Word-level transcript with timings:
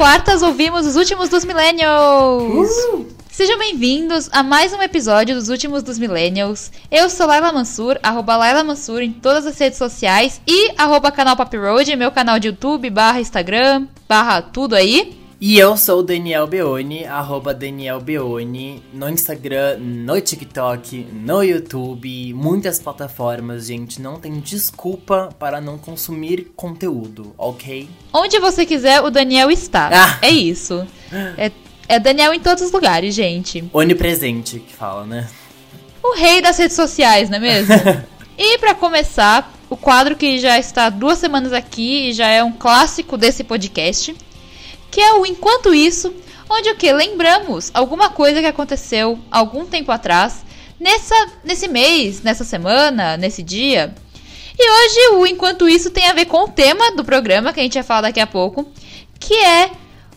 quartas 0.00 0.40
ouvimos 0.40 0.86
os 0.86 0.96
últimos 0.96 1.28
dos 1.28 1.44
Millennials! 1.44 2.70
Uh! 2.94 3.06
Sejam 3.30 3.58
bem-vindos 3.58 4.30
a 4.32 4.42
mais 4.42 4.72
um 4.72 4.80
episódio 4.80 5.34
dos 5.34 5.50
Últimos 5.50 5.82
dos 5.82 5.98
Millennials. 5.98 6.72
Eu 6.90 7.10
sou 7.10 7.26
Laila 7.26 7.52
Mansur, 7.52 7.98
arroba 8.02 8.34
Laila 8.34 8.64
Mansur 8.64 9.02
em 9.02 9.12
todas 9.12 9.44
as 9.44 9.58
redes 9.58 9.76
sociais 9.76 10.40
e 10.48 10.72
arroba 10.78 11.12
canal 11.12 11.36
Pop 11.36 11.54
Road, 11.54 11.94
meu 11.96 12.10
canal 12.10 12.38
de 12.38 12.48
YouTube, 12.48 12.88
barra 12.88 13.20
Instagram, 13.20 13.88
barra 14.08 14.40
tudo 14.40 14.74
aí. 14.74 15.19
E 15.42 15.58
eu 15.58 15.74
sou 15.74 16.00
o 16.00 16.02
Daniel 16.02 16.46
Beoni, 16.46 17.06
arroba 17.06 17.54
Daniel 17.54 17.98
Beoni, 17.98 18.82
no 18.92 19.08
Instagram, 19.08 19.78
no 19.78 20.20
TikTok, 20.20 21.08
no 21.14 21.42
YouTube, 21.42 22.34
muitas 22.34 22.78
plataformas, 22.78 23.68
gente. 23.68 24.02
Não 24.02 24.20
tem 24.20 24.38
desculpa 24.38 25.30
para 25.38 25.58
não 25.58 25.78
consumir 25.78 26.52
conteúdo, 26.54 27.34
ok? 27.38 27.88
Onde 28.12 28.38
você 28.38 28.66
quiser, 28.66 29.00
o 29.00 29.08
Daniel 29.08 29.50
está. 29.50 29.88
Ah. 29.90 30.18
É 30.20 30.28
isso. 30.28 30.86
É, 31.38 31.50
é 31.88 31.98
Daniel 31.98 32.34
em 32.34 32.40
todos 32.40 32.62
os 32.62 32.70
lugares, 32.70 33.14
gente. 33.14 33.64
Onipresente 33.72 34.60
que 34.60 34.74
fala, 34.74 35.06
né? 35.06 35.26
O 36.02 36.14
rei 36.16 36.42
das 36.42 36.58
redes 36.58 36.76
sociais, 36.76 37.30
não 37.30 37.38
é 37.38 37.40
mesmo? 37.40 37.74
e 38.36 38.58
para 38.58 38.74
começar, 38.74 39.50
o 39.70 39.76
quadro 39.76 40.16
que 40.16 40.38
já 40.38 40.58
está 40.58 40.90
duas 40.90 41.16
semanas 41.16 41.54
aqui 41.54 42.10
e 42.10 42.12
já 42.12 42.26
é 42.26 42.44
um 42.44 42.52
clássico 42.52 43.16
desse 43.16 43.42
podcast 43.42 44.14
que 44.90 45.00
é 45.00 45.14
o 45.14 45.24
Enquanto 45.24 45.72
Isso, 45.72 46.12
onde 46.48 46.70
o 46.70 46.76
que? 46.76 46.92
Lembramos 46.92 47.70
alguma 47.72 48.10
coisa 48.10 48.40
que 48.40 48.46
aconteceu 48.46 49.18
algum 49.30 49.64
tempo 49.64 49.92
atrás, 49.92 50.44
nessa, 50.78 51.14
nesse 51.44 51.68
mês, 51.68 52.22
nessa 52.22 52.44
semana, 52.44 53.16
nesse 53.16 53.42
dia. 53.42 53.94
E 54.58 54.70
hoje 54.70 55.16
o 55.16 55.26
Enquanto 55.26 55.68
Isso 55.68 55.90
tem 55.90 56.08
a 56.08 56.12
ver 56.12 56.26
com 56.26 56.44
o 56.44 56.48
tema 56.48 56.92
do 56.92 57.04
programa, 57.04 57.52
que 57.52 57.60
a 57.60 57.62
gente 57.62 57.74
vai 57.74 57.82
falar 57.82 58.02
daqui 58.02 58.20
a 58.20 58.26
pouco, 58.26 58.66
que 59.18 59.34
é 59.34 59.70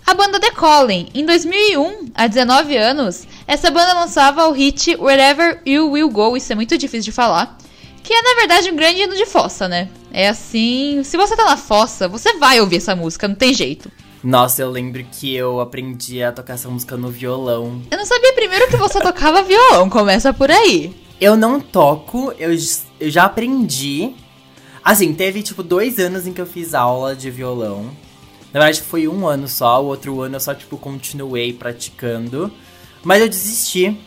a 0.05 0.13
banda 0.13 0.39
The 0.39 0.51
Calling. 0.51 1.09
Em 1.13 1.25
2001, 1.25 2.11
há 2.15 2.27
19 2.27 2.75
anos, 2.75 3.27
essa 3.47 3.69
banda 3.69 3.93
lançava 3.93 4.47
o 4.47 4.51
hit 4.51 4.95
Wherever 4.95 5.61
You 5.65 5.91
Will 5.91 6.09
Go, 6.09 6.35
isso 6.35 6.51
é 6.51 6.55
muito 6.55 6.77
difícil 6.77 7.05
de 7.05 7.11
falar, 7.11 7.57
que 8.03 8.13
é 8.13 8.21
na 8.21 8.35
verdade 8.35 8.69
um 8.69 8.75
grande 8.75 9.01
hino 9.01 9.15
de 9.15 9.25
fossa, 9.25 9.67
né? 9.69 9.87
É 10.11 10.27
assim, 10.27 11.01
se 11.03 11.15
você 11.15 11.35
tá 11.35 11.45
na 11.45 11.57
fossa, 11.57 12.07
você 12.07 12.33
vai 12.33 12.59
ouvir 12.59 12.77
essa 12.77 12.95
música, 12.95 13.27
não 13.27 13.35
tem 13.35 13.53
jeito. 13.53 13.89
Nossa, 14.23 14.61
eu 14.61 14.71
lembro 14.71 15.03
que 15.11 15.35
eu 15.35 15.59
aprendi 15.59 16.23
a 16.23 16.31
tocar 16.31 16.53
essa 16.53 16.69
música 16.69 16.95
no 16.95 17.09
violão. 17.09 17.81
Eu 17.91 17.97
não 17.97 18.05
sabia 18.05 18.31
primeiro 18.33 18.69
que 18.69 18.77
você 18.77 19.01
tocava 19.01 19.43
violão, 19.43 19.89
começa 19.89 20.33
por 20.33 20.49
aí. 20.49 20.95
Eu 21.19 21.35
não 21.35 21.59
toco, 21.59 22.33
eu, 22.39 22.51
eu 23.01 23.09
já 23.09 23.25
aprendi. 23.25 24.15
Assim, 24.81 25.13
teve 25.13 25.43
tipo 25.43 25.61
dois 25.61 25.99
anos 25.99 26.25
em 26.25 26.31
que 26.31 26.39
eu 26.39 26.45
fiz 26.45 26.73
aula 26.73 27.13
de 27.13 27.29
violão. 27.29 27.85
Na 28.53 28.61
verdade, 28.61 28.81
foi 28.81 29.09
um 29.09 29.27
ano 29.27 29.45
só, 29.47 29.83
o 29.83 29.87
outro 29.87 30.21
ano 30.21 30.37
eu 30.37 30.39
só, 30.39 30.53
tipo, 30.53 30.77
continuei 30.77 31.51
praticando. 31.51 32.49
Mas 33.03 33.21
eu 33.21 33.27
desisti 33.27 33.99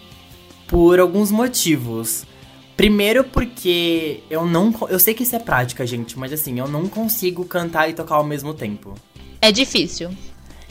por 0.66 0.98
alguns 0.98 1.30
motivos. 1.30 2.24
Primeiro 2.74 3.22
porque 3.22 4.22
eu 4.30 4.46
não. 4.46 4.74
Eu 4.88 4.98
sei 4.98 5.12
que 5.12 5.24
isso 5.24 5.36
é 5.36 5.38
prática, 5.38 5.86
gente, 5.86 6.18
mas 6.18 6.32
assim, 6.32 6.58
eu 6.58 6.68
não 6.68 6.86
consigo 6.88 7.44
cantar 7.44 7.90
e 7.90 7.92
tocar 7.92 8.14
ao 8.14 8.24
mesmo 8.24 8.54
tempo. 8.54 8.94
É 9.40 9.52
difícil. 9.52 10.10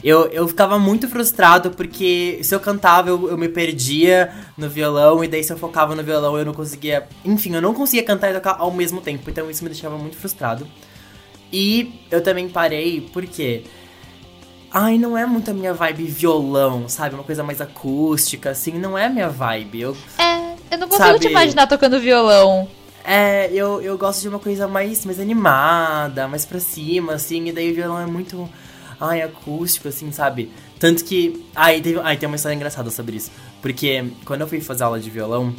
Eu, 0.04 0.26
eu 0.28 0.46
ficava 0.46 0.78
muito 0.78 1.08
frustrado 1.08 1.70
porque 1.70 2.38
se 2.42 2.54
eu 2.54 2.60
cantava 2.60 3.08
eu, 3.08 3.30
eu 3.30 3.38
me 3.38 3.48
perdia 3.48 4.32
no 4.56 4.68
violão 4.68 5.24
e 5.24 5.28
daí 5.28 5.42
se 5.42 5.52
eu 5.52 5.56
focava 5.56 5.94
no 5.94 6.02
violão 6.02 6.38
eu 6.38 6.44
não 6.44 6.54
conseguia. 6.54 7.08
Enfim, 7.24 7.54
eu 7.54 7.62
não 7.62 7.74
conseguia 7.74 8.04
cantar 8.04 8.30
e 8.30 8.34
tocar 8.34 8.56
ao 8.58 8.70
mesmo 8.70 9.00
tempo, 9.00 9.28
então 9.28 9.50
isso 9.50 9.64
me 9.64 9.70
deixava 9.70 9.96
muito 9.96 10.16
frustrado. 10.16 10.66
E 11.52 12.00
eu 12.10 12.22
também 12.22 12.48
parei 12.48 13.00
porque. 13.12 13.64
Ai, 14.70 14.98
não 14.98 15.16
é 15.16 15.24
muito 15.24 15.50
a 15.50 15.54
minha 15.54 15.72
vibe 15.72 16.04
violão, 16.04 16.88
sabe? 16.88 17.14
Uma 17.14 17.24
coisa 17.24 17.42
mais 17.42 17.60
acústica, 17.60 18.50
assim, 18.50 18.72
não 18.72 18.98
é 18.98 19.06
a 19.06 19.08
minha 19.08 19.28
vibe. 19.28 19.80
Eu, 19.80 19.96
é, 20.18 20.54
eu 20.70 20.78
não 20.78 20.88
consigo 20.88 21.08
sabe, 21.08 21.20
te 21.20 21.28
imaginar 21.28 21.66
tocando 21.66 21.98
violão. 21.98 22.68
É, 23.08 23.48
eu, 23.52 23.80
eu 23.80 23.96
gosto 23.96 24.20
de 24.20 24.28
uma 24.28 24.40
coisa 24.40 24.66
mais, 24.66 25.06
mais 25.06 25.20
animada, 25.20 26.26
mais 26.26 26.44
pra 26.44 26.58
cima, 26.58 27.12
assim, 27.14 27.46
e 27.46 27.52
daí 27.52 27.70
o 27.70 27.74
violão 27.74 28.00
é 28.00 28.06
muito. 28.06 28.48
Ai, 29.00 29.22
acústico, 29.22 29.86
assim, 29.86 30.10
sabe? 30.10 30.50
Tanto 30.80 31.04
que. 31.04 31.46
Ai, 31.54 31.80
teve, 31.80 32.00
ai, 32.00 32.16
tem 32.16 32.26
uma 32.26 32.34
história 32.34 32.56
engraçada 32.56 32.90
sobre 32.90 33.16
isso. 33.16 33.30
Porque 33.62 34.10
quando 34.24 34.40
eu 34.40 34.48
fui 34.48 34.60
fazer 34.60 34.82
aula 34.82 34.98
de 34.98 35.08
violão, 35.08 35.54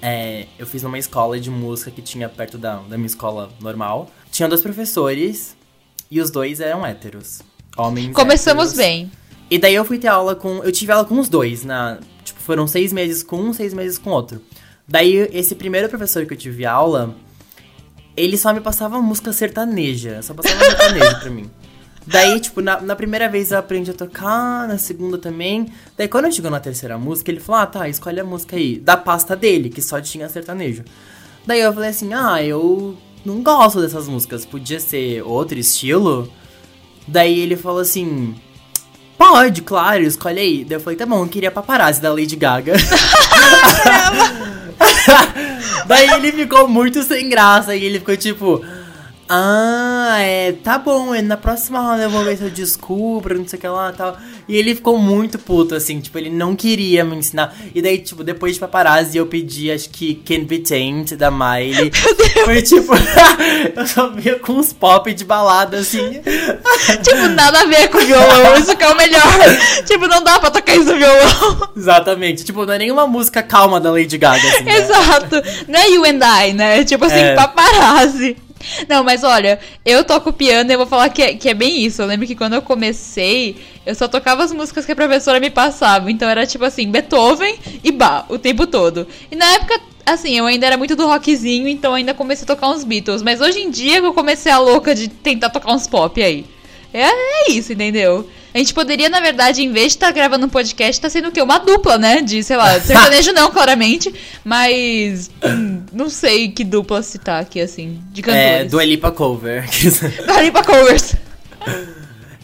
é, 0.00 0.46
eu 0.58 0.66
fiz 0.66 0.82
numa 0.82 0.98
escola 0.98 1.38
de 1.38 1.50
música 1.50 1.90
que 1.90 2.00
tinha 2.00 2.26
perto 2.26 2.56
da, 2.56 2.76
da 2.76 2.96
minha 2.96 3.06
escola 3.06 3.50
normal. 3.60 4.08
Tinha 4.30 4.48
dois 4.48 4.62
professores 4.62 5.54
e 6.10 6.22
os 6.22 6.30
dois 6.30 6.60
eram 6.60 6.86
héteros. 6.86 7.42
Homens. 7.76 8.14
Começamos 8.14 8.72
héteros. 8.72 8.78
bem. 8.78 9.12
E 9.50 9.58
daí 9.58 9.74
eu 9.74 9.84
fui 9.84 9.98
ter 9.98 10.08
aula 10.08 10.34
com. 10.34 10.64
Eu 10.64 10.72
tive 10.72 10.90
aula 10.90 11.04
com 11.04 11.20
os 11.20 11.28
dois, 11.28 11.64
na. 11.64 11.98
Tipo, 12.24 12.40
foram 12.40 12.66
seis 12.66 12.94
meses 12.94 13.22
com 13.22 13.36
um, 13.36 13.52
seis 13.52 13.74
meses 13.74 13.98
com 13.98 14.08
outro. 14.08 14.40
Daí, 14.88 15.28
esse 15.32 15.54
primeiro 15.54 15.88
professor 15.88 16.24
que 16.26 16.34
eu 16.34 16.38
tive 16.38 16.64
aula, 16.64 17.16
ele 18.16 18.38
só 18.38 18.52
me 18.52 18.60
passava 18.60 19.00
música 19.02 19.32
sertaneja. 19.32 20.22
Só 20.22 20.32
passava 20.32 20.64
sertaneja 20.64 21.18
pra 21.18 21.30
mim. 21.30 21.50
Daí, 22.06 22.38
tipo, 22.38 22.60
na, 22.60 22.80
na, 22.80 22.94
primeira 22.94 23.28
vez 23.28 23.50
eu 23.50 23.58
aprendi 23.58 23.90
a 23.90 23.94
tocar, 23.94 24.68
na 24.68 24.78
segunda 24.78 25.18
também. 25.18 25.66
Daí, 25.98 26.06
quando 26.06 26.26
eu 26.26 26.32
chegou 26.32 26.50
na 26.50 26.60
terceira 26.60 26.96
música, 26.96 27.32
ele 27.32 27.40
falou: 27.40 27.62
Ah, 27.62 27.66
tá, 27.66 27.88
escolhe 27.88 28.20
a 28.20 28.24
música 28.24 28.54
aí. 28.54 28.78
Da 28.78 28.96
pasta 28.96 29.34
dele, 29.34 29.68
que 29.68 29.82
só 29.82 30.00
tinha 30.00 30.28
sertanejo. 30.28 30.84
Daí 31.44 31.60
eu 31.60 31.72
falei 31.72 31.90
assim: 31.90 32.14
Ah, 32.14 32.40
eu 32.40 32.96
não 33.24 33.42
gosto 33.42 33.80
dessas 33.80 34.06
músicas. 34.06 34.46
Podia 34.46 34.78
ser 34.78 35.22
outro 35.22 35.58
estilo? 35.58 36.30
Daí 37.08 37.40
ele 37.40 37.56
falou 37.56 37.80
assim: 37.80 38.36
Pode, 39.18 39.62
claro, 39.62 40.04
escolhe 40.04 40.38
aí. 40.38 40.64
Daí 40.64 40.76
eu 40.76 40.80
falei: 40.80 40.96
Tá 40.96 41.06
bom, 41.06 41.24
eu 41.24 41.28
queria 41.28 41.50
paparazzi 41.50 42.00
da 42.00 42.12
Lady 42.12 42.36
Gaga. 42.36 42.74
Daí 45.86 46.08
ele 46.10 46.32
ficou 46.32 46.68
muito 46.68 47.02
sem 47.02 47.28
graça 47.28 47.74
e 47.74 47.84
ele 47.84 47.98
ficou 47.98 48.16
tipo. 48.16 48.64
Ah, 49.28 50.18
é, 50.20 50.52
tá 50.52 50.78
bom, 50.78 51.12
é, 51.14 51.20
na 51.20 51.36
próxima 51.36 51.80
aula 51.80 52.02
eu 52.02 52.10
vou 52.10 52.22
ver 52.22 52.36
se 52.36 52.44
eu 52.44 52.50
descubro, 52.50 53.36
não 53.36 53.46
sei 53.46 53.58
o 53.58 53.60
que 53.60 53.66
lá 53.66 53.90
e 53.90 53.96
tal. 53.96 54.16
E 54.48 54.56
ele 54.56 54.74
ficou 54.76 54.96
muito 54.96 55.36
puto, 55.38 55.74
assim, 55.74 56.00
tipo, 56.00 56.16
ele 56.16 56.30
não 56.30 56.54
queria 56.54 57.04
me 57.04 57.16
ensinar. 57.16 57.52
E 57.74 57.82
daí, 57.82 57.98
tipo, 57.98 58.22
depois 58.22 58.54
de 58.54 58.60
paparazzi 58.60 59.18
eu 59.18 59.26
pedi, 59.26 59.72
acho 59.72 59.90
que 59.90 60.14
Can 60.24 60.44
Be 60.44 60.60
Tamed, 60.60 61.16
da 61.16 61.30
Miley. 61.30 61.90
Foi 62.44 62.62
tipo, 62.62 62.92
eu 63.74 63.86
só 63.86 64.10
via 64.10 64.38
com 64.38 64.52
uns 64.52 64.72
pop 64.72 65.12
de 65.12 65.24
balada, 65.24 65.78
assim. 65.78 66.20
tipo, 67.02 67.28
nada 67.34 67.62
a 67.62 67.64
ver 67.64 67.88
com 67.88 67.98
violão, 67.98 68.56
isso 68.56 68.76
que 68.76 68.84
é 68.84 68.88
o 68.88 68.96
melhor. 68.96 69.22
tipo, 69.84 70.06
não 70.06 70.22
dá 70.22 70.38
pra 70.38 70.52
tocar 70.52 70.76
isso 70.76 70.92
no 70.92 70.96
violão. 70.96 71.70
Exatamente, 71.76 72.44
tipo, 72.44 72.64
não 72.64 72.74
é 72.74 72.78
nenhuma 72.78 73.08
música 73.08 73.42
calma 73.42 73.80
da 73.80 73.90
Lady 73.90 74.16
Gaga, 74.16 74.48
assim, 74.48 74.62
né? 74.62 74.78
Exato, 74.78 75.42
não 75.66 75.80
é 75.80 75.88
You 75.90 76.04
and 76.04 76.20
I, 76.46 76.52
né? 76.52 76.84
Tipo 76.84 77.06
assim, 77.06 77.16
é. 77.16 77.34
paparazzi. 77.34 78.45
Não, 78.88 79.04
mas 79.04 79.22
olha, 79.22 79.58
eu 79.84 80.04
toco 80.04 80.32
piano 80.32 80.70
e 80.70 80.74
eu 80.74 80.78
vou 80.78 80.86
falar 80.86 81.08
que 81.08 81.22
é, 81.22 81.34
que 81.34 81.48
é 81.48 81.54
bem 81.54 81.84
isso. 81.84 82.02
Eu 82.02 82.06
lembro 82.06 82.26
que 82.26 82.34
quando 82.34 82.54
eu 82.54 82.62
comecei, 82.62 83.56
eu 83.84 83.94
só 83.94 84.08
tocava 84.08 84.42
as 84.42 84.52
músicas 84.52 84.84
que 84.84 84.92
a 84.92 84.96
professora 84.96 85.40
me 85.40 85.50
passava. 85.50 86.10
Então 86.10 86.28
era 86.28 86.46
tipo 86.46 86.64
assim, 86.64 86.90
Beethoven 86.90 87.58
e 87.82 87.92
Bach 87.92 88.26
o 88.28 88.38
tempo 88.38 88.66
todo. 88.66 89.06
E 89.30 89.36
na 89.36 89.46
época, 89.52 89.80
assim, 90.04 90.36
eu 90.36 90.46
ainda 90.46 90.66
era 90.66 90.76
muito 90.76 90.96
do 90.96 91.06
rockzinho, 91.06 91.68
então 91.68 91.94
ainda 91.94 92.14
comecei 92.14 92.44
a 92.44 92.46
tocar 92.46 92.68
uns 92.68 92.84
Beatles. 92.84 93.22
Mas 93.22 93.40
hoje 93.40 93.60
em 93.60 93.70
dia 93.70 93.98
eu 93.98 94.14
comecei 94.14 94.50
a 94.50 94.58
louca 94.58 94.94
de 94.94 95.08
tentar 95.08 95.50
tocar 95.50 95.72
uns 95.72 95.86
pop 95.86 96.22
aí. 96.22 96.44
É, 96.92 97.04
é 97.04 97.50
isso, 97.50 97.72
entendeu? 97.72 98.28
A 98.54 98.58
gente 98.58 98.72
poderia, 98.72 99.10
na 99.10 99.20
verdade, 99.20 99.62
em 99.62 99.70
vez 99.70 99.88
de 99.88 99.96
estar 99.96 100.06
tá 100.06 100.12
gravando 100.12 100.46
um 100.46 100.48
podcast, 100.48 101.00
tá 101.00 101.10
sendo 101.10 101.28
o 101.28 101.32
quê? 101.32 101.42
Uma 101.42 101.58
dupla, 101.58 101.98
né? 101.98 102.22
De, 102.22 102.42
sei 102.42 102.56
lá, 102.56 102.78
sertanejo 102.80 103.32
não, 103.32 103.50
claramente. 103.50 104.14
Mas. 104.44 105.30
Hum, 105.44 105.82
não 105.92 106.08
sei 106.08 106.48
que 106.48 106.64
dupla 106.64 107.02
citar 107.02 107.42
aqui, 107.42 107.60
assim, 107.60 108.00
de 108.10 108.22
cantores. 108.22 108.46
É, 108.46 108.64
do 108.64 108.80
Elipa 108.80 109.12
Cover. 109.12 109.68
do 110.26 110.32
Elipa 110.38 110.62
Covers. 110.64 111.16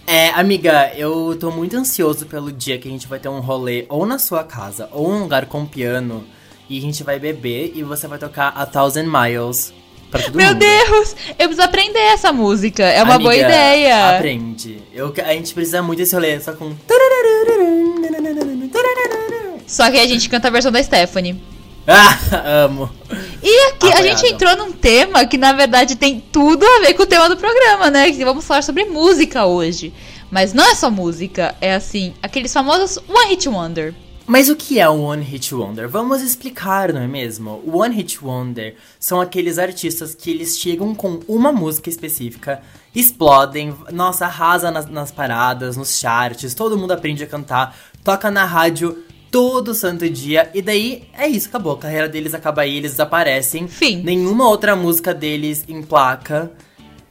É, 0.07 0.31
amiga, 0.31 0.93
eu 0.97 1.35
tô 1.41 1.51
muito 1.51 1.77
ansioso 1.77 2.27
pelo 2.27 2.53
dia 2.53 2.77
que 2.77 2.89
a 2.89 2.91
gente 2.91 3.07
vai 3.07 3.19
ter 3.19 3.29
um 3.29 3.41
rolê 3.41 3.87
ou 3.89 4.05
na 4.05 4.19
sua 4.19 4.45
casa 4.45 4.89
ou 4.93 5.11
um 5.11 5.21
lugar 5.21 5.47
com 5.47 5.65
piano 5.65 6.27
e 6.69 6.77
a 6.77 6.81
gente 6.81 7.03
vai 7.03 7.19
beber 7.19 7.73
e 7.75 7.83
você 7.83 8.07
vai 8.07 8.19
tocar 8.19 8.49
A 8.49 8.67
Thousand 8.67 9.05
Miles 9.05 9.73
meu 10.35 10.49
mundo. 10.49 10.59
Deus! 10.59 11.17
Eu 11.39 11.49
preciso 11.49 11.63
aprender 11.63 11.99
essa 11.99 12.33
música. 12.33 12.83
É 12.85 13.03
uma 13.03 13.15
Amiga, 13.15 13.31
boa 13.31 13.37
ideia. 13.37 14.17
Aprende. 14.17 14.83
Eu, 14.93 15.13
a 15.25 15.33
gente 15.33 15.55
precisa 15.55 15.83
muito 15.83 15.99
desse 15.99 16.15
rolê, 16.15 16.41
só 16.41 16.53
com. 16.53 16.73
Só 19.67 19.91
que 19.91 19.99
a 19.99 20.07
gente 20.07 20.29
canta 20.29 20.49
a 20.49 20.51
versão 20.51 20.71
da 20.71 20.83
Stephanie. 20.83 21.41
Ah, 21.87 22.65
amo. 22.65 22.91
E 23.43 23.69
aqui 23.69 23.89
Apoiado. 23.89 23.99
a 23.99 24.03
gente 24.03 24.27
entrou 24.27 24.57
num 24.57 24.71
tema 24.71 25.27
que 25.27 25.37
na 25.37 25.53
verdade 25.53 25.97
tem 25.97 26.21
tudo 26.21 26.65
a 26.65 26.81
ver 26.81 26.95
com 26.95 27.03
o 27.03 27.07
tema 27.07 27.29
do 27.29 27.37
programa, 27.37 27.91
né? 27.91 28.13
Que 28.13 28.25
vamos 28.25 28.45
falar 28.45 28.63
sobre 28.63 28.85
música 28.85 29.47
hoje. 29.47 29.93
Mas 30.31 30.53
não 30.53 30.65
é 30.65 30.75
só 30.75 30.91
música, 30.91 31.55
é 31.61 31.75
assim, 31.75 32.15
aqueles 32.23 32.53
famosos 32.53 32.99
One 33.09 33.31
Hit 33.31 33.49
Wonder. 33.49 33.95
Mas 34.27 34.49
o 34.49 34.57
que 34.57 34.79
é 34.79 34.89
um 34.89 35.03
One 35.03 35.23
Hit 35.23 35.55
Wonder? 35.55 35.89
Vamos 35.89 36.23
explicar, 36.23 36.93
não 36.93 37.01
é 37.01 37.07
mesmo? 37.07 37.63
O 37.65 37.79
One 37.79 37.95
Hit 37.95 38.25
Wonder 38.25 38.77
são 38.99 39.21
aqueles 39.21 39.59
artistas 39.59 40.15
que 40.15 40.31
eles 40.31 40.59
chegam 40.59 40.95
com 40.95 41.21
uma 41.27 41.53
música 41.53 41.89
específica, 41.89 42.63
explodem, 42.95 43.75
nossa, 43.93 44.27
arrasa 44.27 44.71
nas, 44.71 44.87
nas 44.87 45.11
paradas, 45.11 45.77
nos 45.77 45.99
charts, 45.99 46.55
todo 46.55 46.79
mundo 46.79 46.93
aprende 46.93 47.25
a 47.25 47.27
cantar, 47.27 47.77
toca 48.05 48.31
na 48.31 48.45
rádio 48.45 49.03
todo 49.31 49.75
santo 49.75 50.09
dia, 50.11 50.51
e 50.53 50.61
daí 50.61 51.09
é 51.15 51.27
isso, 51.27 51.49
acabou. 51.49 51.73
A 51.73 51.79
carreira 51.79 52.09
deles 52.09 52.35
acaba 52.35 52.63
aí, 52.63 52.77
eles 52.77 52.93
desaparecem. 52.93 53.67
Fim. 53.67 54.03
Nenhuma 54.03 54.47
outra 54.47 54.77
música 54.77 55.15
deles 55.15 55.65
em 55.67 55.83
placa. 55.83 56.53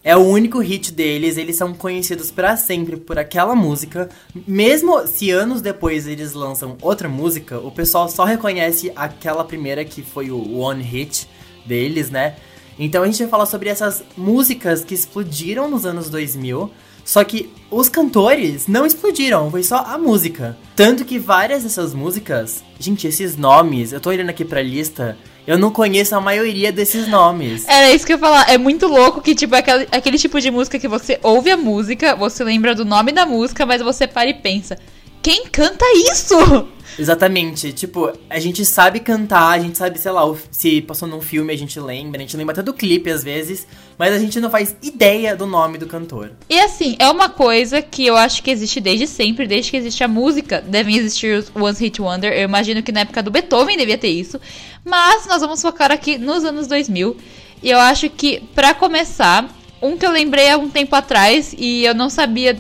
É 0.04 0.18
o 0.18 0.22
único 0.22 0.60
hit 0.60 0.92
deles, 0.92 1.38
eles 1.38 1.56
são 1.56 1.76
conhecidos 1.76 2.32
para 2.32 2.58
sempre 2.58 2.98
por 2.98 3.20
aquela 3.20 3.54
música. 3.54 4.10
Mesmo 4.48 5.06
se 5.06 5.30
anos 5.30 5.62
depois 5.62 6.08
eles 6.08 6.34
lançam 6.34 6.76
outra 6.82 7.08
música, 7.08 7.60
o 7.60 7.70
pessoal 7.70 8.10
só 8.10 8.24
reconhece 8.24 8.92
aquela 8.96 9.44
primeira 9.44 9.86
que 9.86 10.02
foi 10.02 10.32
o 10.32 10.58
one 10.58 10.82
hit 10.82 11.28
deles, 11.68 12.10
né? 12.10 12.36
Então 12.80 13.04
a 13.04 13.06
gente 13.06 13.20
vai 13.20 13.28
falar 13.28 13.46
sobre 13.46 13.70
essas 13.70 14.04
músicas 14.18 14.84
que 14.84 14.96
explodiram 14.96 15.70
nos 15.70 15.86
anos 15.86 16.10
2000, 16.10 16.72
só 17.06 17.24
que 17.24 17.52
os 17.70 17.88
cantores 17.88 18.68
não 18.68 18.88
explodiram, 18.88 19.52
foi 19.52 19.62
só 19.62 19.84
a 19.86 20.00
música. 20.00 20.58
Tanto 20.76 21.06
que 21.06 21.20
várias 21.20 21.62
dessas 21.62 21.94
músicas, 21.94 22.64
gente, 22.80 23.06
esses 23.06 23.38
nomes, 23.38 23.92
eu 23.92 24.00
tô 24.00 24.10
olhando 24.10 24.30
aqui 24.32 24.44
pra 24.44 24.64
lista, 24.64 25.16
eu 25.46 25.58
não 25.58 25.72
conheço 25.72 26.16
a 26.16 26.22
maioria 26.22 26.72
desses 26.72 27.08
nomes. 27.08 27.68
Era 27.68 27.92
isso 27.92 28.06
que 28.06 28.14
eu 28.14 28.18
ia 28.18 28.20
falar. 28.20 28.50
É 28.50 28.58
muito 28.58 28.88
louco 28.88 29.22
que, 29.22 29.34
tipo, 29.34 29.56
aquele, 29.56 29.88
aquele 29.92 30.18
tipo 30.18 30.40
de 30.40 30.52
música 30.52 30.78
que 30.78 30.88
você 30.88 31.20
ouve 31.24 31.50
a 31.50 31.58
música, 31.58 32.16
você 32.16 32.44
lembra 32.44 32.76
do 32.76 32.86
nome 32.86 33.12
da 33.12 33.26
música, 33.26 33.66
mas 33.66 33.82
você 33.82 34.08
para 34.08 34.30
e 34.30 34.34
pensa: 34.34 34.78
quem 35.22 35.46
canta 35.48 35.86
isso? 36.12 36.68
Exatamente. 36.98 37.72
Tipo, 37.74 38.12
a 38.30 38.40
gente 38.40 38.66
sabe 38.66 39.00
cantar, 39.00 39.50
a 39.50 39.60
gente 39.60 39.78
sabe, 39.78 39.98
sei 40.00 40.12
lá, 40.12 40.24
se 40.52 40.82
passou 40.82 41.08
num 41.08 41.22
filme 41.22 41.54
a 41.54 41.58
gente 41.58 41.80
lembra, 41.80 42.20
a 42.20 42.22
gente 42.22 42.36
lembra 42.36 42.54
até 42.54 42.62
do 42.62 42.74
clipe 42.74 43.10
às 43.10 43.24
vezes, 43.24 43.66
mas 43.98 44.14
a 44.14 44.20
gente 44.20 44.40
não 44.40 44.50
faz 44.50 44.76
ideia 44.82 45.36
do 45.36 45.46
nome 45.46 45.78
do 45.78 45.88
cantor. 45.88 46.32
E 46.50 46.60
assim, 46.60 46.96
é 47.00 47.10
uma 47.10 47.30
coisa 47.30 47.82
que 47.82 48.06
eu 48.06 48.16
acho 48.16 48.44
que 48.44 48.52
existe 48.52 48.80
desde 48.80 49.08
sempre, 49.08 49.48
desde 49.48 49.72
que 49.72 49.78
existe 49.78 50.04
a 50.04 50.08
música, 50.08 50.62
devem 50.62 50.96
existir 50.98 51.38
os 51.38 51.52
One 51.56 51.78
Hit 51.78 52.02
Wonder. 52.02 52.34
Eu 52.34 52.44
imagino 52.44 52.84
que 52.84 52.92
na 52.92 53.02
época 53.02 53.24
do 53.24 53.32
Beethoven 53.32 53.78
devia 53.78 53.98
ter 53.98 54.10
isso. 54.10 54.40
Mas 54.84 55.28
nós 55.28 55.42
vamos 55.42 55.62
focar 55.62 55.92
aqui 55.92 56.18
nos 56.18 56.44
anos 56.44 56.68
2000. 56.68 57.16
E 57.64 57.70
eu 57.70 57.80
acho 57.80 58.10
que, 58.10 58.42
para 58.56 58.74
começar, 58.74 59.48
um 59.82 59.98
que 59.98 60.06
eu 60.06 60.12
lembrei 60.12 60.50
há 60.50 60.58
um 60.58 60.70
tempo 60.70 60.96
atrás 60.96 61.56
e 61.58 61.84
eu 61.86 61.94
não 61.94 62.10
sabia 62.10 62.58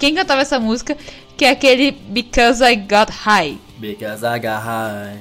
quem 0.00 0.14
cantava 0.14 0.40
essa 0.40 0.58
música, 0.58 0.96
que 1.40 1.44
é 1.46 1.50
aquele 1.52 1.92
Because 1.92 2.62
I 2.62 2.76
Got 2.76 3.10
High. 3.10 3.56
Because 3.78 4.26
I 4.26 4.38
got 4.38 4.62
high. 4.62 5.18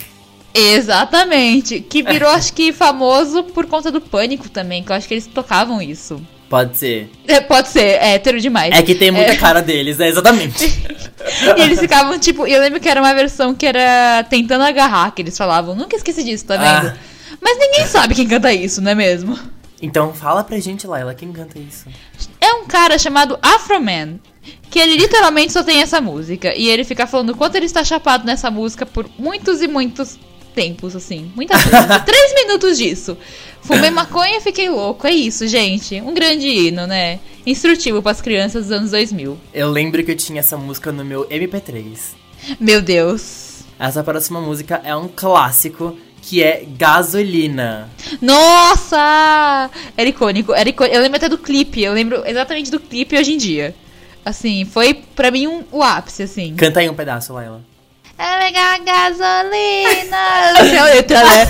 Exatamente. 0.53 1.79
Que 1.79 2.03
virou, 2.03 2.29
acho 2.29 2.51
que, 2.51 2.73
famoso 2.73 3.41
por 3.41 3.65
conta 3.67 3.89
do 3.89 4.01
pânico 4.01 4.49
também, 4.49 4.83
que 4.83 4.91
eu 4.91 4.97
acho 4.97 5.07
que 5.07 5.13
eles 5.13 5.27
tocavam 5.27 5.81
isso. 5.81 6.21
Pode 6.49 6.77
ser. 6.77 7.09
É, 7.25 7.39
pode 7.39 7.69
ser, 7.69 8.01
é 8.01 8.15
hétero 8.15 8.37
demais. 8.41 8.75
É 8.75 8.81
que 8.81 8.95
tem 8.95 9.11
muita 9.11 9.31
é. 9.31 9.37
cara 9.37 9.61
deles, 9.61 9.97
é 9.97 10.09
exatamente. 10.09 10.65
e 11.57 11.61
eles 11.61 11.79
ficavam, 11.79 12.19
tipo, 12.19 12.45
eu 12.45 12.59
lembro 12.59 12.81
que 12.81 12.89
era 12.89 12.99
uma 12.99 13.13
versão 13.13 13.55
que 13.55 13.65
era 13.65 14.21
tentando 14.29 14.65
agarrar, 14.65 15.11
que 15.11 15.21
eles 15.21 15.37
falavam. 15.37 15.73
Nunca 15.73 15.95
esqueci 15.95 16.21
disso, 16.21 16.45
tá 16.45 16.57
vendo? 16.57 16.89
Ah. 16.89 16.97
Mas 17.39 17.57
ninguém 17.57 17.87
sabe 17.87 18.13
quem 18.13 18.27
canta 18.27 18.51
isso, 18.51 18.81
não 18.81 18.91
é 18.91 18.95
mesmo? 18.95 19.39
Então 19.81 20.13
fala 20.13 20.43
pra 20.43 20.59
gente, 20.59 20.85
Laila, 20.85 21.15
quem 21.15 21.31
canta 21.31 21.57
isso? 21.57 21.85
É 22.41 22.51
um 22.55 22.65
cara 22.65 22.97
chamado 22.97 23.39
Afroman. 23.41 24.19
Que 24.69 24.79
ele 24.79 24.95
literalmente 24.97 25.51
só 25.51 25.63
tem 25.63 25.81
essa 25.81 25.99
música. 25.99 26.55
E 26.55 26.69
ele 26.69 26.83
fica 26.83 27.07
falando 27.07 27.31
o 27.31 27.35
quanto 27.35 27.55
ele 27.55 27.65
está 27.65 27.83
chapado 27.83 28.25
nessa 28.25 28.51
música 28.51 28.85
por 28.85 29.09
muitos 29.17 29.61
e 29.61 29.67
muitos 29.67 30.17
tempos, 30.53 30.95
assim. 30.95 31.31
Muitas 31.35 31.63
vezes. 31.65 32.03
Três 32.05 32.33
minutos 32.35 32.77
disso. 32.77 33.17
Fumei 33.61 33.89
maconha 33.89 34.37
e 34.37 34.41
fiquei 34.41 34.69
louco. 34.69 35.07
É 35.07 35.11
isso, 35.11 35.47
gente. 35.47 35.99
Um 36.01 36.13
grande 36.13 36.47
hino, 36.47 36.85
né? 36.87 37.19
Instrutivo 37.45 38.01
para 38.01 38.11
as 38.11 38.21
crianças 38.21 38.67
dos 38.67 38.71
anos 38.71 38.91
2000. 38.91 39.37
Eu 39.53 39.69
lembro 39.69 40.03
que 40.03 40.11
eu 40.11 40.15
tinha 40.15 40.39
essa 40.39 40.57
música 40.57 40.91
no 40.91 41.03
meu 41.03 41.27
MP3. 41.27 41.97
Meu 42.59 42.81
Deus. 42.81 43.63
Essa 43.79 44.03
próxima 44.03 44.41
música 44.41 44.81
é 44.83 44.95
um 44.95 45.07
clássico 45.07 45.97
que 46.21 46.43
é 46.43 46.65
Gasolina. 46.77 47.89
Nossa! 48.21 49.69
Era 49.95 50.09
icônico, 50.09 50.53
era 50.53 50.67
icônico. 50.67 50.95
Eu 50.95 51.01
lembro 51.01 51.17
até 51.17 51.29
do 51.29 51.37
clipe, 51.37 51.81
eu 51.81 51.93
lembro 51.93 52.23
exatamente 52.25 52.69
do 52.69 52.79
clipe 52.79 53.17
hoje 53.17 53.33
em 53.33 53.37
dia. 53.37 53.73
Assim, 54.25 54.65
foi 54.65 54.93
pra 55.15 55.31
mim 55.31 55.47
um, 55.47 55.63
o 55.71 55.81
ápice, 55.81 56.23
assim. 56.23 56.55
Canta 56.55 56.79
aí 56.79 56.89
um 56.89 56.93
pedaço, 56.93 57.33
Laila. 57.33 57.61
É 58.17 58.37
pegar 58.37 58.79
gasolina. 58.79 60.53
Não 60.57 60.65
sei 60.65 60.77
a 60.77 60.83
letra, 60.83 61.23
né? 61.23 61.47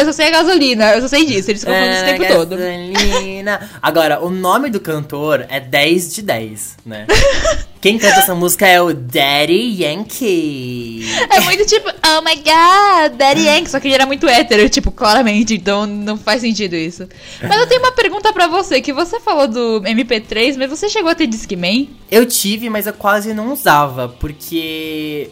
eu 0.00 0.04
só 0.06 0.12
sei 0.12 0.28
a 0.28 0.30
gasolina, 0.30 0.94
eu 0.94 1.02
só 1.02 1.08
sei 1.08 1.26
disso, 1.26 1.50
eles 1.50 1.60
ficam 1.60 1.74
falando 1.74 1.92
isso 1.92 2.02
o 2.02 2.06
tempo 2.06 2.26
todo. 2.26 2.56
Gasolina. 2.56 3.70
Agora, 3.82 4.24
o 4.24 4.30
nome 4.30 4.70
do 4.70 4.80
cantor 4.80 5.44
é 5.50 5.60
10 5.60 6.14
de 6.14 6.22
10, 6.22 6.76
né? 6.86 7.06
Quem 7.80 7.96
canta 7.96 8.16
essa 8.16 8.34
música 8.34 8.66
é 8.66 8.80
o 8.80 8.92
Daddy 8.92 9.82
Yankee. 9.82 11.02
É 11.30 11.40
muito 11.40 11.64
tipo, 11.64 11.88
oh 11.88 12.22
my 12.22 12.34
god, 12.36 13.16
Daddy 13.16 13.44
Yankee. 13.46 13.70
Só 13.70 13.78
que 13.78 13.86
ele 13.86 13.94
era 13.94 14.06
muito 14.06 14.28
hétero, 14.28 14.68
tipo, 14.68 14.90
claramente, 14.90 15.54
então 15.54 15.86
não 15.86 16.18
faz 16.18 16.40
sentido 16.40 16.74
isso. 16.74 17.08
Mas 17.40 17.60
eu 17.60 17.66
tenho 17.68 17.80
uma 17.80 17.92
pergunta 17.92 18.32
para 18.32 18.48
você, 18.48 18.80
que 18.80 18.92
você 18.92 19.20
falou 19.20 19.46
do 19.46 19.80
MP3, 19.82 20.56
mas 20.58 20.68
você 20.68 20.88
chegou 20.88 21.10
a 21.10 21.14
ter 21.14 21.28
Discman? 21.28 21.88
Eu 22.10 22.26
tive, 22.26 22.68
mas 22.68 22.86
eu 22.86 22.92
quase 22.92 23.32
não 23.32 23.52
usava, 23.52 24.08
porque 24.08 25.30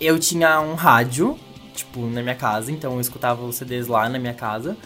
eu 0.00 0.18
tinha 0.20 0.60
um 0.60 0.74
rádio, 0.74 1.36
tipo, 1.74 2.06
na 2.06 2.22
minha 2.22 2.36
casa, 2.36 2.70
então 2.70 2.94
eu 2.94 3.00
escutava 3.00 3.44
os 3.44 3.56
CDs 3.56 3.88
lá 3.88 4.08
na 4.08 4.20
minha 4.20 4.34
casa. 4.34 4.76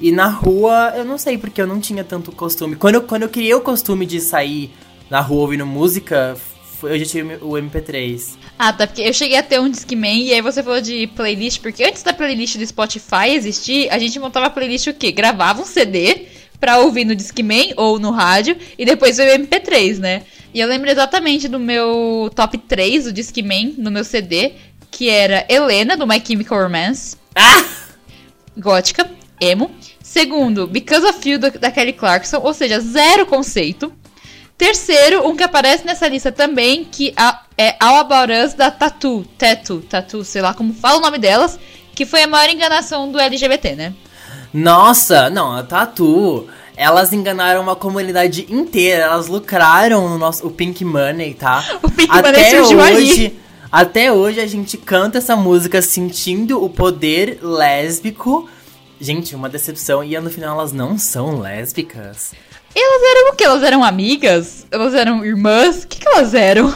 E 0.00 0.10
na 0.12 0.28
rua, 0.28 0.92
eu 0.96 1.04
não 1.04 1.18
sei, 1.18 1.38
porque 1.38 1.60
eu 1.60 1.66
não 1.66 1.80
tinha 1.80 2.02
tanto 2.02 2.32
costume. 2.32 2.76
Quando 2.76 2.96
eu, 2.96 3.02
quando 3.02 3.22
eu 3.22 3.28
criei 3.28 3.54
o 3.54 3.60
costume 3.60 4.06
de 4.06 4.20
sair 4.20 4.72
na 5.10 5.20
rua 5.20 5.42
ouvindo 5.42 5.66
música, 5.66 6.36
eu 6.82 6.98
já 6.98 7.04
tive 7.04 7.34
o 7.36 7.50
MP3. 7.52 8.36
Ah, 8.58 8.72
tá, 8.72 8.86
porque 8.86 9.02
eu 9.02 9.12
cheguei 9.12 9.36
a 9.36 9.42
ter 9.42 9.60
um 9.60 9.68
Discman 9.68 10.22
e 10.22 10.32
aí 10.32 10.40
você 10.40 10.62
falou 10.62 10.80
de 10.80 11.06
playlist, 11.08 11.60
porque 11.60 11.84
antes 11.84 12.02
da 12.02 12.12
playlist 12.12 12.56
do 12.56 12.66
Spotify 12.66 13.30
existir, 13.30 13.88
a 13.90 13.98
gente 13.98 14.18
montava 14.18 14.46
a 14.46 14.50
playlist 14.50 14.86
o 14.88 14.94
quê? 14.94 15.12
Gravava 15.12 15.62
um 15.62 15.64
CD 15.64 16.26
pra 16.60 16.78
ouvir 16.78 17.04
no 17.04 17.14
Discman 17.14 17.72
ou 17.76 17.98
no 17.98 18.10
rádio 18.10 18.56
e 18.76 18.84
depois 18.84 19.16
veio 19.16 19.34
o 19.34 19.46
MP3, 19.46 19.98
né? 19.98 20.22
E 20.52 20.60
eu 20.60 20.68
lembro 20.68 20.90
exatamente 20.90 21.46
do 21.48 21.58
meu 21.58 22.30
top 22.34 22.58
3 22.58 23.04
do 23.04 23.12
Discman, 23.12 23.74
no 23.78 23.90
meu 23.90 24.04
CD, 24.04 24.52
que 24.90 25.08
era 25.08 25.46
Helena, 25.48 25.96
do 25.96 26.06
My 26.06 26.22
Chemical 26.24 26.62
Romance. 26.62 27.16
Ah! 27.34 27.64
Gótica, 28.56 29.08
emo. 29.40 29.70
Segundo, 30.02 30.66
Because 30.66 31.06
of 31.06 31.28
You, 31.28 31.38
da 31.38 31.70
Kelly 31.70 31.92
Clarkson, 31.92 32.38
ou 32.38 32.54
seja, 32.54 32.80
zero 32.80 33.26
conceito. 33.26 33.92
Terceiro, 34.58 35.24
um 35.24 35.36
que 35.36 35.44
aparece 35.44 35.86
nessa 35.86 36.08
lista 36.08 36.32
também, 36.32 36.84
que 36.84 37.14
é 37.56 37.76
All 37.78 37.98
About 37.98 38.32
Us 38.32 38.54
da 38.54 38.72
Tatu. 38.72 39.24
Tatu, 39.38 39.80
Tatu, 39.82 40.24
sei 40.24 40.42
lá 40.42 40.52
como 40.52 40.74
fala 40.74 40.98
o 40.98 41.00
nome 41.00 41.16
delas, 41.16 41.56
que 41.94 42.04
foi 42.04 42.24
a 42.24 42.26
maior 42.26 42.50
enganação 42.50 43.10
do 43.10 43.20
LGBT, 43.20 43.76
né? 43.76 43.94
Nossa, 44.52 45.30
não, 45.30 45.52
a 45.52 45.62
Tatu, 45.62 46.48
elas 46.76 47.12
enganaram 47.12 47.62
uma 47.62 47.76
comunidade 47.76 48.46
inteira, 48.52 49.04
elas 49.04 49.28
lucraram 49.28 50.08
no 50.08 50.18
nosso, 50.18 50.44
o 50.44 50.50
Pink 50.50 50.84
Money, 50.84 51.34
tá? 51.34 51.64
O 51.80 51.88
Pink 51.88 52.10
Até 52.10 52.32
Money 52.32 52.50
surgiu 52.50 52.78
hoje, 52.80 53.26
ali. 53.26 53.40
Até 53.70 54.12
hoje 54.12 54.40
a 54.40 54.46
gente 54.46 54.76
canta 54.76 55.18
essa 55.18 55.36
música 55.36 55.80
sentindo 55.80 56.60
o 56.64 56.68
poder 56.68 57.38
lésbico. 57.40 58.48
Gente, 59.00 59.36
uma 59.36 59.48
decepção. 59.48 60.02
E 60.02 60.18
no 60.18 60.30
final 60.30 60.58
elas 60.58 60.72
não 60.72 60.98
são 60.98 61.38
lésbicas. 61.38 62.32
Elas 62.74 63.02
eram 63.02 63.32
o 63.32 63.36
quê? 63.36 63.44
Elas 63.44 63.62
eram 63.62 63.84
amigas? 63.84 64.66
Elas 64.70 64.94
eram 64.94 65.24
irmãs? 65.24 65.84
O 65.84 65.88
que, 65.88 65.98
que 66.00 66.08
elas 66.08 66.34
eram? 66.34 66.74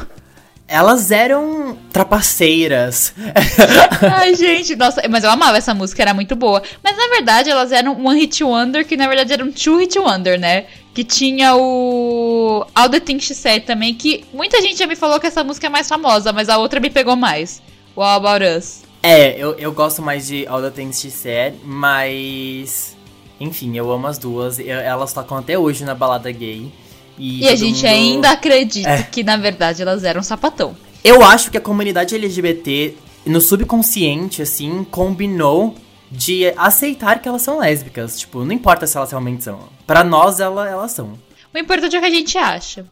Elas 0.67 1.11
eram 1.11 1.77
trapaceiras. 1.93 3.13
Ai, 4.17 4.35
gente, 4.35 4.75
nossa, 4.75 5.03
mas 5.07 5.23
eu 5.23 5.31
amava 5.31 5.59
essa 5.59 5.75
música, 5.75 6.01
era 6.01 6.15
muito 6.15 6.35
boa. 6.35 6.63
Mas 6.83 6.97
na 6.97 7.09
verdade, 7.09 7.51
elas 7.51 7.73
eram 7.73 8.03
One 8.03 8.21
Hit 8.21 8.43
Wonder, 8.43 8.87
que 8.87 8.97
na 8.97 9.07
verdade 9.07 9.35
eram 9.35 9.53
Two 9.53 9.79
Hit 9.79 9.99
Wonder, 9.99 10.41
né? 10.41 10.65
Que 10.95 11.05
tinha 11.05 11.55
o 11.55 12.67
All 12.75 12.89
the 12.89 13.01
Things 13.01 13.25
She 13.25 13.35
Said 13.35 13.65
também, 13.65 13.93
que 13.95 14.25
muita 14.33 14.63
gente 14.63 14.79
já 14.79 14.87
me 14.87 14.97
falou 14.97 15.21
que 15.21 15.27
essa 15.27 15.45
música 15.45 15.67
é 15.67 15.71
mais 15.71 15.87
famosa, 15.89 16.33
mas 16.33 16.49
a 16.49 16.57
outra 16.57 16.81
me 16.81 16.89
pegou 16.89 17.17
mais. 17.17 17.61
O 17.95 18.01
All 18.01 18.17
About 18.17 18.43
Us. 18.43 18.83
É, 19.03 19.37
eu, 19.37 19.55
eu 19.59 19.73
gosto 19.73 20.01
mais 20.01 20.27
de 20.27 20.47
All 20.47 20.63
the 20.63 20.71
Things 20.71 21.01
She 21.01 21.11
Said, 21.11 21.57
mas 21.63 22.97
enfim, 23.43 23.77
eu 23.77 23.91
amo 23.91 24.07
as 24.07 24.19
duas. 24.19 24.59
Elas 24.59 25.13
tocam 25.13 25.39
até 25.39 25.59
hoje 25.59 25.85
na 25.85 25.95
balada 25.95 26.31
gay. 26.31 26.73
E, 27.19 27.43
e 27.43 27.49
a 27.49 27.57
gente 27.57 27.83
mundo... 27.83 27.87
ainda 27.87 28.31
acredita 28.31 28.89
é. 28.89 29.03
que, 29.03 29.23
na 29.23 29.37
verdade, 29.37 29.83
elas 29.83 30.05
eram 30.05 30.23
sapatão. 30.23 30.77
Eu 31.05 31.23
acho 31.23 31.51
que 31.51 31.59
a 31.59 31.61
comunidade 31.61 32.15
LGBT, 32.15 32.95
no 33.27 33.41
subconsciente, 33.41 34.41
assim, 34.41 34.85
combinou 34.91 35.75
de 36.11 36.53
aceitar 36.57 37.21
que 37.21 37.29
elas 37.29 37.43
são 37.43 37.59
lésbicas. 37.59 38.19
Tipo, 38.19 38.45
não 38.45 38.53
importa 38.53 38.87
se 38.87 38.97
elas 38.97 39.11
realmente 39.11 39.45
são. 39.45 39.69
Para 39.87 40.05
nós, 40.05 40.41
ela, 40.41 40.69
elas 40.69 40.93
são. 40.93 41.19
O 41.53 41.59
importante 41.59 41.97
é 41.97 41.99
o 41.99 42.03
que 42.03 42.09
a 42.09 42.11
gente 42.11 42.39
acha. 42.39 42.87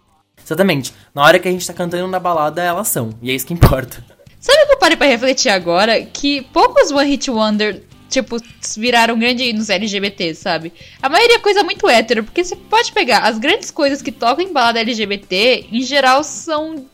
Exatamente. 0.44 0.92
Na 1.14 1.22
hora 1.22 1.38
que 1.38 1.46
a 1.46 1.50
gente 1.50 1.66
tá 1.66 1.72
cantando 1.72 2.08
na 2.08 2.18
balada, 2.18 2.62
elas 2.62 2.88
são. 2.88 3.10
E 3.22 3.30
é 3.30 3.34
isso 3.34 3.46
que 3.46 3.54
importa. 3.54 4.04
Sabe 4.40 4.62
o 4.62 4.66
que 4.66 4.72
eu 4.72 4.78
parei 4.78 4.96
pra 4.96 5.06
refletir 5.06 5.50
agora? 5.50 6.00
Que 6.00 6.42
poucos 6.52 6.90
One 6.90 7.10
Hit 7.10 7.30
Wonder, 7.30 7.82
tipo, 8.10 8.36
viraram 8.76 9.18
grande 9.18 9.52
nos 9.52 9.70
LGBT, 9.70 10.34
sabe? 10.34 10.72
A 11.00 11.08
maioria 11.08 11.36
é 11.36 11.38
coisa 11.38 11.62
muito 11.62 11.88
hétero, 11.88 12.24
porque 12.24 12.44
você 12.44 12.56
pode 12.56 12.92
pegar 12.92 13.20
as 13.20 13.38
grandes 13.38 13.70
coisas 13.70 14.02
que 14.02 14.12
tocam 14.12 14.44
em 14.44 14.52
balada 14.52 14.80
LGBT, 14.80 15.66
em 15.72 15.82
geral 15.82 16.22
são 16.24 16.84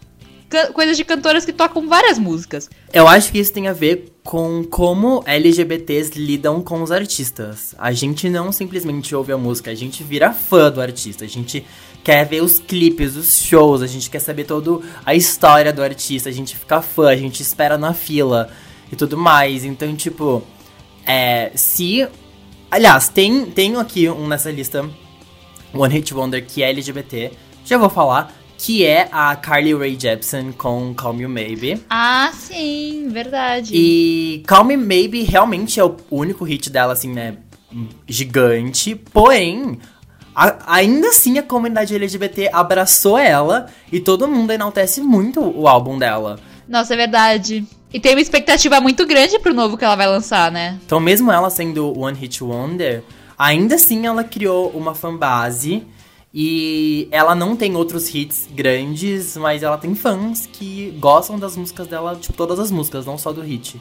coisas 0.72 0.96
de 0.96 1.04
cantoras 1.04 1.44
que 1.44 1.52
tocam 1.52 1.88
várias 1.88 2.18
músicas. 2.18 2.70
Eu 2.92 3.08
acho 3.08 3.32
que 3.32 3.38
isso 3.38 3.52
tem 3.52 3.66
a 3.66 3.72
ver 3.72 4.12
com 4.22 4.64
como 4.64 5.22
LGBTs 5.26 6.12
lidam 6.16 6.62
com 6.62 6.82
os 6.82 6.92
artistas. 6.92 7.74
A 7.78 7.92
gente 7.92 8.28
não 8.28 8.52
simplesmente 8.52 9.14
ouve 9.14 9.32
a 9.32 9.38
música, 9.38 9.70
a 9.70 9.74
gente 9.74 10.04
vira 10.04 10.32
fã 10.32 10.70
do 10.70 10.80
artista. 10.80 11.24
A 11.24 11.28
gente 11.28 11.64
quer 12.04 12.24
ver 12.24 12.42
os 12.42 12.58
clipes, 12.58 13.16
os 13.16 13.38
shows, 13.38 13.82
a 13.82 13.86
gente 13.86 14.08
quer 14.08 14.20
saber 14.20 14.44
toda 14.44 14.80
a 15.04 15.14
história 15.14 15.72
do 15.72 15.82
artista, 15.82 16.28
a 16.28 16.32
gente 16.32 16.56
fica 16.56 16.80
fã, 16.80 17.08
a 17.08 17.16
gente 17.16 17.42
espera 17.42 17.76
na 17.76 17.92
fila 17.92 18.48
e 18.92 18.94
tudo 18.94 19.16
mais. 19.16 19.64
Então, 19.64 19.94
tipo, 19.96 20.42
é, 21.06 21.52
se. 21.54 22.06
Aliás, 22.70 23.08
tem, 23.08 23.46
tem 23.46 23.76
aqui 23.76 24.08
um 24.08 24.26
nessa 24.26 24.50
lista, 24.50 24.88
One 25.72 25.94
Hit 25.94 26.12
Wonder, 26.12 26.44
que 26.44 26.62
é 26.62 26.70
LGBT. 26.70 27.32
Já 27.64 27.78
vou 27.78 27.88
falar 27.88 28.34
que 28.58 28.84
é 28.84 29.08
a 29.12 29.36
Carly 29.36 29.74
Rae 29.74 29.96
Jepsen 29.98 30.52
com 30.52 30.94
Call 30.94 31.12
Me 31.12 31.26
Maybe. 31.26 31.82
Ah, 31.90 32.30
sim, 32.32 33.08
verdade. 33.10 33.70
E 33.74 34.42
Call 34.46 34.64
Me 34.64 34.76
Maybe 34.76 35.22
realmente 35.22 35.78
é 35.78 35.84
o 35.84 35.96
único 36.10 36.44
hit 36.44 36.70
dela, 36.70 36.92
assim, 36.92 37.12
né, 37.12 37.36
gigante. 38.06 38.94
Porém, 38.94 39.78
a, 40.34 40.74
ainda 40.74 41.08
assim 41.08 41.38
a 41.38 41.42
comunidade 41.42 41.94
LGBT 41.94 42.50
abraçou 42.52 43.18
ela 43.18 43.66
e 43.92 44.00
todo 44.00 44.28
mundo 44.28 44.52
enaltece 44.52 45.00
muito 45.00 45.40
o 45.40 45.68
álbum 45.68 45.98
dela. 45.98 46.38
Nossa, 46.68 46.94
é 46.94 46.96
verdade. 46.96 47.64
E 47.92 48.00
tem 48.00 48.14
uma 48.14 48.20
expectativa 48.20 48.80
muito 48.80 49.06
grande 49.06 49.38
pro 49.38 49.54
novo 49.54 49.76
que 49.76 49.84
ela 49.84 49.96
vai 49.96 50.06
lançar, 50.06 50.50
né? 50.50 50.78
Então, 50.84 51.00
mesmo 51.00 51.30
ela 51.30 51.50
sendo 51.50 51.98
One 51.98 52.18
Hit 52.18 52.42
Wonder, 52.42 53.02
ainda 53.38 53.76
assim 53.76 54.06
ela 54.06 54.24
criou 54.24 54.70
uma 54.70 54.94
fanbase 54.94 55.84
e 56.34 57.08
ela 57.10 57.34
não 57.34 57.56
tem 57.56 57.74
outros 57.76 58.14
hits 58.14 58.48
grandes, 58.52 59.36
mas 59.36 59.62
ela 59.62 59.78
tem 59.78 59.94
fãs 59.94 60.46
que 60.46 60.94
gostam 60.98 61.38
das 61.38 61.56
músicas 61.56 61.86
dela, 61.86 62.14
tipo, 62.16 62.34
todas 62.34 62.58
as 62.58 62.70
músicas, 62.70 63.06
não 63.06 63.16
só 63.16 63.32
do 63.32 63.40
hit. 63.40 63.80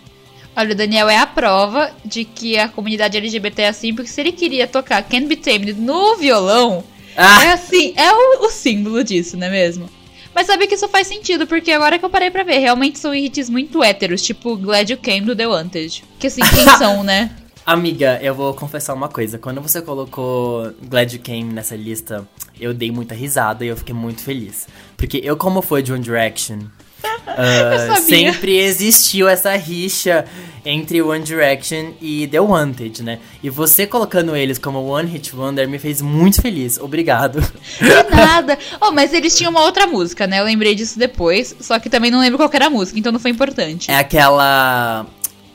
Olha, 0.56 0.72
o 0.72 0.76
Daniel 0.76 1.10
é 1.10 1.18
a 1.18 1.28
prova 1.28 1.92
de 2.06 2.24
que 2.24 2.58
a 2.58 2.70
comunidade 2.70 3.18
LGBT 3.18 3.64
é 3.64 3.68
assim, 3.68 3.94
porque 3.94 4.10
se 4.10 4.22
ele 4.22 4.32
queria 4.32 4.66
tocar 4.68 5.04
Can't 5.04 5.28
Be 5.28 5.36
Tamed 5.36 5.74
no 5.74 6.16
violão, 6.16 6.82
ah. 7.18 7.44
é 7.44 7.52
assim, 7.52 7.94
é 7.98 8.10
o, 8.14 8.46
o, 8.46 8.50
símbolo 8.50 9.04
disso, 9.04 9.36
não 9.36 9.48
é 9.48 9.50
mesmo? 9.50 9.90
Mas 10.36 10.48
sabe 10.48 10.68
que 10.68 10.76
isso 10.76 10.90
faz 10.90 11.08
sentido, 11.08 11.48
porque 11.48 11.72
agora 11.72 11.98
que 11.98 12.04
eu 12.04 12.10
parei 12.10 12.30
pra 12.30 12.44
ver, 12.44 12.58
realmente 12.58 13.00
são 13.00 13.16
hits 13.16 13.50
muito 13.50 13.82
héteros, 13.82 14.22
tipo 14.22 14.58
Glad 14.58 14.90
You 14.90 14.98
Came 14.98 15.22
do 15.22 15.34
The 15.34 15.48
Wanted. 15.48 16.04
Que 16.20 16.28
assim, 16.28 16.42
quem 16.54 16.68
são, 16.78 17.06
né? 17.06 17.32
Amiga, 17.66 18.20
eu 18.22 18.36
vou 18.36 18.54
confessar 18.54 18.94
uma 18.94 19.08
coisa. 19.08 19.40
Quando 19.40 19.62
você 19.62 19.82
colocou 19.82 20.74
Glad 20.84 21.14
You 21.14 21.22
Came 21.24 21.46
nessa 21.46 21.78
lista, 21.78 22.28
eu 22.60 22.74
dei 22.74 22.92
muita 22.92 23.16
risada 23.16 23.64
e 23.64 23.70
eu 23.70 23.78
fiquei 23.78 23.96
muito 23.96 24.22
feliz. 24.22 24.68
Porque 24.98 25.22
eu, 25.24 25.38
como 25.38 25.62
fã 25.62 25.82
de 25.82 25.94
One 25.94 26.04
Direction, 26.04 26.60
uh, 27.96 28.02
sempre 28.02 28.58
existiu 28.58 29.28
essa 29.28 29.56
rixa 29.56 30.26
entre 30.66 31.02
One 31.02 31.24
Direction 31.24 31.92
e 32.02 32.28
The 32.28 32.40
Wanted, 32.40 33.04
né? 33.04 33.20
E 33.44 33.50
você 33.50 33.86
colocando 33.86 34.36
eles 34.36 34.58
como 34.58 34.84
One 34.84 35.10
Hit 35.10 35.36
Wonder 35.36 35.68
me 35.70 35.78
fez 35.78 36.02
muito 36.02 36.42
feliz. 36.42 36.80
Obrigado. 36.80 37.40
De 37.80 38.10
nada. 38.16 38.58
Oh, 38.82 38.92
mas 38.92 39.14
eles 39.14 39.38
tinham 39.38 39.52
uma 39.52 39.62
outra 39.62 39.86
música, 39.86 40.26
né? 40.26 40.40
Eu 40.40 40.46
lembrei 40.46 40.74
disso 40.74 40.98
depois, 40.98 41.56
só 41.60 41.78
que 41.80 41.90
também 41.90 42.10
não 42.10 42.20
lembro 42.20 42.38
qual 42.38 42.50
era 42.52 42.66
a 42.66 42.70
música, 42.70 42.98
então 42.98 43.12
não 43.12 43.20
foi 43.20 43.32
importante. 43.32 43.92
É 43.92 43.98
aquela 43.98 45.06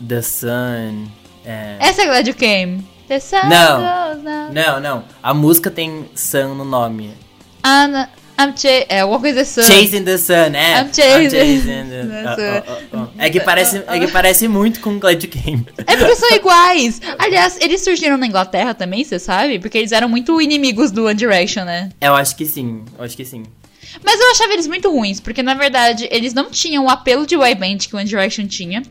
The 0.06 0.22
Sun. 0.22 1.08
É... 1.44 1.76
Essa 1.80 2.02
é 2.02 2.06
Glad 2.06 2.28
You 2.28 2.34
Came. 2.34 2.84
The 3.08 3.18
sun 3.18 3.48
não, 3.48 4.52
não, 4.52 4.80
não. 4.80 5.04
A 5.20 5.34
música 5.34 5.68
tem 5.68 6.08
Sun 6.14 6.54
no 6.54 6.64
nome. 6.64 7.12
Ana, 7.60 8.08
I'm 8.40 8.56
ch 8.56 8.64
é 8.88 9.00
alguma 9.00 9.20
coisa 9.20 9.44
sun. 9.44 9.62
Chasing 9.62 10.04
the 10.04 10.16
sun, 10.16 10.54
é. 10.54 10.80
I'm 10.80 10.92
chasing, 10.92 11.26
I'm 11.26 11.30
chasing 11.30 11.90
the 11.90 12.64
oh, 12.66 12.72
oh, 12.72 12.96
oh, 12.96 13.08
É 13.22 13.28
que 13.28 13.40
parece, 13.40 13.84
é 13.86 13.98
que 13.98 14.08
parece 14.08 14.48
muito 14.48 14.80
com 14.80 14.98
Glad 14.98 15.22
You 15.22 15.30
Came. 15.30 15.66
É 15.86 15.96
porque 15.96 16.16
são 16.16 16.34
iguais. 16.34 17.02
Aliás, 17.18 17.58
eles 17.60 17.82
surgiram 17.82 18.16
na 18.16 18.26
Inglaterra 18.26 18.72
também, 18.72 19.04
você 19.04 19.18
sabe? 19.18 19.58
Porque 19.58 19.76
eles 19.76 19.92
eram 19.92 20.08
muito 20.08 20.40
inimigos 20.40 20.90
do 20.90 21.04
One 21.04 21.14
Direction, 21.14 21.64
né? 21.64 21.90
Eu 22.00 22.14
acho 22.14 22.34
que 22.34 22.46
sim, 22.46 22.82
eu 22.98 23.04
acho 23.04 23.14
que 23.14 23.24
sim. 23.24 23.42
Mas 24.02 24.18
eu 24.18 24.30
achava 24.30 24.52
eles 24.52 24.66
muito 24.66 24.90
ruins, 24.90 25.20
porque 25.20 25.42
na 25.42 25.54
verdade 25.54 26.08
eles 26.10 26.32
não 26.32 26.50
tinham 26.50 26.86
o 26.86 26.88
apelo 26.88 27.26
de 27.26 27.36
boy 27.36 27.54
band 27.54 27.78
que 27.78 27.94
o 27.94 27.98
One 27.98 28.08
Direction 28.08 28.46
tinha. 28.46 28.82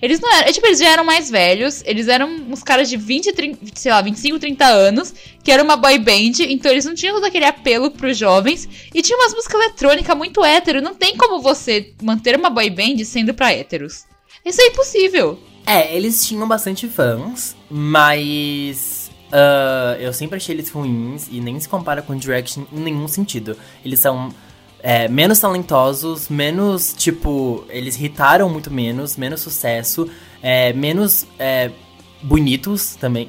Eles 0.00 0.20
não 0.20 0.32
eram. 0.32 0.52
Tipo, 0.52 0.66
eles 0.66 0.78
já 0.78 0.88
eram 0.88 1.04
mais 1.04 1.30
velhos. 1.30 1.82
Eles 1.84 2.08
eram 2.08 2.28
uns 2.48 2.62
caras 2.62 2.88
de 2.88 2.96
20, 2.96 3.32
30, 3.32 3.58
sei 3.74 3.92
lá, 3.92 4.00
25, 4.02 4.38
30 4.38 4.64
anos. 4.66 5.14
Que 5.42 5.50
era 5.50 5.62
uma 5.62 5.76
boy 5.76 5.98
band. 5.98 6.42
Então 6.48 6.70
eles 6.70 6.84
não 6.84 6.94
tinham 6.94 7.14
todo 7.14 7.24
aquele 7.24 7.44
apelo 7.44 7.90
pros 7.90 8.16
jovens. 8.16 8.68
E 8.94 9.02
tinha 9.02 9.18
umas 9.18 9.34
músicas 9.34 9.60
eletrônicas 9.60 10.16
muito 10.16 10.44
hétero. 10.44 10.82
Não 10.82 10.94
tem 10.94 11.16
como 11.16 11.40
você 11.40 11.92
manter 12.02 12.36
uma 12.38 12.50
boy 12.50 12.70
band 12.70 13.04
sendo 13.04 13.34
pra 13.34 13.52
héteros. 13.52 14.04
Isso 14.44 14.60
é 14.60 14.66
impossível. 14.66 15.38
É, 15.66 15.96
eles 15.96 16.24
tinham 16.24 16.46
bastante 16.46 16.88
fãs, 16.88 17.56
mas. 17.68 19.10
Uh, 19.26 20.00
eu 20.00 20.12
sempre 20.12 20.36
achei 20.36 20.54
eles 20.54 20.70
ruins 20.70 21.26
e 21.28 21.40
nem 21.40 21.58
se 21.58 21.68
compara 21.68 22.00
com 22.00 22.16
Direction 22.16 22.64
em 22.72 22.78
nenhum 22.78 23.08
sentido. 23.08 23.56
Eles 23.84 23.98
são 23.98 24.32
é, 24.88 25.08
menos 25.08 25.40
talentosos, 25.40 26.28
menos, 26.28 26.94
tipo, 26.96 27.64
eles 27.68 27.96
irritaram 27.96 28.48
muito 28.48 28.72
menos, 28.72 29.16
menos 29.16 29.40
sucesso, 29.40 30.08
é, 30.40 30.72
menos 30.74 31.26
é, 31.40 31.72
bonitos 32.22 32.94
também. 32.94 33.28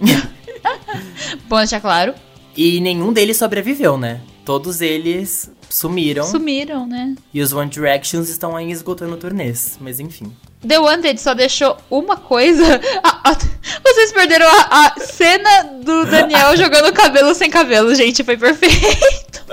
Bom 1.50 1.58
deixar 1.58 1.82
claro. 1.82 2.14
E 2.56 2.80
nenhum 2.80 3.12
deles 3.12 3.38
sobreviveu, 3.38 3.98
né? 3.98 4.22
Todos 4.46 4.82
eles 4.82 5.50
sumiram. 5.68 6.26
Sumiram, 6.26 6.86
né? 6.86 7.16
E 7.34 7.42
os 7.42 7.52
One 7.52 7.72
Directions 7.72 8.30
estão 8.30 8.56
aí 8.56 8.70
esgotando 8.70 9.18
turnês, 9.18 9.80
mas 9.82 10.00
enfim. 10.00 10.32
The 10.66 10.78
Wanted 10.78 11.20
só 11.20 11.34
deixou 11.34 11.76
uma 11.90 12.18
coisa. 12.18 12.80
vocês 13.84 14.12
perderam 14.12 14.46
a, 14.48 14.86
a, 14.86 15.00
cena 15.00 15.64
do 15.84 16.06
Daniel 16.06 16.56
jogando 16.58 16.94
cabelo 16.94 17.34
sem 17.34 17.50
cabelo, 17.50 17.96
gente. 17.96 18.24
Foi 18.24 18.38
perfeito. 18.38 19.44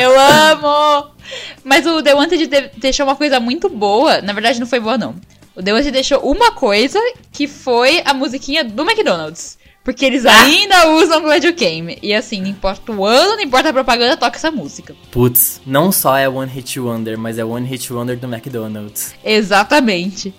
Eu 0.00 0.18
amo! 0.18 1.15
Mas 1.66 1.84
o 1.84 2.00
The 2.00 2.14
Wanted 2.14 2.48
deixou 2.76 3.04
uma 3.04 3.16
coisa 3.16 3.40
muito 3.40 3.68
boa. 3.68 4.22
Na 4.22 4.32
verdade, 4.32 4.60
não 4.60 4.68
foi 4.68 4.78
boa, 4.78 4.96
não. 4.96 5.16
O 5.56 5.60
The 5.60 5.72
Wanted 5.72 5.90
deixou 5.90 6.20
uma 6.20 6.52
coisa 6.52 7.00
que 7.32 7.48
foi 7.48 8.02
a 8.04 8.14
musiquinha 8.14 8.62
do 8.62 8.88
McDonald's. 8.88 9.58
Porque 9.82 10.04
eles 10.04 10.24
ah. 10.24 10.44
ainda 10.44 10.90
usam 10.90 11.22
Glad 11.22 11.42
You 11.42 11.56
Came. 11.56 11.98
E 12.00 12.14
assim, 12.14 12.40
não 12.40 12.50
importa 12.50 12.92
o 12.92 13.04
ano, 13.04 13.34
não 13.34 13.42
importa 13.42 13.70
a 13.70 13.72
propaganda, 13.72 14.16
toca 14.16 14.36
essa 14.36 14.48
música. 14.48 14.94
Putz, 15.10 15.60
não 15.66 15.90
só 15.90 16.16
é 16.16 16.28
One 16.28 16.48
Hit 16.48 16.78
Wonder, 16.78 17.18
mas 17.18 17.36
é 17.36 17.44
One 17.44 17.66
Hit 17.66 17.92
Wonder 17.92 18.16
do 18.16 18.32
McDonald's. 18.32 19.16
Exatamente. 19.24 20.32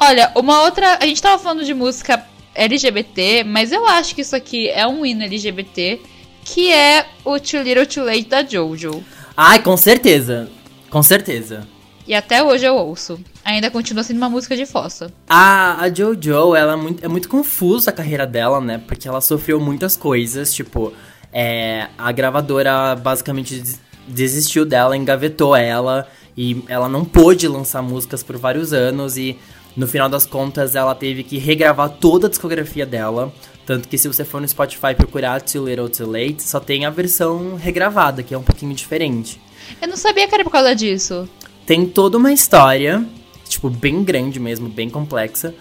Olha, 0.00 0.32
uma 0.34 0.62
outra. 0.62 0.98
A 1.00 1.06
gente 1.06 1.22
tava 1.22 1.40
falando 1.40 1.64
de 1.64 1.72
música 1.72 2.26
LGBT, 2.52 3.44
mas 3.44 3.70
eu 3.70 3.86
acho 3.86 4.12
que 4.12 4.22
isso 4.22 4.34
aqui 4.34 4.68
é 4.70 4.84
um 4.88 5.06
hino 5.06 5.22
LGBT, 5.22 6.00
que 6.44 6.72
é 6.72 7.06
o 7.24 7.38
Too 7.38 7.62
Little 7.62 7.86
Too 7.86 8.04
Late 8.04 8.24
da 8.24 8.44
Jojo. 8.44 9.04
Ai, 9.36 9.62
com 9.62 9.76
certeza. 9.76 10.50
Com 10.94 11.02
certeza. 11.02 11.66
E 12.06 12.14
até 12.14 12.40
hoje 12.40 12.64
eu 12.64 12.76
ouço. 12.76 13.18
Ainda 13.44 13.68
continua 13.68 14.04
sendo 14.04 14.18
uma 14.18 14.28
música 14.28 14.56
de 14.56 14.64
fossa. 14.64 15.12
A, 15.28 15.82
a 15.82 15.92
Jojo, 15.92 16.54
ela 16.54 16.74
é 16.74 16.76
muito, 16.76 17.04
é 17.04 17.08
muito 17.08 17.28
confusa 17.28 17.90
a 17.90 17.92
carreira 17.92 18.24
dela, 18.24 18.60
né? 18.60 18.80
Porque 18.86 19.08
ela 19.08 19.20
sofreu 19.20 19.58
muitas 19.58 19.96
coisas, 19.96 20.54
tipo... 20.54 20.92
É, 21.32 21.88
a 21.98 22.12
gravadora 22.12 22.94
basicamente 22.94 23.60
desistiu 24.06 24.64
dela, 24.64 24.96
engavetou 24.96 25.56
ela. 25.56 26.06
E 26.36 26.62
ela 26.68 26.88
não 26.88 27.04
pôde 27.04 27.48
lançar 27.48 27.82
músicas 27.82 28.22
por 28.22 28.36
vários 28.36 28.72
anos. 28.72 29.16
E 29.16 29.36
no 29.76 29.88
final 29.88 30.08
das 30.08 30.24
contas, 30.24 30.76
ela 30.76 30.94
teve 30.94 31.24
que 31.24 31.38
regravar 31.38 31.88
toda 31.88 32.28
a 32.28 32.30
discografia 32.30 32.86
dela. 32.86 33.34
Tanto 33.66 33.88
que 33.88 33.98
se 33.98 34.06
você 34.06 34.24
for 34.24 34.40
no 34.40 34.46
Spotify 34.46 34.94
procurar 34.96 35.42
Too 35.42 35.66
Little 35.66 35.88
Too 35.88 36.08
Late, 36.08 36.40
só 36.40 36.60
tem 36.60 36.84
a 36.84 36.90
versão 36.90 37.56
regravada, 37.56 38.22
que 38.22 38.32
é 38.32 38.38
um 38.38 38.44
pouquinho 38.44 38.72
diferente. 38.72 39.40
Eu 39.80 39.88
não 39.88 39.96
sabia 39.96 40.28
que 40.28 40.34
era 40.34 40.44
por 40.44 40.50
causa 40.50 40.74
disso. 40.74 41.28
Tem 41.66 41.86
toda 41.86 42.18
uma 42.18 42.32
história, 42.32 43.04
tipo, 43.48 43.70
bem 43.70 44.02
grande 44.04 44.38
mesmo, 44.38 44.68
bem 44.68 44.90
complexa. 44.90 45.54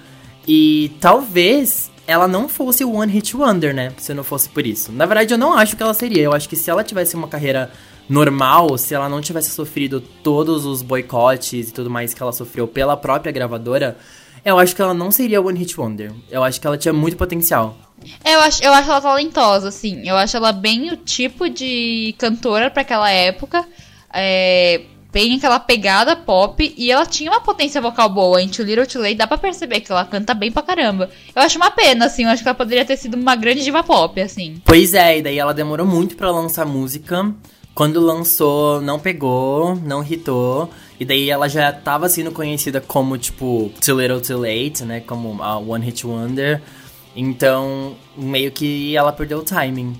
E 0.47 0.91
talvez 0.99 1.91
ela 2.05 2.27
não 2.27 2.49
fosse 2.49 2.83
o 2.83 2.93
One 2.93 3.11
Hit 3.11 3.35
Wonder, 3.35 3.73
né? 3.73 3.93
Se 3.97 4.13
não 4.13 4.23
fosse 4.23 4.49
por 4.49 4.65
isso. 4.65 4.91
Na 4.91 5.05
verdade, 5.05 5.33
eu 5.33 5.37
não 5.37 5.53
acho 5.53 5.75
que 5.75 5.83
ela 5.83 5.93
seria. 5.93 6.21
Eu 6.21 6.33
acho 6.33 6.49
que 6.49 6.55
se 6.55 6.69
ela 6.69 6.83
tivesse 6.83 7.15
uma 7.15 7.27
carreira 7.27 7.71
normal, 8.09 8.77
se 8.77 8.93
ela 8.93 9.07
não 9.07 9.21
tivesse 9.21 9.51
sofrido 9.51 10.01
todos 10.01 10.65
os 10.65 10.81
boicotes 10.81 11.69
e 11.69 11.73
tudo 11.73 11.89
mais 11.89 12.13
que 12.13 12.21
ela 12.21 12.33
sofreu 12.33 12.67
pela 12.67 12.97
própria 12.97 13.31
gravadora, 13.31 13.97
eu 14.43 14.59
acho 14.59 14.75
que 14.75 14.81
ela 14.81 14.93
não 14.93 15.09
seria 15.09 15.41
One 15.41 15.57
Hit 15.57 15.79
Wonder. 15.79 16.11
Eu 16.29 16.43
acho 16.43 16.59
que 16.59 16.67
ela 16.67 16.77
tinha 16.77 16.93
muito 16.93 17.15
potencial. 17.15 17.77
Eu 18.25 18.41
acho, 18.41 18.61
eu 18.61 18.73
acho 18.73 18.89
ela 18.89 18.99
talentosa, 18.99 19.69
assim. 19.69 20.07
Eu 20.07 20.17
acho 20.17 20.35
ela 20.35 20.51
bem 20.51 20.91
o 20.91 20.97
tipo 20.97 21.49
de 21.49 22.13
cantora 22.17 22.69
para 22.69 22.81
aquela 22.81 23.09
época. 23.09 23.65
É, 24.13 24.81
bem 25.11 25.35
aquela 25.35 25.59
pegada 25.59 26.15
pop 26.15 26.73
e 26.75 26.91
ela 26.91 27.05
tinha 27.05 27.29
uma 27.29 27.41
potência 27.41 27.79
vocal 27.79 28.09
boa. 28.09 28.41
Em 28.41 28.49
Too 28.49 28.65
Little 28.65 28.87
Too 28.87 29.01
Late 29.01 29.15
dá 29.15 29.27
pra 29.27 29.37
perceber 29.37 29.81
que 29.81 29.91
ela 29.91 30.05
canta 30.05 30.33
bem 30.33 30.51
pra 30.51 30.63
caramba. 30.63 31.09
Eu 31.35 31.41
acho 31.41 31.57
uma 31.57 31.71
pena, 31.71 32.05
assim, 32.05 32.23
eu 32.23 32.29
acho 32.29 32.41
que 32.41 32.49
ela 32.49 32.57
poderia 32.57 32.83
ter 32.83 32.97
sido 32.97 33.15
uma 33.15 33.35
grande 33.35 33.63
diva 33.63 33.83
pop, 33.83 34.19
assim. 34.19 34.61
Pois 34.65 34.93
é, 34.93 35.19
e 35.19 35.21
daí 35.21 35.37
ela 35.37 35.53
demorou 35.53 35.85
muito 35.85 36.15
pra 36.15 36.31
lançar 36.31 36.65
música. 36.65 37.31
Quando 37.75 37.99
lançou, 37.99 38.81
não 38.81 38.99
pegou, 38.99 39.75
não 39.75 40.03
hitou. 40.03 40.69
E 40.99 41.05
daí 41.05 41.29
ela 41.29 41.47
já 41.47 41.71
tava 41.71 42.07
sendo 42.07 42.31
conhecida 42.31 42.79
como, 42.79 43.17
tipo, 43.17 43.71
Too 43.83 43.99
Little 43.99 44.21
Too 44.21 44.39
Late, 44.39 44.83
né? 44.83 44.99
Como 44.99 45.41
a 45.41 45.57
One 45.57 45.85
Hit 45.85 46.05
Wonder. 46.05 46.61
Então, 47.15 47.95
meio 48.15 48.51
que 48.51 48.95
ela 48.95 49.11
perdeu 49.11 49.39
o 49.39 49.43
timing. 49.43 49.95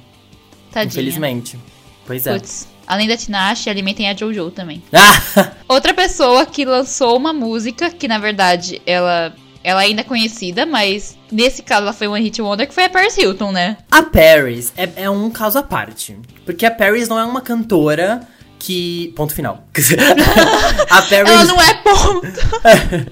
Tadinha. 0.72 0.92
Infelizmente. 0.92 1.60
Pois 2.06 2.28
é. 2.28 2.34
Putz. 2.34 2.73
Além 2.86 3.08
da 3.08 3.18
Tinashe, 3.18 3.70
alimentem 3.70 4.10
a 4.10 4.16
Jojo 4.16 4.52
também. 4.52 4.84
Ah! 4.94 5.52
Outra 5.68 5.94
pessoa 5.94 6.46
que 6.46 6.66
lançou 6.66 7.18
uma 7.18 7.34
música, 7.34 7.90
que 7.90 8.08
na 8.08 8.20
verdade 8.20 8.82
ela, 8.86 9.34
ela 9.64 9.82
ainda 9.82 10.02
é 10.02 10.04
conhecida, 10.04 10.66
mas 10.66 11.18
nesse 11.32 11.64
caso 11.64 11.84
ela 11.84 11.94
foi 11.94 12.08
uma 12.08 12.20
hit 12.20 12.42
wonder, 12.42 12.68
que 12.68 12.74
foi 12.74 12.86
a 12.86 12.90
Paris 12.90 13.18
Hilton, 13.18 13.52
né? 13.52 13.78
A 13.90 14.04
Paris 14.04 14.72
é, 14.78 15.04
é 15.04 15.10
um 15.10 15.30
caso 15.30 15.58
à 15.58 15.64
parte. 15.64 16.18
Porque 16.46 16.66
a 16.66 16.72
Paris 16.72 17.08
não 17.08 17.18
é 17.20 17.24
uma 17.24 17.42
cantora 17.42 18.28
que. 18.64 19.14
Ponto 19.16 19.34
final. 19.34 19.66
a 20.90 21.02
Paris. 21.02 21.30
Ela 21.30 21.44
não 21.44 21.62
é 21.62 21.74
ponto. 21.76 23.12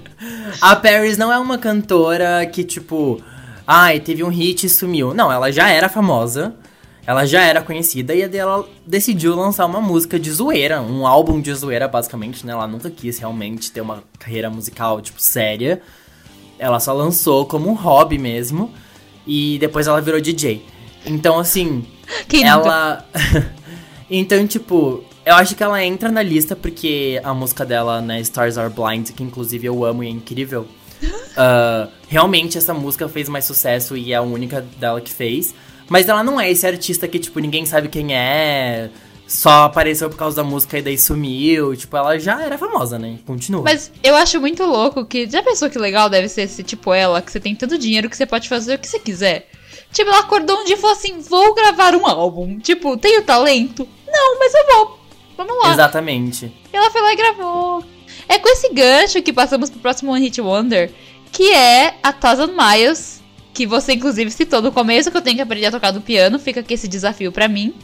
a 0.60 0.76
Paris 0.76 1.18
não 1.18 1.32
é 1.32 1.38
uma 1.38 1.58
cantora 1.58 2.46
que, 2.46 2.64
tipo. 2.64 3.22
Ai, 3.66 4.00
teve 4.00 4.24
um 4.24 4.28
hit 4.28 4.66
e 4.66 4.68
sumiu. 4.68 5.14
Não, 5.14 5.30
ela 5.30 5.52
já 5.52 5.68
era 5.68 5.88
famosa. 5.88 6.54
Ela 7.04 7.26
já 7.26 7.42
era 7.42 7.60
conhecida 7.60 8.14
e 8.14 8.22
ela 8.36 8.64
decidiu 8.86 9.34
lançar 9.34 9.66
uma 9.66 9.80
música 9.80 10.20
de 10.20 10.30
zoeira, 10.30 10.80
um 10.80 11.06
álbum 11.06 11.40
de 11.40 11.52
zoeira, 11.52 11.88
basicamente, 11.88 12.46
né? 12.46 12.52
Ela 12.52 12.68
nunca 12.68 12.90
quis 12.90 13.18
realmente 13.18 13.72
ter 13.72 13.80
uma 13.80 14.04
carreira 14.18 14.48
musical, 14.48 15.00
tipo, 15.00 15.20
séria. 15.20 15.82
Ela 16.58 16.78
só 16.78 16.92
lançou 16.92 17.44
como 17.46 17.68
um 17.68 17.74
hobby 17.74 18.18
mesmo. 18.18 18.72
E 19.26 19.58
depois 19.58 19.86
ela 19.86 20.00
virou 20.00 20.20
DJ. 20.20 20.64
Então, 21.04 21.38
assim. 21.38 21.84
Quem 22.28 22.44
ela. 22.44 23.04
então, 24.08 24.46
tipo, 24.46 25.02
eu 25.24 25.34
acho 25.34 25.56
que 25.56 25.62
ela 25.62 25.84
entra 25.84 26.08
na 26.08 26.22
lista 26.22 26.54
porque 26.54 27.20
a 27.24 27.34
música 27.34 27.64
dela, 27.64 28.00
né, 28.00 28.20
Stars 28.20 28.58
Are 28.58 28.72
Blind, 28.72 29.10
que 29.10 29.22
inclusive 29.22 29.66
eu 29.66 29.84
amo 29.84 30.04
e 30.04 30.08
é 30.08 30.10
incrível. 30.10 30.66
Uh, 31.02 31.90
realmente 32.08 32.58
essa 32.58 32.72
música 32.72 33.08
fez 33.08 33.28
mais 33.28 33.44
sucesso 33.44 33.96
e 33.96 34.12
é 34.12 34.16
a 34.16 34.22
única 34.22 34.60
dela 34.78 35.00
que 35.00 35.12
fez. 35.12 35.54
Mas 35.92 36.08
ela 36.08 36.24
não 36.24 36.40
é 36.40 36.50
esse 36.50 36.66
artista 36.66 37.06
que, 37.06 37.18
tipo, 37.18 37.38
ninguém 37.38 37.66
sabe 37.66 37.86
quem 37.86 38.14
é, 38.14 38.88
só 39.26 39.64
apareceu 39.64 40.08
por 40.08 40.16
causa 40.16 40.36
da 40.36 40.42
música 40.42 40.78
e 40.78 40.82
daí 40.82 40.96
sumiu. 40.96 41.76
Tipo, 41.76 41.98
ela 41.98 42.18
já 42.18 42.42
era 42.42 42.56
famosa, 42.56 42.98
né? 42.98 43.18
Continua. 43.26 43.62
Mas 43.62 43.92
eu 44.02 44.16
acho 44.16 44.40
muito 44.40 44.64
louco 44.64 45.04
que. 45.04 45.28
Já 45.28 45.42
pensou 45.42 45.68
que 45.68 45.78
legal 45.78 46.08
deve 46.08 46.30
ser 46.30 46.44
esse 46.44 46.62
tipo 46.62 46.94
ela, 46.94 47.20
que 47.20 47.30
você 47.30 47.38
tem 47.38 47.54
tanto 47.54 47.76
dinheiro 47.76 48.08
que 48.08 48.16
você 48.16 48.24
pode 48.24 48.48
fazer 48.48 48.76
o 48.76 48.78
que 48.78 48.88
você 48.88 48.98
quiser? 48.98 49.50
Tipo, 49.92 50.08
ela 50.08 50.20
acordou 50.20 50.60
um 50.60 50.64
dia 50.64 50.76
e 50.76 50.78
falou 50.78 50.96
assim: 50.96 51.20
vou 51.20 51.54
gravar 51.54 51.94
um 51.94 52.06
álbum. 52.06 52.58
Tipo, 52.58 52.96
tenho 52.96 53.22
talento? 53.22 53.86
Não, 54.10 54.38
mas 54.38 54.54
eu 54.54 54.66
vou. 54.74 54.98
Vamos 55.36 55.62
lá. 55.62 55.74
Exatamente. 55.74 56.50
E 56.72 56.74
ela 56.74 56.90
foi 56.90 57.02
lá 57.02 57.12
e 57.12 57.16
gravou. 57.16 57.84
É 58.26 58.38
com 58.38 58.48
esse 58.48 58.72
gancho 58.72 59.20
que 59.20 59.30
passamos 59.30 59.68
pro 59.68 59.80
próximo 59.80 60.12
One 60.12 60.24
Hit 60.24 60.40
Wonder, 60.40 60.90
que 61.30 61.52
é 61.52 61.96
a 62.02 62.14
Thousand 62.14 62.54
Miles, 62.56 63.21
que 63.52 63.66
você 63.66 63.94
inclusive 63.94 64.30
citou 64.30 64.62
no 64.62 64.72
começo, 64.72 65.10
que 65.10 65.16
eu 65.16 65.22
tenho 65.22 65.36
que 65.36 65.42
aprender 65.42 65.66
a 65.66 65.70
tocar 65.70 65.90
do 65.90 66.00
piano, 66.00 66.38
fica 66.38 66.60
aqui 66.60 66.74
esse 66.74 66.88
desafio 66.88 67.30
pra 67.30 67.48
mim. 67.48 67.74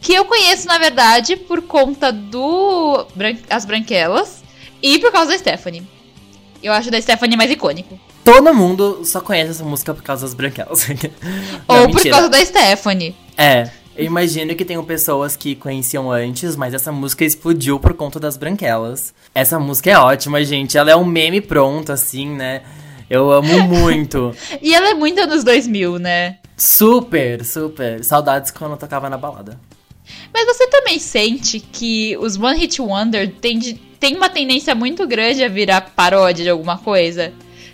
Que 0.00 0.14
eu 0.14 0.24
conheço, 0.24 0.66
na 0.66 0.78
verdade, 0.78 1.36
por 1.36 1.62
conta 1.62 2.12
do 2.12 3.06
Bran 3.14 3.36
As 3.48 3.64
Branquelas 3.64 4.42
e 4.82 4.98
por 4.98 5.10
causa 5.10 5.30
da 5.32 5.38
Stephanie. 5.38 5.86
Eu 6.62 6.72
acho 6.72 6.90
da 6.90 7.00
Stephanie 7.00 7.36
mais 7.36 7.50
icônico. 7.50 7.98
Todo 8.24 8.52
mundo 8.52 9.02
só 9.04 9.20
conhece 9.20 9.52
essa 9.52 9.64
música 9.64 9.94
por 9.94 10.02
causa 10.02 10.22
das 10.26 10.34
branquelas. 10.34 10.86
Não, 11.68 11.76
Ou 11.76 11.82
por 11.88 11.94
mentira. 11.94 12.10
causa 12.14 12.28
da 12.28 12.44
Stephanie. 12.44 13.14
É, 13.36 13.70
eu 13.96 14.04
imagino 14.04 14.54
que 14.54 14.64
tenham 14.64 14.84
pessoas 14.84 15.36
que 15.36 15.54
conheciam 15.54 16.10
antes, 16.10 16.56
mas 16.56 16.74
essa 16.74 16.90
música 16.90 17.24
explodiu 17.24 17.78
por 17.78 17.94
conta 17.94 18.18
das 18.18 18.36
branquelas. 18.36 19.14
Essa 19.34 19.58
música 19.58 19.90
é 19.90 19.96
ótima, 19.96 20.44
gente. 20.44 20.76
Ela 20.76 20.90
é 20.90 20.96
um 20.96 21.04
meme 21.04 21.40
pronto, 21.40 21.92
assim, 21.92 22.28
né? 22.28 22.62
Eu 23.08 23.30
amo 23.30 23.62
muito. 23.68 24.34
E 24.60 24.74
ela 24.74 24.90
é 24.90 24.94
muito 24.94 25.20
anos 25.20 25.44
2000, 25.44 25.98
né? 25.98 26.38
super, 26.56 27.44
super. 27.44 28.02
Saudades 28.02 28.50
quando 28.50 28.72
eu 28.72 28.76
tocava 28.78 29.10
na 29.10 29.18
balada. 29.18 29.60
Mas 30.32 30.46
você 30.46 30.66
também 30.68 30.98
sente 30.98 31.60
que 31.60 32.16
os 32.18 32.36
One 32.38 32.58
Hit 32.58 32.80
Wonder 32.80 33.30
tem, 33.40 33.58
de- 33.58 33.74
tem 33.74 34.16
uma 34.16 34.28
tendência 34.30 34.74
muito 34.74 35.06
grande 35.06 35.44
a 35.44 35.48
virar 35.48 35.92
paródia 35.94 36.44
de 36.44 36.50
alguma 36.50 36.78
coisa? 36.78 37.32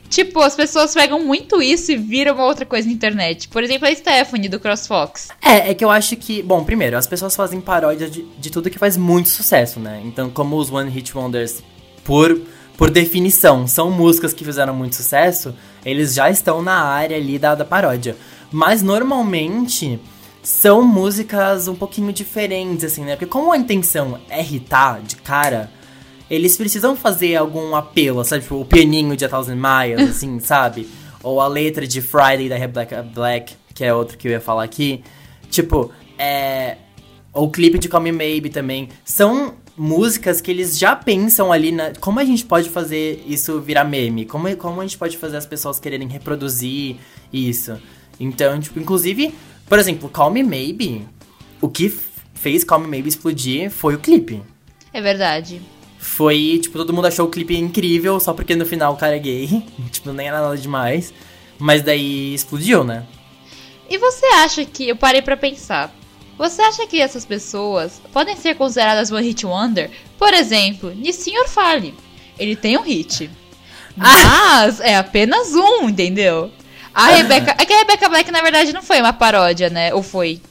Tipo, 0.08 0.40
as 0.40 0.54
pessoas 0.56 0.92
pegam 0.92 1.20
muito 1.24 1.62
isso 1.62 1.92
e 1.92 1.96
viram 1.96 2.34
uma 2.34 2.44
outra 2.44 2.66
coisa 2.66 2.86
na 2.86 2.92
internet. 2.92 3.48
Por 3.48 3.62
exemplo, 3.62 3.86
a 3.88 3.94
Stephanie 3.94 4.48
do 4.48 4.58
CrossFox. 4.60 5.28
É, 5.40 5.70
é 5.70 5.74
que 5.74 5.84
eu 5.84 5.90
acho 5.90 6.16
que. 6.16 6.42
Bom, 6.42 6.64
primeiro, 6.64 6.98
as 6.98 7.06
pessoas 7.06 7.34
fazem 7.36 7.60
paródia 7.60 8.10
de, 8.10 8.22
de 8.38 8.50
tudo 8.50 8.68
que 8.68 8.78
faz 8.78 8.96
muito 8.96 9.28
sucesso, 9.30 9.78
né? 9.80 10.02
Então, 10.04 10.28
como 10.28 10.56
os 10.56 10.70
One 10.70 10.90
Hit 10.90 11.16
Wonders, 11.16 11.62
por, 12.04 12.38
por 12.82 12.90
definição, 12.90 13.64
são 13.64 13.92
músicas 13.92 14.32
que 14.32 14.44
fizeram 14.44 14.74
muito 14.74 14.96
sucesso, 14.96 15.54
eles 15.84 16.14
já 16.14 16.28
estão 16.28 16.60
na 16.60 16.82
área 16.82 17.16
ali 17.16 17.38
da, 17.38 17.54
da 17.54 17.64
paródia. 17.64 18.16
Mas 18.50 18.82
normalmente 18.82 20.00
são 20.42 20.82
músicas 20.82 21.68
um 21.68 21.76
pouquinho 21.76 22.12
diferentes, 22.12 22.82
assim, 22.82 23.04
né? 23.04 23.14
Porque 23.14 23.26
como 23.26 23.52
a 23.52 23.56
intenção 23.56 24.18
é 24.28 24.40
irritar 24.40 25.00
de 25.00 25.14
cara, 25.14 25.70
eles 26.28 26.56
precisam 26.56 26.96
fazer 26.96 27.36
algum 27.36 27.76
apelo, 27.76 28.24
sabe? 28.24 28.42
Tipo, 28.42 28.56
o 28.56 28.64
pianinho 28.64 29.16
de 29.16 29.26
A 29.26 29.28
Thousand 29.28 29.54
Miles, 29.54 30.10
assim, 30.10 30.40
sabe? 30.40 30.88
Ou 31.22 31.40
a 31.40 31.46
letra 31.46 31.86
de 31.86 32.02
Friday 32.02 32.48
da 32.48 32.56
Rebecca 32.56 33.00
Black, 33.00 33.54
que 33.72 33.84
é 33.84 33.94
outro 33.94 34.18
que 34.18 34.26
eu 34.26 34.32
ia 34.32 34.40
falar 34.40 34.64
aqui. 34.64 35.04
Tipo, 35.48 35.92
é. 36.18 36.78
Ou 37.32 37.46
o 37.46 37.50
clipe 37.50 37.78
de 37.78 37.88
Call 37.88 38.00
Me 38.00 38.10
Maybe 38.10 38.50
também. 38.50 38.88
São 39.04 39.61
músicas 39.76 40.40
que 40.40 40.50
eles 40.50 40.78
já 40.78 40.94
pensam 40.94 41.52
ali 41.52 41.72
na. 41.72 41.92
Como 42.00 42.18
a 42.18 42.24
gente 42.24 42.44
pode 42.44 42.68
fazer 42.70 43.22
isso 43.26 43.60
virar 43.60 43.84
meme? 43.84 44.24
Como, 44.26 44.54
como 44.56 44.80
a 44.80 44.84
gente 44.84 44.98
pode 44.98 45.16
fazer 45.16 45.36
as 45.36 45.46
pessoas 45.46 45.78
quererem 45.78 46.08
reproduzir 46.08 46.96
isso? 47.32 47.78
Então, 48.18 48.60
tipo, 48.60 48.78
inclusive, 48.78 49.34
por 49.66 49.78
exemplo, 49.78 50.08
Call 50.08 50.30
Me 50.30 50.42
Maybe. 50.42 51.06
O 51.60 51.68
que 51.68 51.88
fez 52.34 52.64
Call 52.64 52.80
Me 52.80 52.88
Maybe 52.88 53.08
explodir 53.08 53.70
foi 53.70 53.94
o 53.94 53.98
clipe. 53.98 54.42
É 54.92 55.00
verdade. 55.00 55.60
Foi, 55.98 56.58
tipo, 56.60 56.76
todo 56.76 56.92
mundo 56.92 57.06
achou 57.06 57.26
o 57.26 57.30
clipe 57.30 57.56
incrível, 57.56 58.18
só 58.18 58.34
porque 58.34 58.56
no 58.56 58.66
final 58.66 58.92
o 58.92 58.96
cara 58.96 59.16
é 59.16 59.18
gay. 59.18 59.64
tipo, 59.90 60.12
nem 60.12 60.28
era 60.28 60.40
nada 60.40 60.56
demais. 60.56 61.14
Mas 61.58 61.82
daí 61.82 62.34
explodiu, 62.34 62.82
né? 62.82 63.06
E 63.88 63.98
você 63.98 64.26
acha 64.26 64.64
que. 64.64 64.88
Eu 64.88 64.96
parei 64.96 65.22
pra 65.22 65.36
pensar. 65.36 65.94
Você 66.42 66.60
acha 66.60 66.84
que 66.88 67.00
essas 67.00 67.24
pessoas 67.24 68.02
podem 68.12 68.34
ser 68.34 68.56
consideradas 68.56 69.12
One 69.12 69.24
Hit 69.28 69.46
Wonder? 69.46 69.88
Por 70.18 70.34
exemplo, 70.34 70.90
Nissin 70.92 71.34
Fale. 71.46 71.94
Ele 72.36 72.56
tem 72.56 72.76
um 72.76 72.82
hit. 72.82 73.30
Mas 73.96 74.80
é 74.80 74.96
apenas 74.96 75.54
um, 75.54 75.88
entendeu? 75.88 76.50
A 76.92 77.10
Rebecca. 77.10 77.54
É 77.56 77.64
que 77.64 77.72
a 77.72 77.78
Rebecca 77.78 78.08
Black, 78.08 78.28
na 78.32 78.42
verdade, 78.42 78.72
não 78.72 78.82
foi 78.82 79.00
uma 79.00 79.12
paródia, 79.12 79.70
né? 79.70 79.94
Ou 79.94 80.02
foi? 80.02 80.42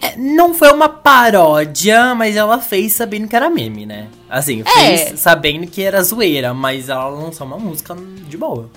É, 0.00 0.16
não 0.16 0.54
foi 0.54 0.72
uma 0.72 0.88
paródia, 0.88 2.14
mas 2.14 2.34
ela 2.34 2.58
fez 2.58 2.94
sabendo 2.94 3.28
que 3.28 3.36
era 3.36 3.50
meme, 3.50 3.84
né? 3.84 4.08
Assim, 4.26 4.62
É. 4.64 4.96
fez 4.96 5.20
sabendo 5.20 5.66
que 5.66 5.82
era 5.82 6.02
zoeira, 6.02 6.54
mas 6.54 6.88
ela 6.88 7.08
lançou 7.08 7.46
uma 7.46 7.58
música 7.58 7.94
de 8.26 8.38
boa. 8.38 8.70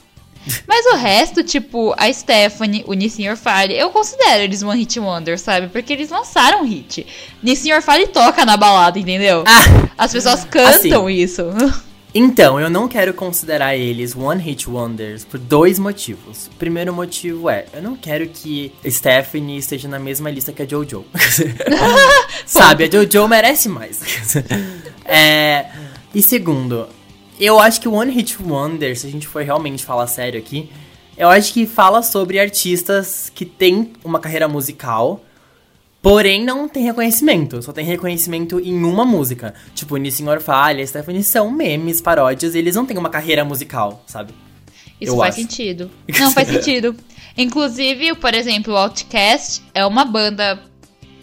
Mas 0.68 0.86
o 0.88 0.96
resto, 0.96 1.44
tipo, 1.44 1.94
a 1.98 2.12
Stephanie, 2.12 2.84
o 2.88 2.94
Nissin 2.94 3.28
Orfale, 3.30 3.78
eu 3.78 3.90
considero 3.90 4.44
eles 4.44 4.62
One 4.64 4.80
Hit 4.80 5.00
Wonder, 5.00 5.40
sabe? 5.40 5.68
Porque 5.68 5.94
eles 5.94 6.10
lançaram 6.10 6.62
um 6.62 6.66
hit. 6.66 7.06
Nissin 7.42 7.72
Orfale 7.74 8.08
toca 8.08 8.46
na 8.46 8.58
balada, 8.58 9.00
entendeu? 9.00 9.44
Ah, 9.48 9.90
As 9.98 10.12
pessoas 10.12 10.44
cantam 10.46 11.10
isso. 11.10 11.44
Então, 12.18 12.58
eu 12.58 12.70
não 12.70 12.88
quero 12.88 13.14
considerar 13.14 13.76
eles 13.76 14.16
One 14.16 14.42
Hit 14.42 14.70
Wonders 14.70 15.26
por 15.26 15.38
dois 15.38 15.78
motivos. 15.78 16.48
O 16.48 16.52
primeiro 16.52 16.94
motivo 16.94 17.50
é, 17.50 17.66
eu 17.74 17.82
não 17.82 17.98
quero 17.98 18.26
que 18.30 18.72
Stephanie 18.90 19.58
esteja 19.58 19.90
na 19.90 20.00
mesma 20.00 20.32
lista 20.32 20.54
que 20.54 20.62
a 20.62 20.66
Jojo. 20.66 21.04
Sabe, 22.48 22.86
a 22.86 22.90
Jojo 22.90 23.28
merece 23.28 23.68
mais. 23.68 24.00
é, 25.04 25.66
e 26.14 26.24
segundo, 26.24 26.88
eu 27.40 27.60
acho 27.60 27.80
que 27.82 27.88
o 27.88 27.94
One 27.94 28.12
Hit 28.12 28.42
Wonder, 28.42 28.98
se 28.98 29.08
a 29.08 29.10
gente 29.10 29.28
for 29.28 29.44
realmente 29.44 29.84
falar 29.86 30.08
sério 30.08 30.40
aqui, 30.40 30.70
eu 31.18 31.30
acho 31.30 31.54
que 31.54 31.66
fala 31.66 32.02
sobre 32.04 32.40
artistas 32.40 33.32
que 33.34 33.46
têm 33.46 33.94
uma 34.04 34.20
carreira 34.20 34.48
musical, 34.48 35.22
Porém, 36.02 36.46
não 36.46 36.70
tem 36.70 36.84
reconhecimento. 36.84 37.64
Só 37.64 37.72
tem 37.74 37.84
reconhecimento 37.84 38.60
em 38.60 38.84
uma 38.84 39.04
música. 39.04 39.56
Tipo, 39.74 39.98
Nissin 39.98 40.28
Orfalha 40.28 40.86
Stephanie 40.86 41.24
são 41.24 41.50
memes, 41.50 42.00
paródias, 42.00 42.54
e 42.54 42.60
eles 42.60 42.76
não 42.76 42.86
têm 42.86 42.96
uma 42.96 43.10
carreira 43.10 43.44
musical, 43.44 44.04
sabe? 44.06 44.32
Isso 45.02 45.14
Eu 45.14 45.18
faz 45.18 45.34
acho. 45.34 45.42
sentido. 45.42 45.90
Não, 46.20 46.30
faz 46.32 46.48
sentido. 46.48 46.96
Inclusive, 47.36 48.14
por 48.18 48.36
exemplo, 48.36 48.74
o 48.74 48.78
Outcast 48.78 49.64
é 49.74 49.84
uma 49.84 50.06
banda. 50.06 50.62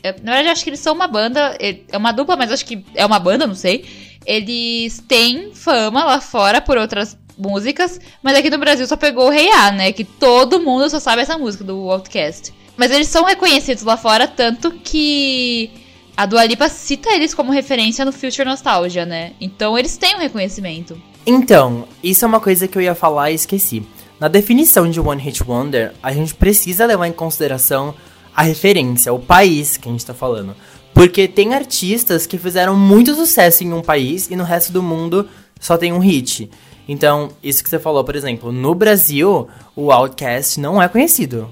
é- 0.02 0.12
Na 0.20 0.32
verdade, 0.32 0.48
eu 0.48 0.52
acho 0.52 0.64
que 0.64 0.70
eles 0.70 0.80
são 0.80 0.94
uma 0.94 1.06
banda. 1.06 1.56
É 1.60 1.76
é 1.92 1.96
uma 1.96 2.10
dupla, 2.10 2.34
mas 2.36 2.50
acho 2.50 2.66
que 2.66 2.84
é 2.96 3.06
uma 3.06 3.20
banda, 3.20 3.46
não 3.46 3.54
sei. 3.54 3.84
Eles 4.26 5.02
têm 5.06 5.52
fama 5.54 6.04
lá 6.04 6.20
fora 6.20 6.60
por 6.60 6.76
outras 6.76 7.16
músicas, 7.36 8.00
mas 8.22 8.36
aqui 8.36 8.50
no 8.50 8.58
Brasil 8.58 8.86
só 8.86 8.96
pegou 8.96 9.26
o 9.26 9.30
Rei 9.30 9.46
hey 9.46 9.52
A, 9.52 9.72
né? 9.72 9.92
Que 9.92 10.04
todo 10.04 10.60
mundo 10.60 10.88
só 10.88 11.00
sabe 11.00 11.22
essa 11.22 11.38
música 11.38 11.64
do 11.64 11.90
Outcast. 11.90 12.52
Mas 12.76 12.90
eles 12.90 13.08
são 13.08 13.24
reconhecidos 13.24 13.82
lá 13.82 13.96
fora, 13.96 14.26
tanto 14.26 14.70
que 14.72 15.70
a 16.16 16.26
Dua 16.26 16.44
Lipa 16.44 16.68
cita 16.68 17.10
eles 17.10 17.34
como 17.34 17.52
referência 17.52 18.04
no 18.04 18.12
Future 18.12 18.44
Nostalgia, 18.44 19.04
né? 19.04 19.32
Então 19.40 19.78
eles 19.78 19.96
têm 19.96 20.16
um 20.16 20.20
reconhecimento. 20.20 21.00
Então, 21.26 21.86
isso 22.02 22.24
é 22.24 22.28
uma 22.28 22.40
coisa 22.40 22.66
que 22.66 22.76
eu 22.76 22.82
ia 22.82 22.94
falar 22.94 23.30
e 23.30 23.34
esqueci. 23.34 23.84
Na 24.18 24.28
definição 24.28 24.88
de 24.90 25.00
One 25.00 25.20
Hit 25.20 25.42
Wonder, 25.42 25.92
a 26.02 26.12
gente 26.12 26.34
precisa 26.34 26.86
levar 26.86 27.06
em 27.08 27.12
consideração 27.12 27.94
a 28.34 28.42
referência, 28.42 29.12
o 29.12 29.18
país 29.18 29.76
que 29.76 29.88
a 29.88 29.92
gente 29.92 30.06
tá 30.06 30.14
falando. 30.14 30.56
Porque 30.94 31.26
tem 31.26 31.54
artistas 31.54 32.26
que 32.26 32.38
fizeram 32.38 32.76
muito 32.76 33.14
sucesso 33.14 33.64
em 33.64 33.72
um 33.72 33.82
país 33.82 34.30
e 34.30 34.36
no 34.36 34.44
resto 34.44 34.72
do 34.72 34.82
mundo 34.82 35.28
só 35.58 35.76
tem 35.76 35.92
um 35.92 35.98
hit. 35.98 36.50
Então, 36.88 37.30
isso 37.42 37.62
que 37.62 37.70
você 37.70 37.78
falou, 37.78 38.04
por 38.04 38.16
exemplo, 38.16 38.52
no 38.52 38.74
Brasil, 38.74 39.48
o 39.74 39.92
Outcast 39.92 40.60
não 40.60 40.82
é 40.82 40.88
conhecido. 40.88 41.48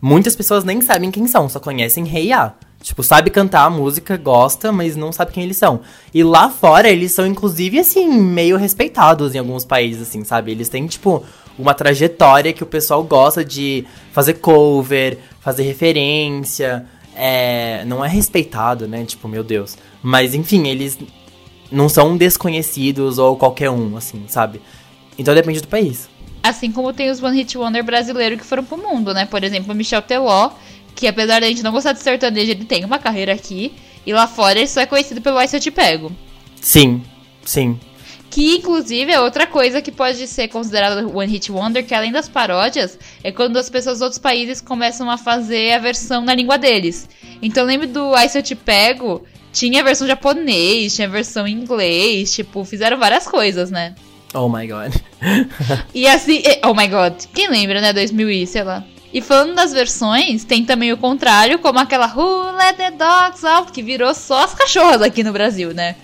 Muitas 0.00 0.34
pessoas 0.34 0.64
nem 0.64 0.80
sabem 0.80 1.10
quem 1.10 1.26
são, 1.26 1.48
só 1.48 1.60
conhecem 1.60 2.04
Rei 2.04 2.24
hey 2.24 2.32
A. 2.32 2.54
Tipo, 2.82 3.02
sabe 3.02 3.30
cantar 3.30 3.64
a 3.64 3.70
música, 3.70 4.14
gosta, 4.18 4.70
mas 4.70 4.94
não 4.94 5.10
sabe 5.10 5.32
quem 5.32 5.44
eles 5.44 5.56
são. 5.56 5.80
E 6.12 6.22
lá 6.22 6.50
fora, 6.50 6.90
eles 6.90 7.12
são, 7.12 7.26
inclusive, 7.26 7.78
assim, 7.78 8.06
meio 8.06 8.58
respeitados 8.58 9.34
em 9.34 9.38
alguns 9.38 9.64
países, 9.64 10.02
assim, 10.02 10.22
sabe? 10.22 10.52
Eles 10.52 10.68
têm, 10.68 10.86
tipo, 10.86 11.24
uma 11.58 11.72
trajetória 11.72 12.52
que 12.52 12.62
o 12.62 12.66
pessoal 12.66 13.02
gosta 13.02 13.42
de 13.42 13.86
fazer 14.12 14.34
cover, 14.34 15.16
fazer 15.40 15.62
referência. 15.62 16.84
É, 17.14 17.84
não 17.86 18.04
é 18.04 18.08
respeitado, 18.08 18.88
né? 18.88 19.04
Tipo, 19.04 19.28
meu 19.28 19.44
Deus. 19.44 19.76
Mas, 20.02 20.34
enfim, 20.34 20.66
eles 20.66 20.98
não 21.70 21.88
são 21.88 22.16
desconhecidos 22.16 23.18
ou 23.18 23.36
qualquer 23.36 23.70
um, 23.70 23.96
assim, 23.96 24.24
sabe? 24.28 24.60
Então 25.18 25.34
depende 25.34 25.60
do 25.60 25.68
país. 25.68 26.08
Assim 26.42 26.70
como 26.70 26.92
tem 26.92 27.10
os 27.10 27.22
One 27.22 27.36
Hit 27.38 27.56
Wonder 27.56 27.82
brasileiros 27.82 28.38
que 28.38 28.44
foram 28.44 28.64
pro 28.64 28.76
mundo, 28.76 29.14
né? 29.14 29.24
Por 29.26 29.42
exemplo, 29.42 29.72
o 29.72 29.76
Michel 29.76 30.02
Teló, 30.02 30.50
que 30.94 31.06
apesar 31.06 31.40
da 31.40 31.46
gente 31.46 31.62
não 31.62 31.72
gostar 31.72 31.92
de 31.92 32.00
sertanejo, 32.00 32.50
ele 32.50 32.64
tem 32.64 32.84
uma 32.84 32.98
carreira 32.98 33.32
aqui. 33.32 33.72
E 34.06 34.12
lá 34.12 34.26
fora 34.26 34.58
ele 34.58 34.68
só 34.68 34.80
é 34.82 34.86
conhecido 34.86 35.20
pelo 35.20 35.38
Ai 35.38 35.48
Se 35.48 35.56
Eu 35.56 35.60
Te 35.60 35.70
Pego. 35.70 36.12
Sim, 36.60 37.02
sim. 37.44 37.80
Que, 38.34 38.56
inclusive, 38.56 39.12
é 39.12 39.20
outra 39.20 39.46
coisa 39.46 39.80
que 39.80 39.92
pode 39.92 40.26
ser 40.26 40.48
considerada 40.48 41.06
One 41.06 41.30
Hit 41.30 41.52
Wonder, 41.52 41.86
que 41.86 41.94
além 41.94 42.10
das 42.10 42.28
paródias, 42.28 42.98
é 43.22 43.30
quando 43.30 43.56
as 43.58 43.70
pessoas 43.70 43.98
dos 43.98 44.02
outros 44.02 44.18
países 44.18 44.60
começam 44.60 45.08
a 45.08 45.16
fazer 45.16 45.72
a 45.72 45.78
versão 45.78 46.20
na 46.20 46.34
língua 46.34 46.58
deles. 46.58 47.08
Então, 47.40 47.64
lembro 47.64 47.86
do 47.86 48.12
Ai 48.12 48.28
Se 48.28 48.36
Eu 48.36 48.42
Te 48.42 48.56
Pego, 48.56 49.22
tinha 49.52 49.82
a 49.82 49.84
versão 49.84 50.04
japonês, 50.04 50.96
tinha 50.96 51.06
a 51.06 51.10
versão 51.12 51.46
inglês, 51.46 52.34
tipo, 52.34 52.64
fizeram 52.64 52.98
várias 52.98 53.24
coisas, 53.24 53.70
né? 53.70 53.94
Oh 54.34 54.48
my 54.48 54.66
god. 54.66 54.92
e 55.94 56.04
assim, 56.08 56.42
oh 56.64 56.74
my 56.74 56.88
god, 56.88 57.14
quem 57.32 57.48
lembra, 57.48 57.80
né, 57.80 57.92
2000 57.92 58.30
e 58.30 58.46
sei 58.48 58.64
lá. 58.64 58.82
E 59.12 59.20
falando 59.20 59.54
das 59.54 59.72
versões, 59.72 60.42
tem 60.42 60.64
também 60.64 60.92
o 60.92 60.96
contrário, 60.96 61.60
como 61.60 61.78
aquela 61.78 62.12
Who 62.12 62.50
Let 62.56 62.76
the 62.78 62.90
Dogs 62.90 63.46
Out, 63.46 63.70
que 63.70 63.80
virou 63.80 64.12
só 64.12 64.42
as 64.42 64.54
cachorras 64.54 65.02
aqui 65.02 65.22
no 65.22 65.32
Brasil, 65.32 65.72
né? 65.72 65.94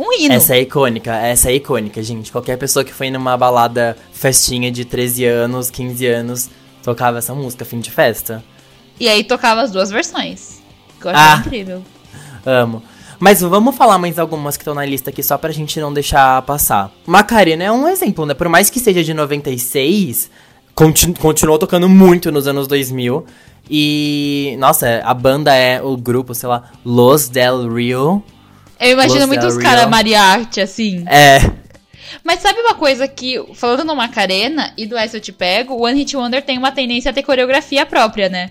Um 0.00 0.10
hino. 0.14 0.32
Essa 0.32 0.54
é 0.54 0.62
icônica, 0.62 1.14
essa 1.14 1.50
é 1.50 1.56
icônica, 1.56 2.02
gente. 2.02 2.32
Qualquer 2.32 2.56
pessoa 2.56 2.82
que 2.82 2.92
foi 2.92 3.10
numa 3.10 3.36
balada 3.36 3.94
festinha 4.10 4.72
de 4.72 4.86
13 4.86 5.26
anos, 5.26 5.68
15 5.68 6.06
anos, 6.06 6.50
tocava 6.82 7.18
essa 7.18 7.34
música, 7.34 7.66
fim 7.66 7.80
de 7.80 7.90
festa. 7.90 8.42
E 8.98 9.06
aí 9.06 9.22
tocava 9.22 9.60
as 9.60 9.70
duas 9.70 9.90
versões. 9.90 10.62
Que 10.98 11.06
eu 11.06 11.10
achei 11.10 11.22
ah, 11.22 11.36
incrível. 11.44 11.82
Amo. 12.46 12.82
Mas 13.18 13.42
vamos 13.42 13.76
falar 13.76 13.98
mais 13.98 14.18
algumas 14.18 14.56
que 14.56 14.62
estão 14.62 14.74
na 14.74 14.86
lista 14.86 15.10
aqui, 15.10 15.22
só 15.22 15.36
pra 15.36 15.52
gente 15.52 15.78
não 15.78 15.92
deixar 15.92 16.40
passar. 16.42 16.90
Macarena 17.06 17.64
é 17.64 17.70
um 17.70 17.86
exemplo, 17.86 18.24
né? 18.24 18.32
Por 18.32 18.48
mais 18.48 18.70
que 18.70 18.80
seja 18.80 19.04
de 19.04 19.12
96, 19.12 20.30
continu 20.74 21.14
continuou 21.14 21.58
tocando 21.58 21.86
muito 21.90 22.32
nos 22.32 22.46
anos 22.48 22.66
2000. 22.66 23.26
E, 23.68 24.56
nossa, 24.58 25.02
a 25.04 25.12
banda 25.12 25.54
é 25.54 25.82
o 25.82 25.94
grupo, 25.94 26.34
sei 26.34 26.48
lá, 26.48 26.70
Los 26.82 27.28
Del 27.28 27.70
Rio. 27.70 28.24
Eu 28.80 28.92
imagino 28.92 29.26
muito 29.26 29.46
os 29.46 29.58
caras 29.58 29.88
mariachi, 29.88 30.60
assim. 30.60 31.04
É. 31.06 31.38
Mas 32.24 32.40
sabe 32.40 32.58
uma 32.60 32.74
coisa 32.74 33.06
que, 33.06 33.42
falando 33.54 33.84
no 33.84 33.94
Macarena 33.94 34.72
e 34.76 34.86
do 34.86 34.96
Essa 34.96 35.18
Eu 35.18 35.20
Te 35.20 35.32
Pego, 35.32 35.74
o 35.74 35.84
One 35.84 35.98
Hit 35.98 36.16
Wonder 36.16 36.42
tem 36.42 36.58
uma 36.58 36.72
tendência 36.72 37.10
a 37.10 37.14
ter 37.14 37.22
coreografia 37.22 37.86
própria, 37.86 38.28
né? 38.28 38.50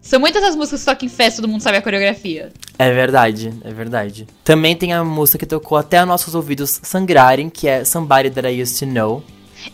São 0.00 0.18
muitas 0.18 0.42
as 0.42 0.56
músicas 0.56 0.80
que 0.80 0.86
tocam 0.86 1.06
em 1.06 1.10
festa, 1.10 1.42
todo 1.42 1.50
mundo 1.50 1.60
sabe 1.60 1.78
a 1.78 1.82
coreografia. 1.82 2.50
É 2.78 2.90
verdade, 2.92 3.52
é 3.62 3.72
verdade. 3.72 4.26
Também 4.42 4.74
tem 4.74 4.92
a 4.92 5.04
música 5.04 5.38
que 5.38 5.46
tocou 5.46 5.76
até 5.76 6.02
nossos 6.04 6.34
ouvidos 6.34 6.80
sangrarem, 6.82 7.50
que 7.50 7.68
é 7.68 7.84
Somebody 7.84 8.30
That 8.30 8.48
I 8.48 8.62
Used 8.62 8.78
to 8.78 8.86
Know. 8.86 9.22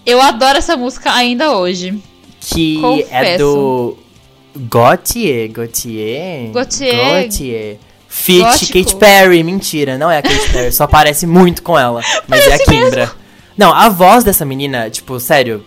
Eu 0.05 0.21
adoro 0.21 0.59
essa 0.59 0.77
música 0.77 1.13
ainda 1.13 1.57
hoje. 1.57 2.03
Que 2.41 2.81
Confesso. 2.81 3.13
é 3.13 3.39
do 3.39 3.97
Gautier, 4.57 5.51
Gautier. 5.53 6.51
Gautier. 6.51 7.23
Gautier. 7.23 7.79
Fit 8.17 8.73
Katy 8.73 8.97
Perry, 8.97 9.43
mentira, 9.45 9.99
não 9.99 10.11
é 10.11 10.19
a 10.19 10.23
Katy 10.23 10.51
Perry, 10.51 10.73
só 10.73 10.87
parece 10.87 11.27
muito 11.27 11.63
com 11.63 11.79
ela, 11.79 12.01
mas 12.27 12.45
Parece 12.45 12.51
é 12.51 12.55
a 12.55 12.59
Kimbra. 12.67 13.01
Mesmo. 13.01 13.15
Não, 13.57 13.73
a 13.73 13.89
voz 13.89 14.25
dessa 14.25 14.45
menina, 14.45 14.91
tipo, 14.91 15.21
sério, 15.21 15.65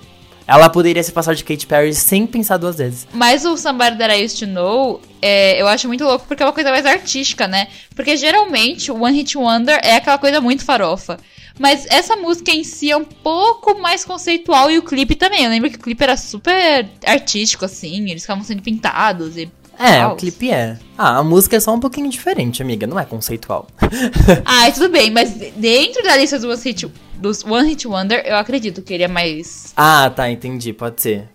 ela 0.47 0.67
poderia 0.67 1.03
se 1.03 1.11
passar 1.11 1.35
de 1.35 1.43
Katy 1.43 1.67
Perry 1.67 1.93
sem 1.93 2.25
pensar 2.25 2.57
duas 2.57 2.77
vezes. 2.77 3.07
Mas 3.13 3.45
o 3.45 3.55
Somebody 3.55 3.97
That 3.97 4.13
I 4.13 4.25
Used 4.25 4.39
To 4.39 4.47
Know, 4.47 5.01
é, 5.21 5.61
eu 5.61 5.67
acho 5.67 5.87
muito 5.87 6.03
louco 6.03 6.25
porque 6.27 6.41
é 6.41 6.45
uma 6.45 6.51
coisa 6.51 6.71
mais 6.71 6.85
artística, 6.87 7.47
né? 7.47 7.67
Porque 7.95 8.17
geralmente 8.17 8.91
o 8.91 9.01
One 9.03 9.15
Hit 9.15 9.37
Wonder 9.37 9.79
é 9.83 9.95
aquela 9.95 10.17
coisa 10.17 10.41
muito 10.41 10.65
farofa. 10.65 11.19
Mas 11.59 11.85
essa 11.87 12.15
música 12.15 12.51
em 12.51 12.63
si 12.63 12.89
é 12.89 12.97
um 12.97 13.05
pouco 13.05 13.79
mais 13.79 14.03
conceitual 14.03 14.71
e 14.71 14.77
o 14.79 14.81
clipe 14.81 15.13
também. 15.13 15.43
Eu 15.43 15.49
lembro 15.49 15.69
que 15.69 15.75
o 15.75 15.81
clipe 15.81 16.03
era 16.03 16.17
super 16.17 16.89
artístico, 17.05 17.65
assim, 17.65 18.09
eles 18.09 18.23
ficavam 18.23 18.43
sendo 18.43 18.63
pintados 18.63 19.37
e 19.37 19.51
é, 19.79 20.05
o 20.05 20.15
clipe 20.15 20.51
é. 20.51 20.77
Ah, 20.97 21.19
a 21.19 21.23
música 21.23 21.55
é 21.55 21.59
só 21.59 21.73
um 21.73 21.79
pouquinho 21.79 22.09
diferente, 22.09 22.61
amiga. 22.61 22.85
Não 22.85 22.99
é 22.99 23.05
conceitual. 23.05 23.65
ah, 24.43 24.69
tudo 24.71 24.89
bem, 24.89 25.09
mas 25.09 25.31
dentro 25.55 26.03
da 26.03 26.17
lista 26.17 26.37
dos 26.37 26.61
Hit, 26.63 26.91
dos 27.15 27.45
One 27.45 27.69
Hit 27.69 27.87
Wonder, 27.87 28.21
eu 28.25 28.35
acredito 28.35 28.81
que 28.81 28.93
ele 28.93 29.03
é 29.03 29.07
mais. 29.07 29.73
Ah, 29.77 30.11
tá, 30.13 30.29
entendi. 30.29 30.73
Pode 30.73 31.01
ser. 31.01 31.29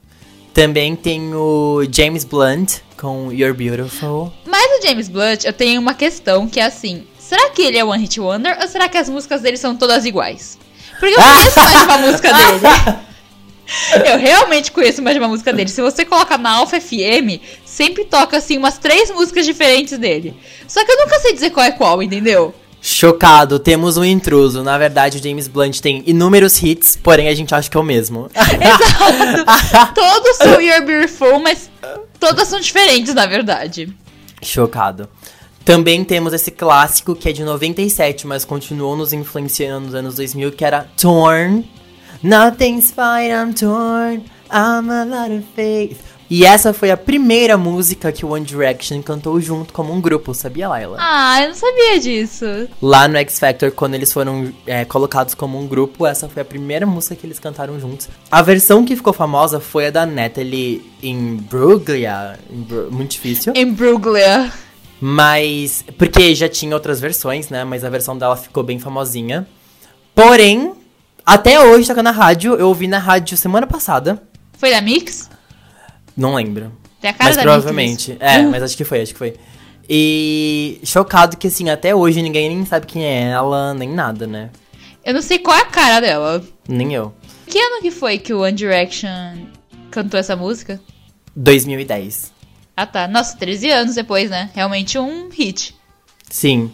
Também 0.53 0.95
tem 0.95 1.35
o 1.35 1.83
James 1.91 2.23
Blunt 2.25 2.81
com 2.97 3.33
You're 3.33 3.57
Beautiful. 3.57 4.31
Mas 4.47 4.79
o 4.79 4.87
James 4.87 5.09
Blunt, 5.09 5.45
eu 5.45 5.53
tenho 5.53 5.81
uma 5.81 5.95
questão 5.95 6.47
que 6.47 6.61
é 6.61 6.65
assim: 6.65 7.07
será 7.19 7.49
que 7.51 7.63
ele 7.63 7.79
é 7.79 7.85
One 7.85 8.03
Hit 8.03 8.21
Wonder 8.21 8.59
ou 8.61 8.69
será 8.69 8.89
que 8.89 8.99
as 8.99 9.09
músicas 9.09 9.41
dele 9.41 9.57
são 9.57 9.75
todas 9.75 10.05
iguais? 10.05 10.59
Porque 11.01 11.15
eu 11.15 11.19
conheço 11.23 11.61
mais 11.61 11.83
uma 11.83 11.99
música 11.99 12.33
dele. 12.33 13.05
Eu 14.05 14.19
realmente 14.19 14.71
conheço 14.71 15.03
mais 15.03 15.15
de 15.15 15.21
uma 15.21 15.29
música 15.29 15.53
dele. 15.53 15.71
Se 15.71 15.81
você 15.81 16.05
coloca 16.05 16.37
na 16.37 16.51
Alpha 16.51 16.81
FM, 16.81 17.41
sempre 17.65 18.05
toca 18.05 18.37
assim 18.37 18.59
umas 18.59 18.79
três 18.79 19.11
músicas 19.11 19.45
diferentes 19.45 19.99
dele. 19.99 20.37
Só 20.67 20.85
que 20.85 20.93
eu 20.93 20.99
nunca 20.99 21.19
sei 21.21 21.33
dizer 21.33 21.51
qual 21.51 21.67
é 21.67 21.73
qual, 21.73 22.03
entendeu? 22.03 22.55
Chocado, 22.81 23.59
temos 23.59 23.97
um 23.97 24.05
intruso. 24.05 24.63
Na 24.63 24.77
verdade, 24.77 25.19
o 25.19 25.23
James 25.23 25.49
Blunt 25.49 25.81
tem 25.81 26.03
inúmeros 26.07 26.63
hits, 26.63 26.99
porém 27.03 27.29
a 27.29 27.35
gente 27.35 27.55
acha 27.55 27.71
que 27.71 27.77
é 27.77 27.81
o 27.81 27.83
mesmo. 27.83 28.29
Exato. 28.37 29.95
Todos 29.95 30.37
são 30.37 30.61
You're 30.61 30.85
Beautiful, 30.85 31.39
mas 31.41 31.71
todas 32.21 32.49
são 32.49 32.61
diferentes, 32.61 33.15
na 33.15 33.27
verdade. 33.27 33.95
Chocado. 34.43 35.09
Também 35.65 36.05
temos 36.05 36.35
esse 36.35 36.51
clássico 36.51 37.15
que 37.15 37.31
é 37.31 37.33
de 37.33 37.43
97, 37.43 38.27
mas 38.27 38.45
continuou 38.45 38.95
nos 38.95 39.15
influenciando 39.15 39.87
nos 39.87 39.95
anos 39.95 40.15
2000, 40.17 40.53
que 40.53 40.65
era 40.65 40.87
Torn 40.95 41.65
Nothing's 42.25 42.91
fine, 42.91 43.31
I'm 43.31 43.53
torn, 43.53 44.25
I'm 44.51 44.89
a 44.89 45.05
lot 45.05 45.31
of 45.31 45.45
faith. 45.55 45.99
E 46.31 46.47
essa 46.47 46.73
foi 46.73 46.91
a 46.91 46.97
primeira 46.97 47.59
música 47.59 48.11
que 48.11 48.25
o 48.25 48.31
One 48.31 48.47
Direction 48.47 49.03
cantou 49.03 49.39
junto 49.39 49.75
como 49.75 49.93
um 49.93 50.01
grupo, 50.01 50.33
sabia, 50.33 50.67
Laila? 50.67 50.97
Ah, 50.99 51.43
eu 51.43 51.49
não 51.49 51.55
sabia 51.55 52.01
disso. 52.01 52.47
Lá 52.81 53.07
no 53.07 53.19
X 53.19 53.39
Factor, 53.39 53.71
quando 53.73 53.95
eles 53.95 54.11
foram 54.11 54.51
é, 54.67 54.87
colocados 54.87 55.35
como 55.35 55.61
um 55.61 55.67
grupo, 55.67 56.07
essa 56.07 56.27
foi 56.27 56.41
a 56.41 56.45
primeira 56.47 56.87
música 56.87 57.15
que 57.15 57.27
eles 57.27 57.39
cantaram 57.39 57.79
juntos. 57.79 58.09
A 58.31 58.41
versão 58.41 58.87
que 58.87 58.97
ficou 58.97 59.13
famosa 59.13 59.61
foi 59.61 59.89
a 59.89 59.91
da 59.91 60.07
Natalie 60.07 60.83
Imbruglia. 61.03 62.39
Imbru 62.51 62.91
muito 62.91 63.11
difícil. 63.11 63.53
Imbruglia. 63.55 64.51
Mas. 64.99 65.85
Porque 65.99 66.35
já 66.35 66.49
tinha 66.49 66.75
outras 66.75 67.03
versões, 67.03 67.51
né? 67.51 67.65
Mas 67.65 67.85
a 67.85 67.91
versão 67.91 68.17
dela 68.17 68.35
ficou 68.35 68.63
bem 68.63 68.79
famosinha. 68.79 69.47
Porém, 70.15 70.73
até 71.25 71.61
hoje 71.61 71.89
toca 71.89 72.03
na 72.03 72.11
rádio, 72.11 72.55
eu 72.55 72.69
ouvi 72.69 72.87
na 72.87 72.99
rádio 72.99 73.37
semana 73.37 73.67
passada. 73.67 74.23
Foi 74.59 74.71
da 74.71 74.81
Mix? 74.81 75.31
Não 76.17 76.35
lembro. 76.35 76.73
Tem 77.01 77.11
a 77.11 77.15
cara 77.15 77.31
mas 77.31 77.37
da 77.37 77.43
provavelmente. 77.43 78.13
Mix. 78.13 78.23
É, 78.23 78.43
mas 78.47 78.63
acho 78.63 78.77
que 78.77 78.85
foi, 78.85 79.01
acho 79.01 79.13
que 79.13 79.19
foi. 79.19 79.35
E 79.89 80.81
chocado 80.85 81.37
que 81.37 81.47
assim, 81.47 81.69
até 81.69 81.95
hoje 81.95 82.23
ninguém 82.23 82.49
nem 82.49 82.65
sabe 82.65 82.87
quem 82.87 83.05
é 83.05 83.31
ela, 83.31 83.75
nem 83.75 83.89
nada, 83.89 84.27
né? 84.27 84.51
Eu 85.05 85.13
não 85.15 85.23
sei 85.23 85.39
qual 85.39 85.57
é 85.57 85.63
a 85.63 85.67
cara 85.67 86.01
dela. 86.01 86.43
Nem 86.67 86.95
eu. 86.95 87.13
Que 87.47 87.59
ano 87.59 87.83
que 87.83 87.91
foi 87.91 88.19
que 88.19 88.33
o 88.33 88.41
One 88.41 88.53
Direction 88.53 89.09
cantou 89.91 90.19
essa 90.19 90.35
música? 90.35 90.81
2010. 91.37 92.33
Ah 92.77 92.87
tá. 92.87 93.07
Nossa, 93.07 93.37
13 93.37 93.71
anos 93.71 93.95
depois, 93.95 94.31
né? 94.31 94.51
Realmente 94.55 94.99
um 94.99 95.29
hit. 95.29 95.75
Sim. 96.31 96.73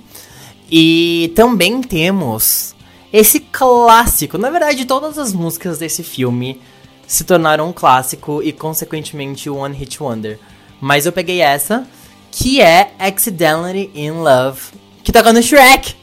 E 0.71 1.33
também 1.35 1.81
temos 1.83 2.75
esse 3.13 3.41
clássico. 3.41 4.39
Na 4.39 4.51
verdade, 4.51 4.85
todas 4.85 5.19
as 5.19 5.33
músicas 5.33 5.79
desse 5.79 6.03
filme 6.03 6.61
se 7.07 7.25
tornaram 7.25 7.69
um 7.69 7.73
clássico 7.73 8.43
e, 8.43 8.53
consequentemente, 8.53 9.51
One 9.51 9.77
Hit 9.77 10.03
Wonder. 10.03 10.39
Mas 10.81 11.07
eu 11.07 11.13
peguei 11.13 11.41
essa, 11.41 11.87
que 12.31 12.61
é 12.61 12.93
Accidentally 12.99 13.91
in 13.95 14.13
Love, 14.13 14.61
que 15.03 15.11
toca 15.13 15.33
no 15.33 15.43
Shrek, 15.43 15.95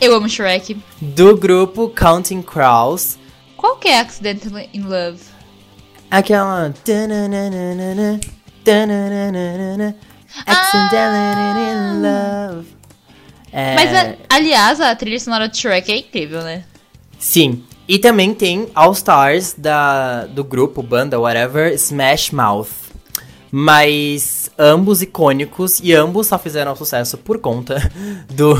Eu 0.00 0.14
amo 0.14 0.28
Shrek. 0.28 0.76
do 1.00 1.36
grupo 1.36 1.88
Counting 1.90 2.42
Crows. 2.42 3.16
Qual 3.56 3.76
que 3.76 3.88
é 3.88 4.00
Accidentally 4.00 4.68
in 4.74 4.82
Love? 4.82 5.20
Aquela. 6.10 6.74
tananana, 6.84 8.20
Accidentally 10.46 11.70
in 11.70 12.02
Love. 12.02 12.75
É, 13.58 13.74
Mas, 13.74 13.94
a- 13.94 14.14
aliás, 14.28 14.80
a 14.82 14.94
trilha 14.94 15.18
sonora 15.18 15.48
de 15.48 15.56
Shrek 15.56 15.90
é 15.90 15.96
incrível, 15.96 16.42
né? 16.42 16.64
Sim. 17.18 17.64
E 17.88 17.98
também 17.98 18.34
tem 18.34 18.68
All 18.74 18.92
Stars 18.92 19.54
da, 19.56 20.26
do 20.26 20.44
grupo, 20.44 20.82
banda, 20.82 21.18
whatever, 21.18 21.72
Smash 21.72 22.32
Mouth. 22.32 22.68
Mas 23.50 24.50
ambos 24.58 25.00
icônicos 25.00 25.80
e 25.82 25.94
ambos 25.94 26.26
só 26.26 26.38
fizeram 26.38 26.76
sucesso 26.76 27.16
por 27.16 27.38
conta 27.38 27.90
do, 28.28 28.54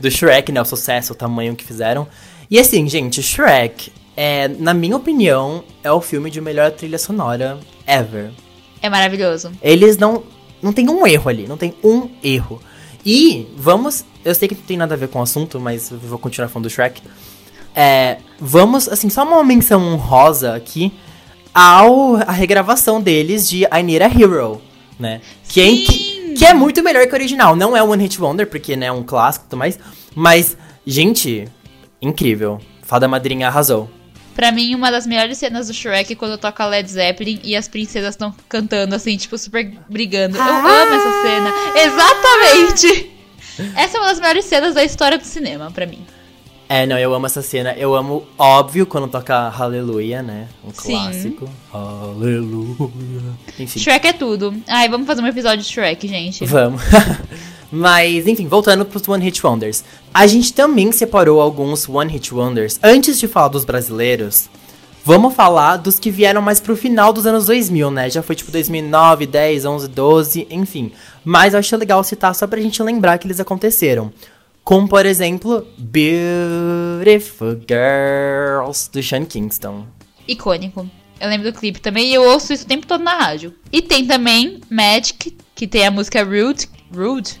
do 0.00 0.10
Shrek, 0.10 0.50
né? 0.50 0.60
O 0.60 0.64
sucesso, 0.64 1.12
o 1.12 1.16
tamanho 1.16 1.54
que 1.54 1.64
fizeram. 1.64 2.08
E 2.50 2.58
assim, 2.58 2.88
gente, 2.88 3.22
Shrek, 3.22 3.92
é, 4.16 4.48
na 4.48 4.74
minha 4.74 4.96
opinião, 4.96 5.62
é 5.84 5.92
o 5.92 6.00
filme 6.00 6.30
de 6.30 6.40
melhor 6.40 6.72
trilha 6.72 6.98
sonora 6.98 7.60
ever. 7.86 8.32
É 8.80 8.90
maravilhoso. 8.90 9.52
Eles 9.62 9.96
não. 9.96 10.24
Não 10.60 10.72
tem 10.72 10.88
um 10.90 11.06
erro 11.06 11.28
ali, 11.28 11.46
não 11.46 11.56
tem 11.56 11.74
um 11.84 12.08
erro. 12.22 12.60
E 13.04 13.48
vamos. 13.56 14.04
Eu 14.24 14.34
sei 14.34 14.48
que 14.48 14.54
não 14.54 14.62
tem 14.62 14.76
nada 14.76 14.94
a 14.94 14.98
ver 14.98 15.08
com 15.08 15.18
o 15.18 15.22
assunto, 15.22 15.58
mas 15.58 15.90
vou 15.90 16.18
continuar 16.18 16.48
falando 16.48 16.68
do 16.68 16.70
Shrek. 16.70 17.02
É, 17.74 18.18
vamos, 18.38 18.88
assim, 18.88 19.08
só 19.08 19.24
uma 19.24 19.42
menção 19.42 19.82
honrosa 19.82 20.54
aqui 20.54 20.92
ao 21.54 22.16
a 22.16 22.32
regravação 22.32 23.00
deles 23.00 23.48
de 23.48 23.64
I 23.64 23.82
Need 23.82 24.02
a 24.02 24.06
Hero, 24.06 24.62
né? 24.98 25.20
Que 25.48 25.60
é, 25.60 25.66
que, 25.66 26.34
que 26.34 26.44
é 26.44 26.54
muito 26.54 26.82
melhor 26.82 27.06
que 27.06 27.12
o 27.12 27.14
original. 27.14 27.56
Não 27.56 27.76
é 27.76 27.82
One 27.82 28.02
Hit 28.02 28.20
Wonder, 28.20 28.46
porque 28.46 28.76
né, 28.76 28.86
é 28.86 28.92
um 28.92 29.02
clássico 29.02 29.46
e 29.46 29.48
tudo 29.48 29.58
mais. 29.58 29.78
Mas, 30.14 30.56
gente, 30.86 31.48
incrível. 32.00 32.60
Fada 32.82 33.08
Madrinha 33.08 33.48
arrasou. 33.48 33.88
Pra 34.34 34.50
mim, 34.50 34.74
uma 34.74 34.90
das 34.90 35.06
melhores 35.06 35.36
cenas 35.38 35.68
do 35.68 35.74
Shrek 35.74 36.12
é 36.12 36.16
quando 36.16 36.38
toca 36.38 36.64
Led 36.66 36.90
Zeppelin 36.90 37.38
e 37.44 37.54
as 37.54 37.68
princesas 37.68 38.14
estão 38.14 38.34
cantando, 38.48 38.94
assim, 38.94 39.16
tipo, 39.16 39.36
super 39.36 39.70
brigando. 39.90 40.36
Eu 40.36 40.42
Ah! 40.42 40.82
amo 40.82 40.94
essa 40.94 41.22
cena. 41.22 41.52
Exatamente! 41.84 43.10
Essa 43.76 43.98
é 43.98 44.00
uma 44.00 44.08
das 44.08 44.18
melhores 44.18 44.44
cenas 44.46 44.74
da 44.74 44.82
história 44.82 45.18
do 45.18 45.24
cinema, 45.24 45.70
pra 45.70 45.84
mim. 45.86 46.04
É, 46.68 46.86
não, 46.86 46.98
eu 46.98 47.12
amo 47.12 47.26
essa 47.26 47.42
cena. 47.42 47.74
Eu 47.74 47.94
amo, 47.94 48.26
óbvio, 48.38 48.86
quando 48.86 49.06
toca 49.06 49.48
Hallelujah, 49.50 50.22
né? 50.22 50.48
Um 50.64 50.72
Sim. 50.72 50.92
clássico. 50.94 51.50
Hallelujah. 51.70 53.34
Enfim, 53.58 53.78
Shrek 53.78 54.06
é 54.06 54.12
tudo. 54.14 54.54
Ai, 54.66 54.88
vamos 54.88 55.06
fazer 55.06 55.20
um 55.20 55.26
episódio 55.26 55.58
de 55.62 55.70
Shrek, 55.70 56.08
gente. 56.08 56.46
vamos. 56.46 56.80
Mas, 57.74 58.26
enfim, 58.26 58.46
voltando 58.46 58.84
pros 58.84 59.08
One 59.08 59.24
Hit 59.24 59.44
Wonders. 59.46 59.82
A 60.12 60.26
gente 60.26 60.52
também 60.52 60.92
separou 60.92 61.40
alguns 61.40 61.88
One 61.88 62.12
Hit 62.12 62.34
Wonders. 62.34 62.78
Antes 62.82 63.18
de 63.18 63.26
falar 63.26 63.48
dos 63.48 63.64
brasileiros, 63.64 64.50
vamos 65.02 65.34
falar 65.34 65.78
dos 65.78 65.98
que 65.98 66.10
vieram 66.10 66.42
mais 66.42 66.60
pro 66.60 66.76
final 66.76 67.14
dos 67.14 67.24
anos 67.24 67.46
2000, 67.46 67.90
né? 67.90 68.10
Já 68.10 68.22
foi 68.22 68.36
tipo 68.36 68.52
2009, 68.52 69.24
10, 69.24 69.64
11, 69.64 69.88
12, 69.88 70.46
enfim. 70.50 70.92
Mas 71.24 71.54
eu 71.54 71.60
achei 71.60 71.78
legal 71.78 72.04
citar 72.04 72.34
só 72.34 72.46
pra 72.46 72.60
gente 72.60 72.82
lembrar 72.82 73.16
que 73.16 73.26
eles 73.26 73.40
aconteceram. 73.40 74.12
Como, 74.62 74.86
por 74.86 75.06
exemplo, 75.06 75.66
Beautiful 75.78 77.58
Girls, 77.66 78.90
do 78.92 79.02
Sean 79.02 79.24
Kingston. 79.24 79.86
Icônico. 80.28 80.86
Eu 81.18 81.28
lembro 81.28 81.50
do 81.50 81.58
clipe 81.58 81.80
também 81.80 82.10
e 82.10 82.14
eu 82.14 82.22
ouço 82.22 82.52
isso 82.52 82.64
o 82.64 82.68
tempo 82.68 82.86
todo 82.86 83.02
na 83.02 83.16
rádio. 83.16 83.54
E 83.72 83.80
tem 83.80 84.06
também 84.06 84.60
Magic, 84.68 85.34
que 85.54 85.66
tem 85.66 85.86
a 85.86 85.90
música 85.90 86.22
Rude, 86.22 86.68
Rude, 86.94 87.40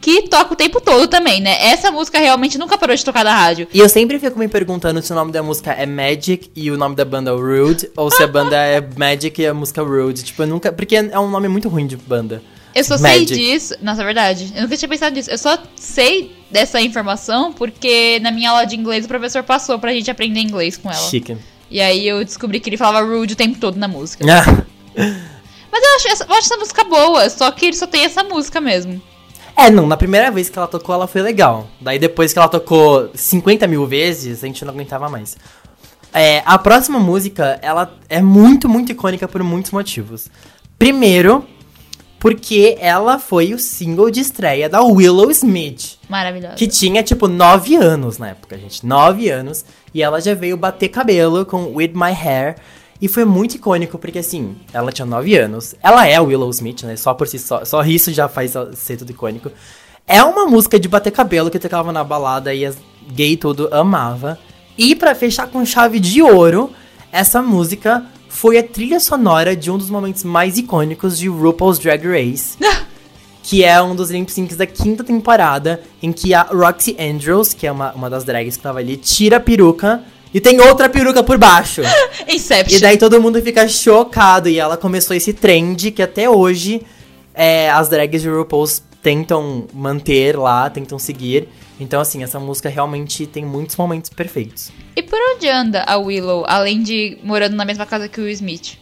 que 0.00 0.22
toca 0.22 0.54
o 0.54 0.56
tempo 0.56 0.80
todo 0.80 1.06
também, 1.06 1.40
né? 1.40 1.56
Essa 1.60 1.90
música 1.90 2.18
realmente 2.18 2.56
nunca 2.56 2.78
parou 2.78 2.96
de 2.96 3.04
tocar 3.04 3.24
na 3.24 3.34
rádio. 3.34 3.68
E 3.72 3.78
eu 3.78 3.88
sempre 3.88 4.18
fico 4.18 4.38
me 4.38 4.48
perguntando 4.48 5.02
se 5.02 5.12
o 5.12 5.14
nome 5.14 5.30
da 5.30 5.42
música 5.42 5.72
é 5.72 5.84
Magic 5.84 6.50
e 6.56 6.70
o 6.70 6.78
nome 6.78 6.96
da 6.96 7.04
banda 7.04 7.30
é 7.30 7.34
Rude, 7.34 7.90
ou 7.96 8.10
se 8.10 8.22
a 8.22 8.26
banda 8.26 8.56
é 8.56 8.80
Magic 8.96 9.40
e 9.40 9.46
a 9.46 9.52
música 9.52 9.82
Rude. 9.82 10.22
Tipo, 10.22 10.42
eu 10.42 10.46
nunca. 10.46 10.72
Porque 10.72 10.96
é 10.96 11.18
um 11.18 11.30
nome 11.30 11.48
muito 11.48 11.68
ruim 11.68 11.86
de 11.86 11.96
banda. 11.96 12.42
Eu 12.74 12.84
só 12.84 12.98
Magic. 12.98 13.28
sei 13.28 13.36
disso. 13.36 13.74
Nossa, 13.82 14.02
é 14.02 14.04
verdade. 14.04 14.52
Eu 14.54 14.62
nunca 14.62 14.76
tinha 14.76 14.88
pensado 14.88 15.14
nisso. 15.14 15.30
Eu 15.30 15.38
só 15.38 15.58
sei 15.76 16.34
dessa 16.50 16.80
informação 16.80 17.52
porque 17.52 18.18
na 18.20 18.30
minha 18.30 18.50
aula 18.50 18.64
de 18.64 18.76
inglês 18.76 19.04
o 19.04 19.08
professor 19.08 19.42
passou 19.42 19.78
pra 19.78 19.92
gente 19.92 20.10
aprender 20.10 20.40
inglês 20.40 20.76
com 20.76 20.90
ela. 20.90 21.08
Chique. 21.08 21.36
E 21.70 21.80
aí 21.80 22.06
eu 22.06 22.24
descobri 22.24 22.58
que 22.58 22.68
ele 22.68 22.76
falava 22.76 23.06
rude 23.06 23.34
o 23.34 23.36
tempo 23.36 23.58
todo 23.58 23.76
na 23.76 23.86
música. 23.86 24.24
Ah. 24.28 24.64
Mas 25.70 25.84
eu 25.84 25.94
acho, 25.96 26.22
eu 26.24 26.34
acho 26.34 26.46
essa 26.46 26.56
música 26.56 26.82
boa, 26.82 27.30
só 27.30 27.48
que 27.52 27.66
ele 27.66 27.76
só 27.76 27.86
tem 27.86 28.04
essa 28.04 28.24
música 28.24 28.60
mesmo. 28.60 29.00
É, 29.60 29.70
não, 29.70 29.86
na 29.86 29.96
primeira 29.96 30.30
vez 30.30 30.48
que 30.48 30.58
ela 30.58 30.66
tocou, 30.66 30.94
ela 30.94 31.06
foi 31.06 31.20
legal. 31.20 31.68
Daí 31.78 31.98
depois 31.98 32.32
que 32.32 32.38
ela 32.38 32.48
tocou 32.48 33.10
50 33.14 33.66
mil 33.66 33.86
vezes, 33.86 34.42
a 34.42 34.46
gente 34.46 34.64
não 34.64 34.72
aguentava 34.72 35.06
mais. 35.10 35.36
É, 36.14 36.42
a 36.46 36.58
próxima 36.58 36.98
música, 36.98 37.58
ela 37.60 37.94
é 38.08 38.22
muito, 38.22 38.70
muito 38.70 38.90
icônica 38.90 39.28
por 39.28 39.42
muitos 39.42 39.70
motivos. 39.70 40.28
Primeiro, 40.78 41.44
porque 42.18 42.78
ela 42.80 43.18
foi 43.18 43.52
o 43.52 43.58
single 43.58 44.10
de 44.10 44.20
estreia 44.20 44.66
da 44.66 44.82
Willow 44.82 45.30
Smith. 45.30 45.98
Maravilhosa. 46.08 46.54
Que 46.54 46.66
tinha, 46.66 47.02
tipo, 47.02 47.28
9 47.28 47.76
anos 47.76 48.16
na 48.16 48.30
época, 48.30 48.58
gente. 48.58 48.84
9 48.86 49.28
anos. 49.28 49.64
E 49.92 50.02
ela 50.02 50.22
já 50.22 50.32
veio 50.34 50.56
bater 50.56 50.88
cabelo 50.88 51.44
com 51.44 51.74
With 51.74 51.92
My 51.94 52.12
Hair. 52.12 52.56
E 53.00 53.08
foi 53.08 53.24
muito 53.24 53.54
icônico, 53.54 53.98
porque 53.98 54.18
assim, 54.18 54.56
ela 54.72 54.92
tinha 54.92 55.06
9 55.06 55.34
anos. 55.36 55.74
Ela 55.82 56.06
é 56.06 56.20
Willow 56.20 56.50
Smith, 56.50 56.82
né? 56.82 56.96
Só 56.96 57.14
por 57.14 57.26
si 57.26 57.38
só. 57.38 57.64
Só 57.64 57.82
isso 57.82 58.12
já 58.12 58.28
faz 58.28 58.52
ser 58.74 58.98
tudo 58.98 59.10
icônico. 59.10 59.50
É 60.06 60.22
uma 60.22 60.44
música 60.46 60.78
de 60.78 60.88
bater 60.88 61.10
cabelo 61.10 61.50
que 61.50 61.58
tocava 61.58 61.92
na 61.92 62.04
balada 62.04 62.52
e 62.52 62.66
as 62.66 62.76
gay 63.12 63.36
tudo 63.36 63.68
amava. 63.72 64.38
E 64.76 64.94
pra 64.94 65.14
fechar 65.14 65.46
com 65.46 65.64
chave 65.64 65.98
de 65.98 66.20
ouro, 66.20 66.70
essa 67.10 67.40
música 67.42 68.04
foi 68.28 68.58
a 68.58 68.62
trilha 68.62 69.00
sonora 69.00 69.56
de 69.56 69.70
um 69.70 69.78
dos 69.78 69.88
momentos 69.88 70.22
mais 70.24 70.58
icônicos 70.58 71.18
de 71.18 71.28
RuPaul's 71.28 71.78
Drag 71.78 72.06
Race. 72.06 72.58
que 73.42 73.64
é 73.64 73.80
um 73.82 73.96
dos 73.96 74.10
lip 74.10 74.30
syncs 74.30 74.56
da 74.56 74.66
quinta 74.66 75.02
temporada, 75.02 75.82
em 76.02 76.12
que 76.12 76.34
a 76.34 76.42
Roxy 76.42 76.96
Andrews, 77.00 77.54
que 77.54 77.66
é 77.66 77.72
uma, 77.72 77.92
uma 77.92 78.10
das 78.10 78.22
drags 78.22 78.56
que 78.56 78.62
tava 78.62 78.78
ali, 78.78 78.96
tira 78.96 79.38
a 79.38 79.40
peruca 79.40 80.02
e 80.32 80.40
tem 80.40 80.60
outra 80.60 80.88
peruca 80.88 81.22
por 81.22 81.38
baixo. 81.38 81.82
Inception. 82.28 82.78
e 82.78 82.80
daí 82.80 82.96
todo 82.96 83.20
mundo 83.20 83.40
fica 83.42 83.66
chocado, 83.68 84.48
e 84.48 84.58
ela 84.58 84.76
começou 84.76 85.16
esse 85.16 85.32
trend 85.32 85.90
que 85.90 86.02
até 86.02 86.28
hoje 86.28 86.82
é, 87.34 87.70
as 87.70 87.88
drags 87.88 88.22
de 88.22 88.28
RuPaul's 88.28 88.82
tentam 89.02 89.66
manter 89.72 90.38
lá, 90.38 90.68
tentam 90.68 90.98
seguir. 90.98 91.48
Então, 91.78 92.00
assim, 92.00 92.22
essa 92.22 92.38
música 92.38 92.68
realmente 92.68 93.26
tem 93.26 93.44
muitos 93.44 93.74
momentos 93.76 94.10
perfeitos. 94.10 94.70
E 94.94 95.02
por 95.02 95.18
onde 95.34 95.48
anda 95.48 95.82
a 95.86 95.96
Willow, 95.96 96.44
além 96.46 96.82
de 96.82 97.16
morando 97.22 97.56
na 97.56 97.64
mesma 97.64 97.86
casa 97.86 98.08
que 98.08 98.20
o 98.20 98.24
Will 98.24 98.32
Smith? 98.34 98.78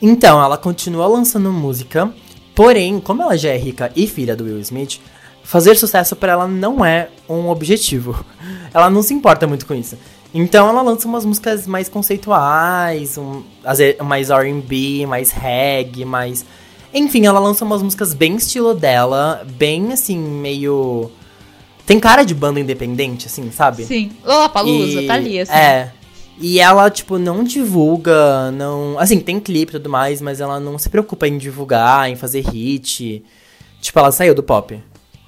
Então, 0.00 0.42
ela 0.42 0.58
continua 0.58 1.06
lançando 1.06 1.50
música, 1.50 2.12
porém, 2.54 3.00
como 3.00 3.22
ela 3.22 3.38
já 3.38 3.48
é 3.48 3.56
rica 3.56 3.90
e 3.96 4.06
filha 4.06 4.36
do 4.36 4.44
Will 4.44 4.60
Smith, 4.60 5.00
fazer 5.42 5.76
sucesso 5.76 6.14
pra 6.14 6.32
ela 6.32 6.46
não 6.46 6.84
é 6.84 7.08
um 7.26 7.48
objetivo. 7.48 8.22
Ela 8.74 8.90
não 8.90 9.02
se 9.02 9.14
importa 9.14 9.46
muito 9.46 9.64
com 9.64 9.72
isso. 9.72 9.96
Então, 10.38 10.68
ela 10.68 10.82
lança 10.82 11.08
umas 11.08 11.24
músicas 11.24 11.66
mais 11.66 11.88
conceituais, 11.88 13.16
um, 13.16 13.42
mais 14.04 14.28
R&B, 14.30 15.06
mais 15.06 15.30
reggae, 15.30 16.04
mais... 16.04 16.44
Enfim, 16.92 17.24
ela 17.24 17.38
lança 17.40 17.64
umas 17.64 17.82
músicas 17.82 18.12
bem 18.12 18.36
estilo 18.36 18.74
dela, 18.74 19.46
bem 19.56 19.92
assim, 19.94 20.18
meio... 20.18 21.10
Tem 21.86 21.98
cara 21.98 22.22
de 22.22 22.34
banda 22.34 22.60
independente, 22.60 23.26
assim, 23.28 23.50
sabe? 23.50 23.84
Sim. 23.84 24.10
Lollapalooza, 24.24 25.00
E- 25.02 25.06
tá 25.06 25.14
ali, 25.14 25.40
assim. 25.40 25.52
É. 25.52 25.92
E 26.38 26.60
ela, 26.60 26.90
tipo, 26.90 27.16
não 27.18 27.42
divulga, 27.42 28.50
não. 28.50 28.98
Assim, 28.98 29.18
tem 29.20 29.40
clipe 29.40 29.70
e 29.70 29.78
tudo 29.78 29.88
mais, 29.88 30.20
mas 30.20 30.38
ela 30.38 30.60
não 30.60 30.78
se 30.78 30.90
preocupa 30.90 31.26
em 31.26 31.38
divulgar, 31.38 32.10
em 32.10 32.16
fazer 32.16 32.40
hit. 32.40 33.24
Tipo, 33.80 33.98
ela 34.00 34.12
saiu 34.12 34.34
do 34.34 34.42
pop. 34.42 34.78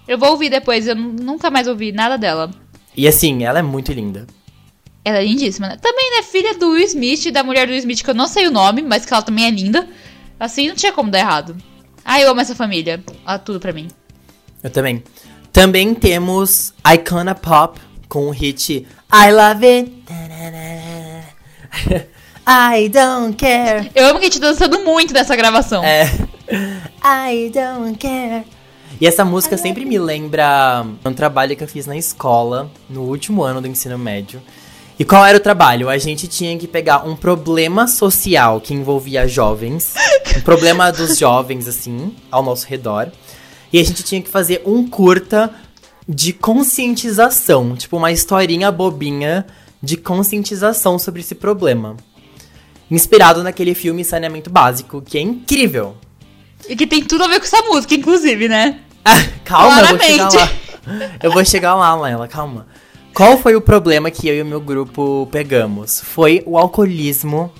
Eu 0.06 0.18
vou 0.18 0.32
ouvir 0.32 0.50
depois, 0.50 0.86
eu 0.86 0.94
nu- 0.94 1.12
nunca 1.14 1.50
mais 1.50 1.66
ouvi 1.66 1.92
nada 1.92 2.18
dela. 2.18 2.50
E 2.94 3.08
assim, 3.08 3.44
ela 3.44 3.60
é 3.60 3.62
muito 3.62 3.90
linda. 3.92 4.26
Ela 5.04 5.18
é 5.18 5.24
lindíssima, 5.24 5.68
né? 5.68 5.76
Também, 5.80 6.16
né, 6.16 6.22
filha 6.22 6.54
do 6.54 6.70
Will 6.70 6.84
Smith, 6.84 7.30
da 7.32 7.42
mulher 7.42 7.66
do 7.66 7.70
Will 7.70 7.78
Smith, 7.78 8.02
que 8.02 8.10
eu 8.10 8.14
não 8.14 8.26
sei 8.26 8.46
o 8.46 8.50
nome, 8.50 8.82
mas 8.82 9.04
que 9.04 9.12
ela 9.12 9.22
também 9.22 9.46
é 9.46 9.50
linda. 9.50 9.88
Assim, 10.38 10.68
não 10.68 10.74
tinha 10.74 10.92
como 10.92 11.10
dar 11.10 11.20
errado. 11.20 11.56
Ah, 12.04 12.20
eu 12.20 12.30
amo 12.30 12.40
essa 12.40 12.54
família. 12.54 13.02
Ela 13.26 13.34
é 13.34 13.38
tudo 13.38 13.60
pra 13.60 13.72
mim. 13.72 13.88
Eu 14.62 14.70
também. 14.70 15.02
Também 15.52 15.94
temos 15.94 16.72
Icona 16.94 17.34
Pop 17.34 17.80
com 18.08 18.28
o 18.28 18.30
hit 18.30 18.86
I 19.12 19.32
Love 19.32 19.66
It. 19.66 19.92
I 22.46 22.88
don't 22.88 23.36
care. 23.36 23.90
Eu 23.94 24.06
amo 24.06 24.18
que 24.18 24.26
a 24.26 24.28
gente 24.28 24.40
tá 24.40 24.48
dançando 24.48 24.80
muito 24.80 25.12
nessa 25.12 25.36
gravação. 25.36 25.84
É. 25.84 26.04
I 27.04 27.50
don't 27.50 27.98
care. 27.98 28.44
E 29.00 29.06
essa 29.06 29.24
música 29.24 29.56
sempre 29.56 29.84
me 29.84 29.98
lembra 29.98 30.84
um 31.04 31.12
trabalho 31.12 31.56
que 31.56 31.62
eu 31.62 31.68
fiz 31.68 31.86
na 31.86 31.96
escola, 31.96 32.70
no 32.88 33.02
último 33.02 33.42
ano 33.42 33.60
do 33.60 33.68
ensino 33.68 33.98
médio. 33.98 34.42
E 34.98 35.04
qual 35.04 35.24
era 35.24 35.38
o 35.38 35.40
trabalho? 35.40 35.88
A 35.88 35.96
gente 35.96 36.26
tinha 36.26 36.58
que 36.58 36.66
pegar 36.66 37.06
um 37.06 37.14
problema 37.14 37.86
social 37.86 38.60
que 38.60 38.74
envolvia 38.74 39.28
jovens, 39.28 39.94
um 40.36 40.40
problema 40.40 40.90
dos 40.90 41.16
jovens, 41.16 41.68
assim, 41.68 42.16
ao 42.30 42.42
nosso 42.42 42.66
redor. 42.66 43.08
E 43.72 43.78
a 43.78 43.84
gente 43.84 44.02
tinha 44.02 44.20
que 44.20 44.28
fazer 44.28 44.62
um 44.66 44.88
curta 44.88 45.54
de 46.08 46.32
conscientização, 46.32 47.76
tipo 47.76 47.96
uma 47.96 48.10
historinha 48.10 48.72
bobinha 48.72 49.46
de 49.80 49.96
conscientização 49.96 50.98
sobre 50.98 51.20
esse 51.20 51.34
problema. 51.34 51.96
Inspirado 52.90 53.42
naquele 53.44 53.74
filme 53.74 54.04
Saneamento 54.04 54.50
Básico, 54.50 55.00
que 55.00 55.18
é 55.18 55.20
incrível. 55.20 55.96
E 56.68 56.74
que 56.74 56.86
tem 56.86 57.04
tudo 57.04 57.22
a 57.22 57.28
ver 57.28 57.38
com 57.38 57.44
essa 57.44 57.62
música, 57.62 57.94
inclusive, 57.94 58.48
né? 58.48 58.80
calma, 59.44 59.78
Claramente. 59.78 60.08
eu 60.10 60.18
vou 60.18 60.30
chegar 60.30 60.34
lá. 60.34 61.10
Eu 61.22 61.32
vou 61.32 61.44
chegar 61.44 61.74
lá, 61.76 61.94
Laila, 61.94 62.26
calma. 62.26 62.66
Qual 63.18 63.36
foi 63.36 63.56
o 63.56 63.60
problema 63.60 64.12
que 64.12 64.28
eu 64.28 64.36
e 64.36 64.42
o 64.42 64.46
meu 64.46 64.60
grupo 64.60 65.26
pegamos? 65.32 66.00
Foi 66.00 66.40
o 66.46 66.56
alcoolismo 66.56 67.52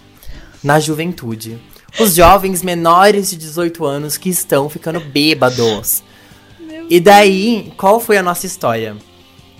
na 0.62 0.78
juventude. 0.78 1.58
Os 1.98 2.14
jovens 2.14 2.62
menores 2.62 3.30
de 3.30 3.36
18 3.36 3.84
anos 3.84 4.16
que 4.16 4.28
estão 4.28 4.68
ficando 4.68 5.00
bêbados. 5.00 6.04
E 6.88 7.00
daí, 7.00 7.72
qual 7.76 7.98
foi 7.98 8.16
a 8.16 8.22
nossa 8.22 8.46
história? 8.46 8.96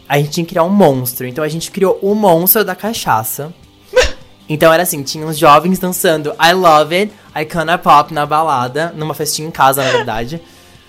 A 0.08 0.18
gente 0.18 0.30
tinha 0.30 0.44
que 0.46 0.50
criar 0.50 0.62
um 0.62 0.70
monstro. 0.70 1.26
Então 1.26 1.42
a 1.42 1.48
gente 1.48 1.68
criou 1.68 1.98
o 2.00 2.14
monstro 2.14 2.64
da 2.64 2.76
cachaça. 2.76 3.52
Então 4.48 4.72
era 4.72 4.84
assim, 4.84 5.02
tinha 5.02 5.26
uns 5.26 5.37
jovens 5.37 5.80
dançando 5.80 6.32
I 6.40 6.54
Love 6.54 6.94
It, 6.94 7.12
I 7.37 7.44
Canna 7.44 7.76
Pop 7.76 8.14
na 8.14 8.24
balada, 8.24 8.94
numa 8.96 9.12
festinha 9.12 9.46
em 9.48 9.50
casa, 9.50 9.84
na 9.84 9.90
verdade. 9.90 10.40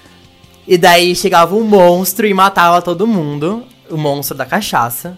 e 0.67 0.77
daí 0.77 1.13
chegava 1.15 1.55
um 1.55 1.63
monstro 1.63 2.25
e 2.27 2.33
matava 2.33 2.81
todo 2.81 3.05
mundo 3.07 3.65
o 3.89 3.97
monstro 3.97 4.37
da 4.37 4.45
cachaça. 4.45 5.17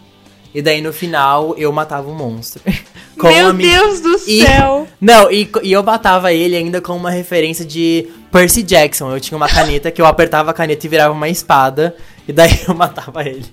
E 0.54 0.62
daí 0.62 0.82
no 0.82 0.92
final 0.92 1.56
eu 1.58 1.72
matava 1.72 2.10
o 2.10 2.14
monstro. 2.14 2.62
Meu 3.22 3.54
Deus 3.54 4.00
do 4.02 4.16
e, 4.28 4.42
céu! 4.44 4.88
Não, 5.00 5.32
e, 5.32 5.50
e 5.64 5.72
eu 5.72 5.84
matava 5.84 6.34
ele 6.34 6.56
ainda 6.56 6.82
com 6.82 6.96
uma 6.96 7.12
referência 7.12 7.64
de 7.64 8.08
Percy 8.32 8.64
Jackson. 8.64 9.12
Eu 9.12 9.20
tinha 9.20 9.38
uma 9.38 9.48
caneta 9.48 9.92
que 9.92 10.02
eu 10.02 10.06
apertava 10.06 10.52
a 10.52 10.54
caneta 10.54 10.86
e 10.86 10.90
virava 10.90 11.14
uma 11.14 11.30
espada. 11.30 11.96
E 12.32 12.34
daí 12.34 12.50
eu 12.66 12.74
matava 12.74 13.28
ele. 13.28 13.46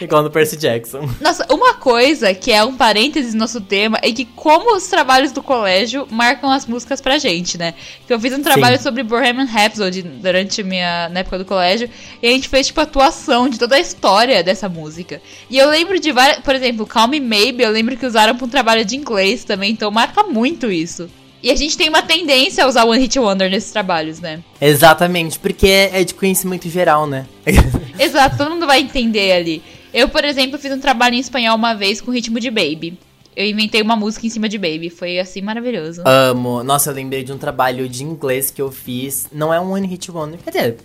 Igual 0.00 0.22
no 0.22 0.30
Percy 0.30 0.56
Jackson. 0.56 1.08
Nossa, 1.20 1.44
uma 1.52 1.74
coisa 1.74 2.32
que 2.32 2.52
é 2.52 2.62
um 2.62 2.76
parênteses 2.76 3.34
no 3.34 3.40
nosso 3.40 3.60
tema 3.60 3.98
é 4.02 4.12
que 4.12 4.24
como 4.24 4.76
os 4.76 4.86
trabalhos 4.86 5.32
do 5.32 5.42
colégio 5.42 6.06
marcam 6.08 6.48
as 6.48 6.64
músicas 6.64 7.00
pra 7.00 7.18
gente, 7.18 7.58
né? 7.58 7.74
Que 8.06 8.14
eu 8.14 8.20
fiz 8.20 8.32
um 8.32 8.42
trabalho 8.42 8.76
Sim. 8.76 8.84
sobre 8.84 9.02
Bohemian 9.02 9.46
Rhapsody 9.46 10.02
durante 10.02 10.62
minha 10.62 11.08
na 11.08 11.20
época 11.20 11.38
do 11.38 11.44
colégio 11.44 11.90
e 12.22 12.28
a 12.28 12.30
gente 12.30 12.48
fez 12.48 12.68
tipo 12.68 12.80
atuação 12.80 13.48
de 13.48 13.58
toda 13.58 13.74
a 13.74 13.80
história 13.80 14.44
dessa 14.44 14.68
música. 14.68 15.20
E 15.50 15.58
eu 15.58 15.68
lembro 15.68 15.98
de 15.98 16.12
várias, 16.12 16.38
por 16.38 16.54
exemplo, 16.54 16.86
Calm 16.86 17.10
Me 17.10 17.18
Maybe, 17.18 17.64
eu 17.64 17.70
lembro 17.70 17.96
que 17.96 18.06
usaram 18.06 18.36
para 18.36 18.46
um 18.46 18.48
trabalho 18.48 18.84
de 18.84 18.96
inglês 18.96 19.42
também, 19.42 19.72
então 19.72 19.90
marca 19.90 20.22
muito 20.22 20.70
isso. 20.70 21.10
E 21.44 21.50
a 21.50 21.54
gente 21.54 21.76
tem 21.76 21.90
uma 21.90 22.00
tendência 22.00 22.64
a 22.64 22.66
usar 22.66 22.86
One 22.86 22.98
Hit 23.02 23.18
Wonder 23.18 23.50
nesses 23.50 23.70
trabalhos, 23.70 24.18
né? 24.18 24.42
Exatamente, 24.58 25.38
porque 25.38 25.90
é 25.92 26.02
de 26.02 26.14
conhecimento 26.14 26.70
geral, 26.70 27.06
né? 27.06 27.26
Exato, 28.00 28.38
todo 28.38 28.52
mundo 28.52 28.66
vai 28.66 28.80
entender 28.80 29.30
ali. 29.30 29.62
Eu, 29.92 30.08
por 30.08 30.24
exemplo, 30.24 30.58
fiz 30.58 30.72
um 30.72 30.80
trabalho 30.80 31.16
em 31.16 31.18
espanhol 31.18 31.54
uma 31.54 31.74
vez 31.74 32.00
com 32.00 32.10
ritmo 32.10 32.40
de 32.40 32.50
Baby. 32.50 32.98
Eu 33.36 33.44
inventei 33.44 33.82
uma 33.82 33.94
música 33.94 34.26
em 34.26 34.30
cima 34.30 34.48
de 34.48 34.56
Baby. 34.56 34.88
Foi 34.88 35.18
assim 35.18 35.42
maravilhoso. 35.42 36.00
Amo. 36.06 36.64
Nossa, 36.64 36.88
eu 36.88 36.94
lembrei 36.94 37.22
de 37.22 37.30
um 37.30 37.36
trabalho 37.36 37.90
de 37.90 38.02
inglês 38.02 38.50
que 38.50 38.62
eu 38.62 38.72
fiz. 38.72 39.26
Não 39.30 39.52
é 39.52 39.60
um 39.60 39.72
One 39.72 39.86
Hit 39.86 40.10
Wonder. 40.10 40.40
Quer 40.42 40.50
dizer, 40.50 40.76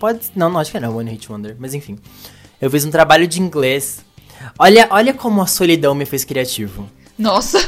pode. 0.00 0.18
Não, 0.34 0.50
não 0.50 0.58
acho 0.58 0.72
que 0.72 0.80
não 0.80 0.88
é 0.88 0.90
um 0.90 0.96
One 0.96 1.12
Hit 1.12 1.30
Wonder. 1.30 1.54
Mas 1.56 1.74
enfim. 1.74 1.96
Eu 2.60 2.68
fiz 2.68 2.84
um 2.84 2.90
trabalho 2.90 3.28
de 3.28 3.40
inglês. 3.40 4.04
Olha, 4.58 4.88
olha 4.90 5.14
como 5.14 5.40
a 5.40 5.46
solidão 5.46 5.94
me 5.94 6.04
fez 6.04 6.24
criativo. 6.24 6.90
Nossa! 7.22 7.58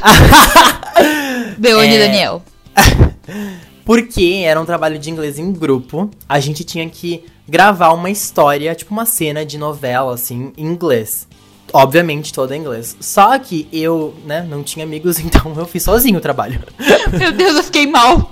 Beone 1.57 1.95
é... 1.95 1.99
Daniel. 1.99 2.43
Porque 3.85 4.41
era 4.43 4.59
um 4.59 4.65
trabalho 4.65 4.99
de 4.99 5.09
inglês 5.09 5.39
em 5.39 5.53
grupo. 5.53 6.09
A 6.27 6.41
gente 6.41 6.63
tinha 6.65 6.89
que 6.89 7.23
gravar 7.47 7.93
uma 7.93 8.09
história, 8.09 8.75
tipo 8.75 8.91
uma 8.91 9.05
cena 9.05 9.45
de 9.45 9.57
novela, 9.57 10.13
assim, 10.13 10.51
em 10.57 10.65
inglês. 10.65 11.25
Obviamente, 11.71 12.33
toda 12.33 12.55
em 12.55 12.59
inglês. 12.59 12.97
Só 12.99 13.37
que 13.39 13.67
eu, 13.71 14.13
né, 14.25 14.45
não 14.47 14.61
tinha 14.61 14.83
amigos, 14.85 15.19
então 15.23 15.53
eu 15.55 15.65
fiz 15.65 15.83
sozinho 15.83 16.17
o 16.17 16.21
trabalho. 16.21 16.61
Meu 17.17 17.31
Deus, 17.31 17.55
eu 17.55 17.63
fiquei 17.63 17.87
mal. 17.87 18.31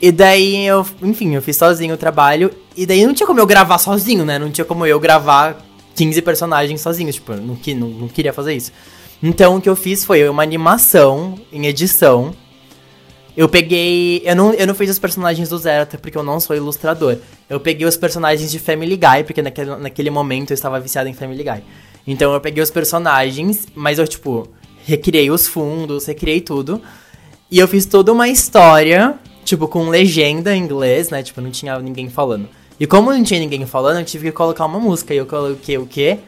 E 0.00 0.10
daí 0.10 0.66
eu, 0.66 0.86
enfim, 1.02 1.34
eu 1.34 1.42
fiz 1.42 1.56
sozinho 1.56 1.94
o 1.94 1.98
trabalho. 1.98 2.50
E 2.74 2.86
daí 2.86 3.04
não 3.04 3.12
tinha 3.12 3.26
como 3.26 3.40
eu 3.40 3.46
gravar 3.46 3.76
sozinho, 3.76 4.24
né? 4.24 4.38
Não 4.38 4.50
tinha 4.50 4.64
como 4.64 4.86
eu 4.86 4.98
gravar 4.98 5.58
15 5.96 6.22
personagens 6.22 6.80
sozinho. 6.80 7.12
Tipo, 7.12 7.32
eu 7.32 7.42
não, 7.42 7.58
não, 7.74 7.88
não 7.88 8.08
queria 8.08 8.32
fazer 8.32 8.54
isso. 8.54 8.72
Então 9.22 9.56
o 9.56 9.60
que 9.60 9.68
eu 9.68 9.76
fiz 9.76 10.04
foi 10.04 10.28
uma 10.28 10.42
animação 10.42 11.38
em 11.52 11.66
edição. 11.66 12.34
Eu 13.36 13.48
peguei. 13.48 14.22
Eu 14.24 14.34
não, 14.34 14.52
eu 14.54 14.66
não 14.66 14.74
fiz 14.74 14.90
os 14.90 14.98
personagens 14.98 15.48
do 15.48 15.58
zero, 15.58 15.82
até 15.82 15.98
porque 15.98 16.16
eu 16.16 16.22
não 16.22 16.40
sou 16.40 16.56
ilustrador. 16.56 17.18
Eu 17.48 17.60
peguei 17.60 17.86
os 17.86 17.96
personagens 17.96 18.50
de 18.50 18.58
Family 18.58 18.96
Guy, 18.96 19.24
porque 19.24 19.42
naquele, 19.42 19.76
naquele 19.76 20.10
momento 20.10 20.50
eu 20.50 20.54
estava 20.54 20.80
viciado 20.80 21.08
em 21.08 21.12
Family 21.12 21.42
Guy. 21.42 21.62
Então 22.06 22.32
eu 22.32 22.40
peguei 22.40 22.62
os 22.62 22.70
personagens, 22.70 23.66
mas 23.74 23.98
eu, 23.98 24.06
tipo, 24.06 24.48
recriei 24.84 25.30
os 25.30 25.46
fundos, 25.46 26.06
recriei 26.06 26.40
tudo. 26.40 26.80
E 27.50 27.58
eu 27.58 27.68
fiz 27.68 27.84
toda 27.84 28.12
uma 28.12 28.28
história, 28.28 29.14
tipo, 29.44 29.68
com 29.68 29.88
legenda 29.88 30.54
em 30.54 30.62
inglês, 30.62 31.10
né? 31.10 31.22
Tipo, 31.22 31.40
não 31.40 31.50
tinha 31.50 31.78
ninguém 31.78 32.08
falando. 32.08 32.48
E 32.78 32.86
como 32.86 33.12
não 33.12 33.22
tinha 33.22 33.40
ninguém 33.40 33.66
falando, 33.66 33.98
eu 33.98 34.04
tive 34.04 34.26
que 34.26 34.32
colocar 34.32 34.64
uma 34.64 34.80
música. 34.80 35.12
E 35.12 35.16
eu 35.16 35.26
coloquei 35.26 35.78
o 35.78 35.86
quê? 35.86 36.18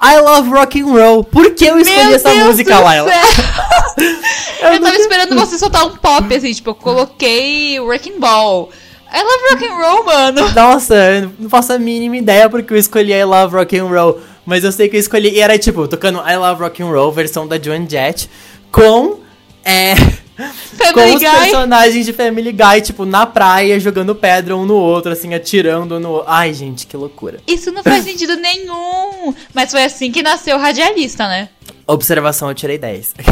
I 0.00 0.20
love 0.20 0.48
rock 0.50 0.80
and 0.80 0.86
roll. 0.86 1.24
Por 1.24 1.54
que 1.54 1.64
eu 1.64 1.78
escolhi 1.78 2.04
Meu 2.06 2.14
essa 2.14 2.30
Deus 2.30 2.46
música, 2.46 2.78
Laila? 2.78 3.10
eu, 4.62 4.72
eu 4.74 4.80
tava 4.80 4.96
esperando 4.96 5.34
você 5.34 5.58
soltar 5.58 5.86
um 5.86 5.96
pop, 5.96 6.34
assim, 6.34 6.52
tipo, 6.52 6.70
eu 6.70 6.74
coloquei 6.74 7.80
Wrecking 7.80 8.20
Ball. 8.20 8.70
I 9.12 9.22
love 9.22 9.44
rock 9.50 9.66
and 9.66 9.74
roll, 9.74 10.04
mano. 10.04 10.50
Nossa, 10.54 10.94
eu 10.94 11.32
não 11.38 11.50
faço 11.50 11.72
a 11.72 11.78
mínima 11.78 12.16
ideia 12.16 12.48
porque 12.48 12.74
eu 12.74 12.76
escolhi 12.76 13.12
I 13.12 13.24
love 13.24 13.56
rock 13.56 13.76
and 13.76 13.86
roll. 13.86 14.20
Mas 14.44 14.64
eu 14.64 14.70
sei 14.70 14.88
que 14.88 14.96
eu 14.96 15.00
escolhi. 15.00 15.30
E 15.30 15.40
era 15.40 15.58
tipo, 15.58 15.88
tocando 15.88 16.18
I 16.20 16.36
love 16.36 16.62
rock 16.62 16.82
and 16.82 16.86
roll, 16.86 17.10
versão 17.10 17.46
da 17.46 17.58
Joan 17.60 17.88
Jett, 17.88 18.30
com. 18.70 19.20
É. 19.64 19.94
Family 20.38 20.92
com 20.92 21.14
os 21.16 21.20
Guy. 21.20 21.40
personagens 21.40 22.06
de 22.06 22.12
Family 22.12 22.52
Guy, 22.52 22.80
tipo, 22.82 23.04
na 23.04 23.26
praia, 23.26 23.80
jogando 23.80 24.14
pedra 24.14 24.56
um 24.56 24.64
no 24.64 24.76
outro, 24.76 25.10
assim, 25.10 25.34
atirando 25.34 25.98
no. 25.98 26.22
Ai, 26.26 26.54
gente, 26.54 26.86
que 26.86 26.96
loucura. 26.96 27.40
Isso 27.46 27.72
não 27.72 27.82
faz 27.82 28.04
sentido 28.04 28.36
nenhum. 28.36 29.34
Mas 29.52 29.72
foi 29.72 29.82
assim 29.82 30.12
que 30.12 30.22
nasceu 30.22 30.56
o 30.56 30.60
radialista, 30.60 31.26
né? 31.26 31.48
Observação, 31.86 32.48
eu 32.48 32.54
tirei 32.54 32.78
10. 32.78 33.14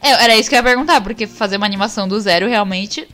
É, 0.00 0.10
era 0.24 0.36
isso 0.36 0.48
que 0.48 0.54
eu 0.54 0.58
ia 0.58 0.62
perguntar, 0.62 1.00
porque 1.00 1.26
fazer 1.26 1.56
uma 1.56 1.66
animação 1.66 2.06
do 2.06 2.18
zero 2.20 2.48
realmente. 2.48 3.06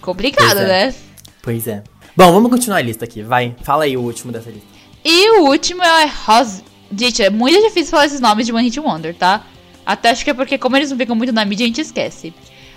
complicado, 0.00 0.58
é. 0.60 0.66
né? 0.66 0.94
Pois 1.42 1.66
é. 1.66 1.82
Bom, 2.14 2.30
vamos 2.30 2.50
continuar 2.50 2.76
a 2.76 2.82
lista 2.82 3.04
aqui, 3.04 3.22
vai. 3.22 3.56
Fala 3.64 3.84
aí 3.84 3.96
o 3.96 4.02
último 4.02 4.30
dessa 4.30 4.50
lista. 4.50 4.68
E 5.04 5.40
o 5.40 5.48
último 5.48 5.82
é 5.82 6.04
Rose. 6.26 6.62
Gente, 6.96 7.22
é 7.22 7.30
muito 7.30 7.60
difícil 7.60 7.90
falar 7.90 8.06
esses 8.06 8.20
nomes 8.20 8.46
de 8.46 8.52
One 8.52 8.64
Hit 8.64 8.78
Wonder, 8.78 9.14
tá? 9.14 9.44
Até 9.86 10.10
acho 10.10 10.24
que 10.24 10.30
é 10.30 10.34
porque, 10.34 10.58
como 10.58 10.76
eles 10.76 10.90
não 10.90 10.96
ficam 10.96 11.14
muito 11.14 11.32
na 11.32 11.44
mídia, 11.44 11.64
a 11.64 11.68
gente 11.68 11.80
esquece. 11.80 12.32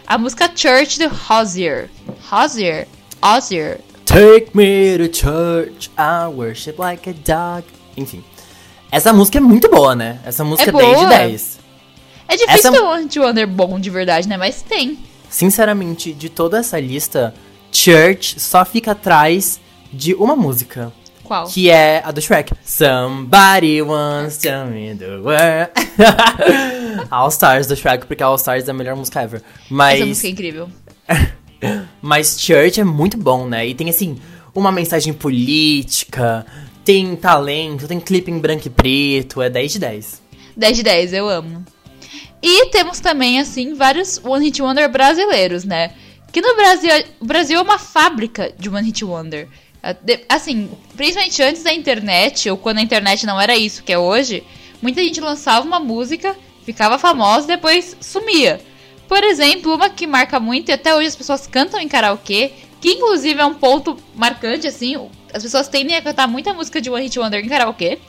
A 0.06 0.17
música 0.17 0.50
Church 0.54 1.00
do 1.00 1.12
Hozier. 1.30 1.89
Hozier? 2.32 2.88
Hozier. 3.22 3.80
Take 4.06 4.52
me 4.54 4.98
to 4.98 5.13
church, 5.13 5.91
I 5.98 6.28
worship 6.34 6.76
like 6.80 7.10
a 7.10 7.13
dog. 7.13 7.67
Enfim. 7.96 8.24
Essa 8.91 9.12
música 9.12 9.38
é 9.38 9.41
muito 9.41 9.70
boa, 9.70 9.96
né? 9.96 10.20
Essa 10.26 10.43
música 10.43 10.72
é, 10.72 10.74
é 10.74 10.78
10 10.78 11.00
de 11.00 11.06
10. 11.08 11.60
É 12.30 12.36
difícil 12.36 12.56
essa... 12.56 12.72
ter 12.72 12.82
um 12.82 12.89
anti-wonder 12.89 13.48
bom 13.48 13.80
de 13.80 13.89
verdade, 13.89 14.28
né? 14.28 14.38
Mas 14.38 14.62
tem. 14.62 14.98
Sinceramente, 15.30 16.13
de 16.13 16.30
toda 16.30 16.60
essa 16.60 16.80
lista, 16.80 17.34
Church 17.72 18.39
só 18.39 18.63
fica 18.63 18.91
atrás 18.91 19.60
de 19.91 20.13
uma 20.13 20.36
música. 20.36 20.91
Qual? 21.28 21.48
Que 21.48 21.70
é 21.70 22.02
a 22.06 22.12
do 22.12 22.22
Shrek. 22.22 22.54
Somebody 22.63 23.82
wants 23.82 24.38
to 24.38 24.66
me 24.66 24.96
the 24.96 25.18
world. 25.18 25.72
All 27.12 27.28
Stars 27.30 27.68
do 27.68 27.76
Shrek, 27.76 28.06
porque 28.06 28.24
All 28.24 28.36
Stars 28.38 28.68
é 28.68 28.72
a 28.72 28.74
melhor 28.74 28.95
música 28.95 29.22
ever. 29.22 29.41
Mas... 29.70 29.99
Essa 29.99 30.06
música 30.06 30.28
é 30.28 30.32
incrível. 30.32 30.70
Mas 32.01 32.39
Church 32.39 32.80
é 32.80 32.84
muito 32.84 33.18
bom, 33.18 33.45
né? 33.45 33.68
E 33.68 33.74
tem, 33.74 33.89
assim, 33.89 34.18
uma 34.56 34.72
mensagem 34.72 35.12
política, 35.12 36.45
tem 36.86 37.16
talento, 37.16 37.88
tem 37.88 37.99
clipe 37.99 38.32
em 38.32 38.39
branco 38.39 38.68
e 38.68 38.70
preto, 38.70 39.41
é 39.41 39.49
10 39.49 39.74
de 39.74 39.80
10. 39.80 40.22
10 40.56 40.78
de 40.78 40.84
10, 40.84 41.14
eu 41.14 41.28
amo. 41.28 41.66
E 42.41 42.68
temos 42.68 42.99
também, 42.99 43.39
assim, 43.39 43.74
vários 43.74 44.24
One 44.24 44.45
Hit 44.45 44.62
Wonder 44.62 44.89
brasileiros, 44.89 45.64
né? 45.64 45.91
Que 46.32 46.39
no 46.39 46.56
Brasil, 46.56 46.91
o 47.20 47.26
Brasil 47.26 47.60
é 47.60 47.62
uma 47.62 47.80
fábrica 47.80 48.54
de 48.58 48.70
One 48.70 48.86
Hit 48.86 49.04
Wonder. 49.04 49.47
Assim, 50.28 50.70
principalmente 50.96 51.42
antes 51.42 51.64
da 51.64 51.74
internet, 51.74 52.50
ou 52.50 52.58
quando 52.58 52.80
a 52.80 52.82
internet 52.82 53.26
não 53.26 53.40
era 53.40 53.56
isso 53.56 53.84
que 53.84 53.94
é 53.94 53.98
hoje, 53.98 54.44
muita 54.82 55.04
gente 55.04 55.22
lançava 55.22 55.66
uma 55.66 55.80
música, 55.80 56.36
ficava 56.66 56.98
famosa 56.98 57.46
e 57.46 57.56
depois 57.56 57.96
sumia. 58.02 58.60
Por 59.08 59.24
exemplo, 59.24 59.74
uma 59.74 59.90
que 59.90 60.06
marca 60.06 60.40
muito 60.40 60.70
e 60.70 60.74
até 60.74 60.94
hoje 60.96 61.08
as 61.08 61.16
pessoas 61.16 61.48
cantam 61.48 61.80
em 61.80 61.88
karaokê, 61.88 62.52
que 62.82 62.92
inclusive 62.92 63.40
é 63.40 63.46
um 63.46 63.54
ponto 63.54 63.98
marcante, 64.16 64.68
assim, 64.68 65.10
as 65.34 65.44
pessoas 65.44 65.68
tendem 65.68 65.96
a 65.96 66.02
cantar 66.02 66.28
muita 66.28 66.54
música 66.54 66.82
de 66.82 66.90
One 66.90 67.04
Hit 67.04 67.18
Wonder 67.20 67.44
em 67.44 67.48
karaokê, 67.48 68.00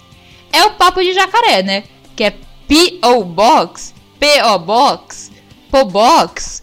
é 0.53 0.65
o 0.65 0.73
Papo 0.73 1.01
de 1.03 1.13
Jacaré, 1.13 1.63
né? 1.63 1.85
Que 2.17 2.25
é 2.25 2.31
P.O. 2.67 3.25
Box 3.25 3.95
P.O. 4.19 4.59
Box, 4.59 5.31
Po 5.71 5.85
Box. 5.85 6.63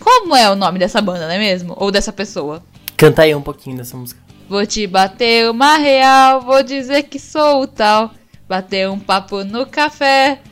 Como 0.00 0.34
é 0.34 0.50
o 0.50 0.56
nome 0.56 0.80
dessa 0.80 1.00
banda, 1.00 1.26
não 1.26 1.34
é 1.34 1.38
mesmo? 1.38 1.74
Ou 1.76 1.92
dessa 1.92 2.12
pessoa? 2.12 2.62
Canta 2.96 3.22
aí 3.22 3.34
um 3.34 3.40
pouquinho 3.42 3.76
dessa 3.76 3.96
música. 3.96 4.20
Vou 4.52 4.66
te 4.66 4.86
bater 4.86 5.48
uma 5.48 5.78
real, 5.78 6.42
vou 6.42 6.62
dizer 6.62 7.04
que 7.04 7.18
sou 7.18 7.62
o 7.62 7.66
tal. 7.66 8.10
Bater 8.46 8.86
um 8.86 8.98
papo 8.98 9.42
no 9.44 9.64
café. 9.64 10.42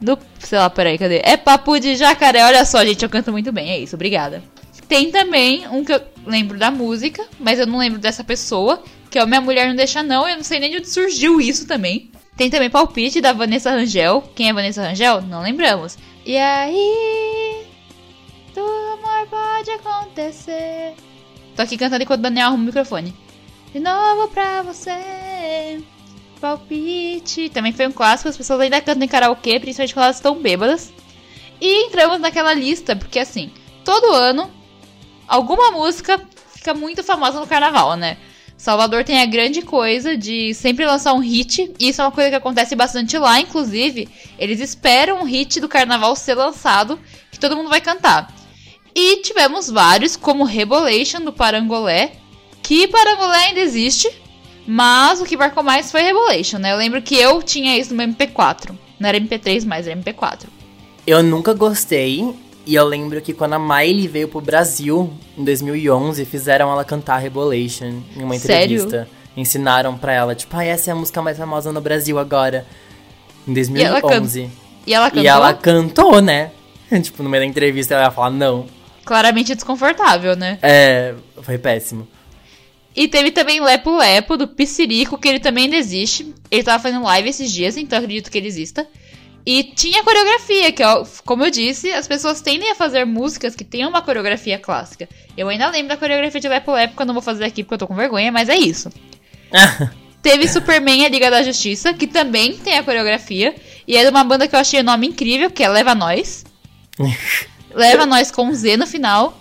No, 0.00 0.18
sei 0.38 0.58
lá, 0.58 0.70
peraí, 0.70 0.96
cadê? 0.96 1.20
É 1.22 1.36
papo 1.36 1.78
de 1.78 1.94
jacaré. 1.94 2.42
Olha 2.42 2.64
só, 2.64 2.82
gente, 2.82 3.02
eu 3.02 3.10
canto 3.10 3.30
muito 3.30 3.52
bem. 3.52 3.68
É 3.68 3.78
isso, 3.78 3.96
obrigada. 3.96 4.42
Tem 4.88 5.10
também 5.10 5.68
um 5.68 5.84
que 5.84 5.92
eu 5.92 6.00
lembro 6.24 6.58
da 6.58 6.70
música, 6.70 7.22
mas 7.38 7.58
eu 7.58 7.66
não 7.66 7.80
lembro 7.80 7.98
dessa 7.98 8.24
pessoa, 8.24 8.82
que 9.10 9.18
é 9.18 9.22
o 9.22 9.26
Minha 9.26 9.42
Mulher 9.42 9.68
Não 9.68 9.76
Deixa 9.76 10.02
Não. 10.02 10.26
Eu 10.26 10.36
não 10.36 10.42
sei 10.42 10.58
nem 10.58 10.70
de 10.70 10.78
onde 10.78 10.88
surgiu 10.88 11.38
isso 11.38 11.66
também. 11.66 12.10
Tem 12.34 12.48
também 12.48 12.70
Palpite 12.70 13.20
da 13.20 13.34
Vanessa 13.34 13.72
Rangel. 13.72 14.22
Quem 14.34 14.48
é 14.48 14.54
Vanessa 14.54 14.88
Rangel? 14.88 15.20
Não 15.20 15.42
lembramos. 15.42 15.98
E 16.24 16.38
aí, 16.38 17.66
tudo 18.54 18.70
amor 18.70 19.26
pode 19.28 19.70
acontecer. 19.70 20.94
Tô 21.62 21.64
aqui 21.64 21.78
cantando 21.78 22.02
enquanto 22.02 22.18
o 22.18 22.22
Daniel 22.24 22.48
arruma 22.48 22.64
o 22.64 22.66
microfone. 22.66 23.14
De 23.72 23.78
novo 23.78 24.26
pra 24.26 24.62
você. 24.62 25.80
Palpite. 26.40 27.50
Também 27.50 27.70
foi 27.70 27.86
um 27.86 27.92
clássico, 27.92 28.28
as 28.28 28.36
pessoas 28.36 28.62
ainda 28.62 28.80
cantam 28.80 29.04
em 29.04 29.08
karaokê, 29.08 29.60
principalmente 29.60 29.94
quando 29.94 30.04
elas 30.06 30.16
estão 30.16 30.42
bêbadas. 30.42 30.92
E 31.60 31.86
entramos 31.86 32.18
naquela 32.18 32.52
lista, 32.52 32.96
porque 32.96 33.20
assim, 33.20 33.52
todo 33.84 34.12
ano, 34.12 34.50
alguma 35.28 35.70
música 35.70 36.20
fica 36.52 36.74
muito 36.74 37.04
famosa 37.04 37.38
no 37.38 37.46
carnaval, 37.46 37.94
né? 37.94 38.16
Salvador 38.56 39.04
tem 39.04 39.22
a 39.22 39.26
grande 39.26 39.62
coisa 39.62 40.16
de 40.16 40.52
sempre 40.54 40.84
lançar 40.84 41.12
um 41.12 41.20
hit, 41.20 41.72
e 41.78 41.90
isso 41.90 42.02
é 42.02 42.04
uma 42.04 42.10
coisa 42.10 42.30
que 42.30 42.36
acontece 42.36 42.74
bastante 42.74 43.16
lá, 43.16 43.40
inclusive, 43.40 44.08
eles 44.36 44.58
esperam 44.58 45.20
um 45.20 45.24
hit 45.24 45.60
do 45.60 45.68
carnaval 45.68 46.16
ser 46.16 46.34
lançado, 46.34 46.98
que 47.30 47.38
todo 47.38 47.56
mundo 47.56 47.70
vai 47.70 47.80
cantar. 47.80 48.41
E 48.94 49.22
tivemos 49.22 49.70
vários, 49.70 50.16
como 50.16 50.44
Rebolation 50.44 51.20
do 51.20 51.32
Parangolé, 51.32 52.12
que 52.62 52.86
Parangolé 52.88 53.46
ainda 53.46 53.60
existe, 53.60 54.10
mas 54.66 55.20
o 55.20 55.24
que 55.24 55.36
marcou 55.36 55.62
mais 55.62 55.90
foi 55.90 56.02
Rebolation, 56.02 56.58
né? 56.58 56.72
Eu 56.72 56.76
lembro 56.76 57.00
que 57.02 57.16
eu 57.16 57.42
tinha 57.42 57.76
isso 57.76 57.90
no 57.90 57.96
meu 57.96 58.08
MP4. 58.08 58.70
Não 59.00 59.08
era 59.08 59.18
MP3 59.18 59.66
mais, 59.66 59.86
era 59.86 59.98
MP4. 59.98 60.44
Eu 61.06 61.22
nunca 61.22 61.52
gostei, 61.52 62.34
e 62.64 62.74
eu 62.74 62.84
lembro 62.86 63.20
que 63.20 63.32
quando 63.32 63.54
a 63.54 63.58
Miley 63.58 64.06
veio 64.06 64.28
pro 64.28 64.40
Brasil, 64.40 65.12
em 65.36 65.44
2011, 65.44 66.24
fizeram 66.24 66.70
ela 66.70 66.84
cantar 66.84 67.18
Rebolation 67.18 68.02
em 68.16 68.22
uma 68.22 68.36
entrevista. 68.36 68.90
Sério? 68.90 69.08
Ensinaram 69.36 69.96
pra 69.96 70.12
ela, 70.12 70.34
tipo, 70.34 70.54
ah, 70.56 70.64
essa 70.64 70.90
é 70.90 70.92
a 70.92 70.94
música 70.94 71.22
mais 71.22 71.38
famosa 71.38 71.72
no 71.72 71.80
Brasil 71.80 72.18
agora. 72.18 72.66
Em 73.48 73.52
E 73.52 73.82
ela, 73.82 74.00
can... 74.00 74.20
2011. 74.20 74.50
e 74.86 74.94
ela 74.94 75.10
cantou 75.10 75.24
E 75.24 75.26
ela 75.26 75.54
cantou, 75.54 76.20
né? 76.20 76.50
tipo, 77.02 77.22
no 77.22 77.28
meio 77.28 77.42
da 77.42 77.46
entrevista 77.46 77.94
ela 77.94 78.04
ia 78.04 78.10
falar 78.10 78.30
não. 78.30 78.66
Claramente 79.04 79.54
desconfortável, 79.54 80.36
né? 80.36 80.58
É, 80.62 81.14
foi 81.42 81.58
péssimo. 81.58 82.08
E 82.94 83.08
teve 83.08 83.30
também 83.30 83.60
Lepo 83.60 83.96
Lepo, 83.96 84.36
do 84.36 84.46
Piscirico, 84.46 85.16
que 85.16 85.28
ele 85.28 85.40
também 85.40 85.64
ainda 85.64 85.76
existe. 85.76 86.34
Ele 86.50 86.62
tava 86.62 86.82
fazendo 86.82 87.04
live 87.04 87.28
esses 87.28 87.50
dias, 87.50 87.76
então 87.76 87.98
acredito 87.98 88.30
que 88.30 88.36
ele 88.36 88.48
exista. 88.48 88.86
E 89.44 89.64
tinha 89.64 90.04
coreografia, 90.04 90.70
que, 90.70 90.84
ó, 90.84 91.04
como 91.24 91.44
eu 91.44 91.50
disse, 91.50 91.90
as 91.90 92.06
pessoas 92.06 92.40
tendem 92.40 92.70
a 92.70 92.74
fazer 92.74 93.04
músicas 93.04 93.56
que 93.56 93.64
tenham 93.64 93.90
uma 93.90 94.02
coreografia 94.02 94.58
clássica. 94.58 95.08
Eu 95.36 95.48
ainda 95.48 95.68
lembro 95.70 95.88
da 95.88 95.96
coreografia 95.96 96.40
de 96.40 96.48
Lepo 96.48 96.72
Lepo, 96.72 96.94
que 96.94 97.02
eu 97.02 97.06
não 97.06 97.14
vou 97.14 97.22
fazer 97.22 97.44
aqui 97.44 97.64
porque 97.64 97.74
eu 97.74 97.78
tô 97.78 97.86
com 97.88 97.94
vergonha, 97.94 98.30
mas 98.30 98.48
é 98.48 98.56
isso. 98.56 98.90
Teve 100.22 100.46
Superman, 100.46 101.04
a 101.04 101.08
Liga 101.08 101.30
da 101.30 101.42
Justiça, 101.42 101.92
que 101.92 102.06
também 102.06 102.56
tem 102.56 102.78
a 102.78 102.84
coreografia. 102.84 103.56
E 103.88 103.96
é 103.96 104.04
de 104.04 104.10
uma 104.10 104.22
banda 104.22 104.46
que 104.46 104.54
eu 104.54 104.60
achei 104.60 104.78
o 104.78 104.84
nome 104.84 105.08
incrível, 105.08 105.50
que 105.50 105.64
é 105.64 105.68
Leva 105.68 105.94
Nós. 105.94 106.44
Leva 107.74 108.06
Nós 108.06 108.30
com 108.30 108.44
um 108.44 108.54
Z 108.54 108.76
no 108.76 108.86
final. 108.86 109.38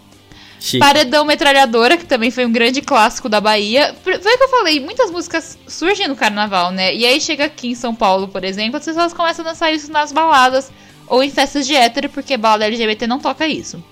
Chique. 0.60 0.78
Paredão 0.78 1.26
Metralhadora, 1.26 1.98
que 1.98 2.06
também 2.06 2.30
foi 2.30 2.46
um 2.46 2.52
grande 2.52 2.82
clássico 2.82 3.28
da 3.28 3.42
Bahia. 3.42 3.96
Foi 4.04 4.16
o 4.16 4.20
que 4.20 4.44
eu 4.44 4.50
falei, 4.50 4.80
muitas 4.80 5.10
músicas 5.10 5.58
surgem 5.68 6.08
no 6.08 6.16
carnaval, 6.16 6.72
né? 6.72 6.96
E 6.96 7.04
aí 7.04 7.20
chega 7.20 7.46
aqui 7.46 7.70
em 7.70 7.76
São 7.76 7.96
Paulo, 7.96 8.28
por 8.28 8.44
exemplo, 8.44 8.78
as 8.78 8.86
pessoas 8.86 9.12
começam 9.12 9.44
a 9.44 9.50
dançar 9.50 9.74
isso 9.74 9.92
nas 9.92 10.12
baladas 10.12 10.72
ou 11.08 11.24
em 11.24 11.32
festas 11.32 11.66
de 11.66 11.76
hétero, 11.76 12.10
porque 12.10 12.38
balada 12.38 12.66
LGBT 12.66 13.08
não 13.08 13.20
toca 13.20 13.48
isso. 13.48 13.84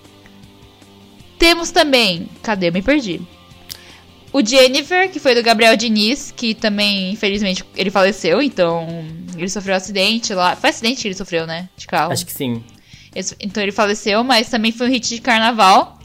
Temos 1.40 1.72
também. 1.72 2.30
Cadê? 2.44 2.68
Eu 2.70 2.74
me 2.74 2.84
perdi. 2.84 3.20
O 4.32 4.46
Jennifer, 4.46 5.10
que 5.10 5.20
foi 5.20 5.34
do 5.34 5.42
Gabriel 5.42 5.76
Diniz, 5.76 6.32
que 6.36 6.54
também, 6.54 7.12
infelizmente, 7.12 7.66
ele 7.76 7.90
faleceu, 7.90 8.42
então 8.42 8.88
ele 9.36 9.50
sofreu 9.50 9.74
um 9.74 9.78
acidente 9.78 10.36
lá. 10.36 10.56
Foi 10.56 10.70
acidente 10.70 11.02
que 11.02 11.08
ele 11.08 11.16
sofreu, 11.16 11.48
né? 11.48 11.68
De 11.76 11.88
carro. 11.88 12.12
Acho 12.12 12.26
que 12.26 12.32
sim. 12.32 12.64
Então 13.40 13.62
ele 13.64 13.72
faleceu, 13.72 14.24
mas 14.24 14.50
também 14.50 14.72
foi 14.72 14.88
um 14.88 14.92
hit 14.92 15.10
de 15.16 15.22
carnaval. 15.22 15.98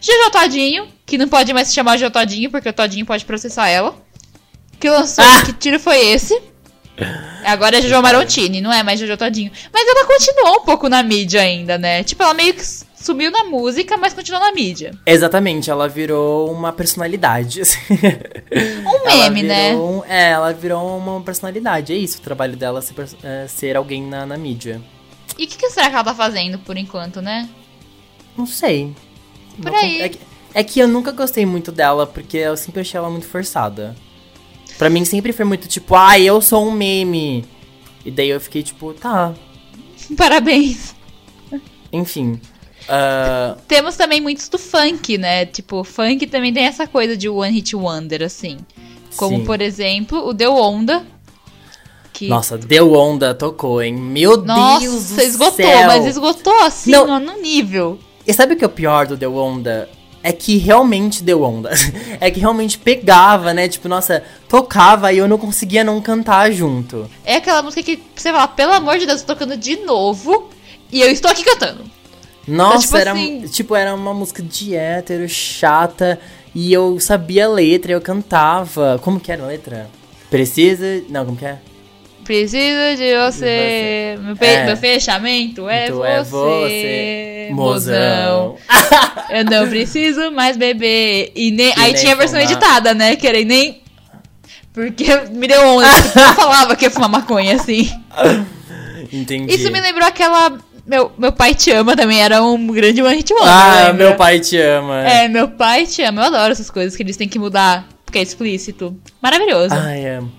Jojo 0.00 0.30
Todinho, 0.30 0.88
que 1.06 1.16
não 1.18 1.28
pode 1.28 1.52
mais 1.52 1.68
se 1.68 1.74
chamar 1.74 1.96
Jojo 1.96 2.10
Todinho, 2.10 2.50
porque 2.50 2.68
o 2.68 2.72
Todinho 2.72 3.06
pode 3.06 3.24
processar 3.24 3.68
ela. 3.68 3.94
Que 4.80 4.90
lançou. 4.90 5.24
Ah! 5.24 5.42
Que 5.44 5.52
tiro 5.52 5.78
foi 5.78 5.98
esse? 6.08 6.40
Agora 7.44 7.78
é 7.78 7.82
Jojo 7.82 8.00
Marontini, 8.02 8.60
não 8.60 8.72
é 8.72 8.82
mais 8.82 8.98
Jojo 9.00 9.16
Todinho. 9.16 9.50
Mas 9.72 9.86
ela 9.88 10.06
continuou 10.06 10.56
um 10.60 10.64
pouco 10.64 10.88
na 10.88 11.02
mídia 11.02 11.40
ainda, 11.40 11.78
né? 11.78 12.02
Tipo, 12.04 12.22
ela 12.22 12.34
meio 12.34 12.54
que 12.54 12.62
sumiu 12.64 13.30
na 13.30 13.44
música, 13.44 13.96
mas 13.96 14.12
continuou 14.12 14.40
na 14.44 14.52
mídia. 14.52 14.92
Exatamente, 15.06 15.70
ela 15.70 15.88
virou 15.88 16.52
uma 16.52 16.72
personalidade. 16.72 17.60
assim. 17.62 17.78
Um 18.86 19.04
meme, 19.06 19.42
né? 19.42 19.70
virou 19.70 19.98
um- 19.98 20.04
É, 20.04 20.30
ela 20.30 20.52
virou 20.52 20.96
uma 20.98 21.20
personalidade. 21.22 21.92
É 21.92 21.96
isso, 21.96 22.18
o 22.18 22.22
trabalho 22.22 22.56
dela 22.56 22.80
ser, 22.82 22.94
é, 23.24 23.46
ser 23.48 23.76
alguém 23.76 24.02
na, 24.02 24.24
na 24.26 24.36
mídia. 24.36 24.80
E 25.38 25.44
o 25.44 25.48
que, 25.48 25.56
que 25.56 25.70
será 25.70 25.88
que 25.88 25.94
ela 25.94 26.04
tá 26.04 26.14
fazendo 26.14 26.58
por 26.58 26.76
enquanto, 26.76 27.20
né? 27.22 27.48
Não 28.36 28.46
sei. 28.46 28.94
Por 29.60 29.70
Não- 29.72 29.78
aí. 29.78 30.00
É 30.02 30.08
que, 30.08 30.18
é 30.54 30.64
que 30.64 30.80
eu 30.80 30.88
nunca 30.88 31.12
gostei 31.12 31.44
muito 31.46 31.70
dela, 31.72 32.06
porque 32.06 32.36
eu 32.38 32.56
sempre 32.56 32.80
achei 32.80 32.98
ela 32.98 33.10
muito 33.10 33.26
forçada. 33.26 33.94
Pra 34.78 34.88
mim 34.90 35.04
sempre 35.04 35.32
foi 35.32 35.44
muito 35.44 35.68
tipo, 35.68 35.94
ah, 35.94 36.18
eu 36.18 36.40
sou 36.40 36.66
um 36.66 36.70
meme. 36.72 37.44
E 38.04 38.10
daí 38.10 38.28
eu 38.30 38.40
fiquei 38.40 38.62
tipo, 38.62 38.92
tá. 38.94 39.32
Parabéns. 40.16 40.94
Enfim. 41.92 42.40
Ah, 42.88 43.56
Temos 43.68 43.96
também 43.96 44.20
muitos 44.20 44.48
do 44.48 44.58
funk, 44.58 45.16
né? 45.18 45.46
Tipo, 45.46 45.84
funk 45.84 46.26
também 46.26 46.52
tem 46.52 46.64
essa 46.64 46.86
coisa 46.86 47.16
de 47.16 47.28
one 47.28 47.52
hit 47.52 47.76
wonder, 47.76 48.22
assim. 48.22 48.58
Como, 49.16 49.38
Sim. 49.38 49.44
por 49.44 49.60
exemplo, 49.60 50.26
o 50.26 50.32
Deu 50.32 50.54
Onda. 50.56 51.06
Que... 52.22 52.28
nossa, 52.28 52.56
deu 52.56 52.92
onda, 52.92 53.34
tocou, 53.34 53.82
hein? 53.82 53.94
Meu 53.94 54.36
Deus 54.36 54.46
Nossa, 54.46 55.24
esgotou, 55.24 55.56
céu. 55.56 55.86
mas 55.88 56.06
esgotou 56.06 56.56
assim, 56.62 56.92
Não. 56.92 57.08
ó, 57.10 57.18
no 57.18 57.40
nível. 57.40 57.98
E 58.24 58.32
sabe 58.32 58.54
o 58.54 58.56
que 58.56 58.62
é 58.62 58.66
o 58.66 58.70
pior 58.70 59.06
do 59.08 59.16
Deu 59.16 59.34
Onda? 59.36 59.88
É 60.22 60.30
que 60.30 60.56
realmente 60.56 61.20
deu 61.24 61.42
onda. 61.42 61.70
É 62.20 62.30
que 62.30 62.38
realmente 62.38 62.78
pegava, 62.78 63.52
né? 63.52 63.66
Tipo, 63.66 63.88
nossa, 63.88 64.22
tocava 64.48 65.12
e 65.12 65.18
eu 65.18 65.26
não 65.26 65.36
conseguia 65.36 65.82
não 65.82 66.00
cantar 66.00 66.52
junto. 66.52 67.10
É 67.24 67.36
aquela 67.38 67.60
música 67.60 67.82
que 67.82 68.00
você 68.14 68.30
fala, 68.30 68.46
pelo 68.46 68.72
amor 68.72 68.98
de 68.98 69.06
Deus, 69.06 69.22
tô 69.22 69.32
tocando 69.34 69.56
de 69.56 69.74
novo 69.80 70.48
e 70.92 71.00
eu 71.00 71.10
estou 71.10 71.28
aqui 71.28 71.42
cantando. 71.44 71.82
Nossa, 72.46 72.82
tipo 72.82 72.96
era, 72.98 73.10
assim- 73.12 73.40
tipo, 73.48 73.74
era 73.74 73.92
uma 73.94 74.14
música 74.14 74.40
de 74.40 74.76
hétero, 74.76 75.28
chata, 75.28 76.20
e 76.54 76.72
eu 76.72 77.00
sabia 77.00 77.46
a 77.46 77.48
letra, 77.48 77.90
eu 77.90 78.00
cantava. 78.00 79.00
Como 79.02 79.18
que 79.18 79.32
era 79.32 79.42
a 79.42 79.46
letra? 79.48 79.90
Precisa. 80.30 81.02
Não, 81.08 81.24
como 81.26 81.36
que 81.36 81.44
é? 81.46 81.58
Preciso 82.24 82.96
de 82.96 83.16
você. 83.16 84.18
Meu, 84.22 84.36
pe- 84.36 84.46
É. 84.46 84.64
meu 84.66 84.76
fechamento 84.76 85.68
é 85.68 85.86
Tu 85.86 85.94
você. 85.96 86.06
é 86.08 86.22
você, 86.22 87.48
mozão. 87.52 88.56
Eu 89.30 89.44
não 89.44 89.68
preciso 89.68 90.30
mais 90.30 90.56
beber. 90.56 91.32
E 91.34 91.50
nem... 91.50 91.72
Aí 91.76 91.92
nem 91.92 91.94
tinha 91.94 92.12
a 92.12 92.16
versão 92.16 92.38
fumar. 92.40 92.52
editada, 92.52 92.94
né? 92.94 93.16
Que 93.16 93.26
era 93.26 93.38
e 93.38 93.44
nem. 93.44 93.80
Porque 94.72 95.04
me 95.32 95.46
deu 95.48 95.60
onda. 95.66 95.86
eu 95.86 96.34
falava 96.34 96.76
que 96.76 96.84
ia 96.84 96.90
fumar 96.90 97.08
maconha 97.08 97.56
assim. 97.56 97.90
Entendi. 99.12 99.54
Isso 99.54 99.70
me 99.70 99.80
lembrou 99.80 100.06
aquela. 100.06 100.58
Meu, 100.86 101.12
meu 101.16 101.32
pai 101.32 101.54
te 101.54 101.70
ama 101.70 101.94
também, 101.96 102.20
era 102.20 102.42
um 102.42 102.66
grande 102.68 103.02
one 103.02 103.16
hit 103.16 103.32
wonder. 103.32 103.48
Ah, 103.48 103.74
lembra? 103.88 103.92
meu 104.08 104.16
pai 104.16 104.40
te 104.40 104.56
ama. 104.58 105.00
É, 105.08 105.28
meu 105.28 105.48
pai 105.48 105.86
te 105.86 106.02
ama. 106.02 106.22
Eu 106.22 106.26
adoro 106.26 106.52
essas 106.52 106.70
coisas 106.70 106.96
que 106.96 107.02
eles 107.02 107.16
têm 107.16 107.28
que 107.28 107.38
mudar, 107.38 107.86
porque 108.04 108.18
é 108.18 108.22
explícito. 108.22 108.96
Maravilhoso. 109.20 109.74
Ai, 109.74 110.06
amo. 110.06 110.32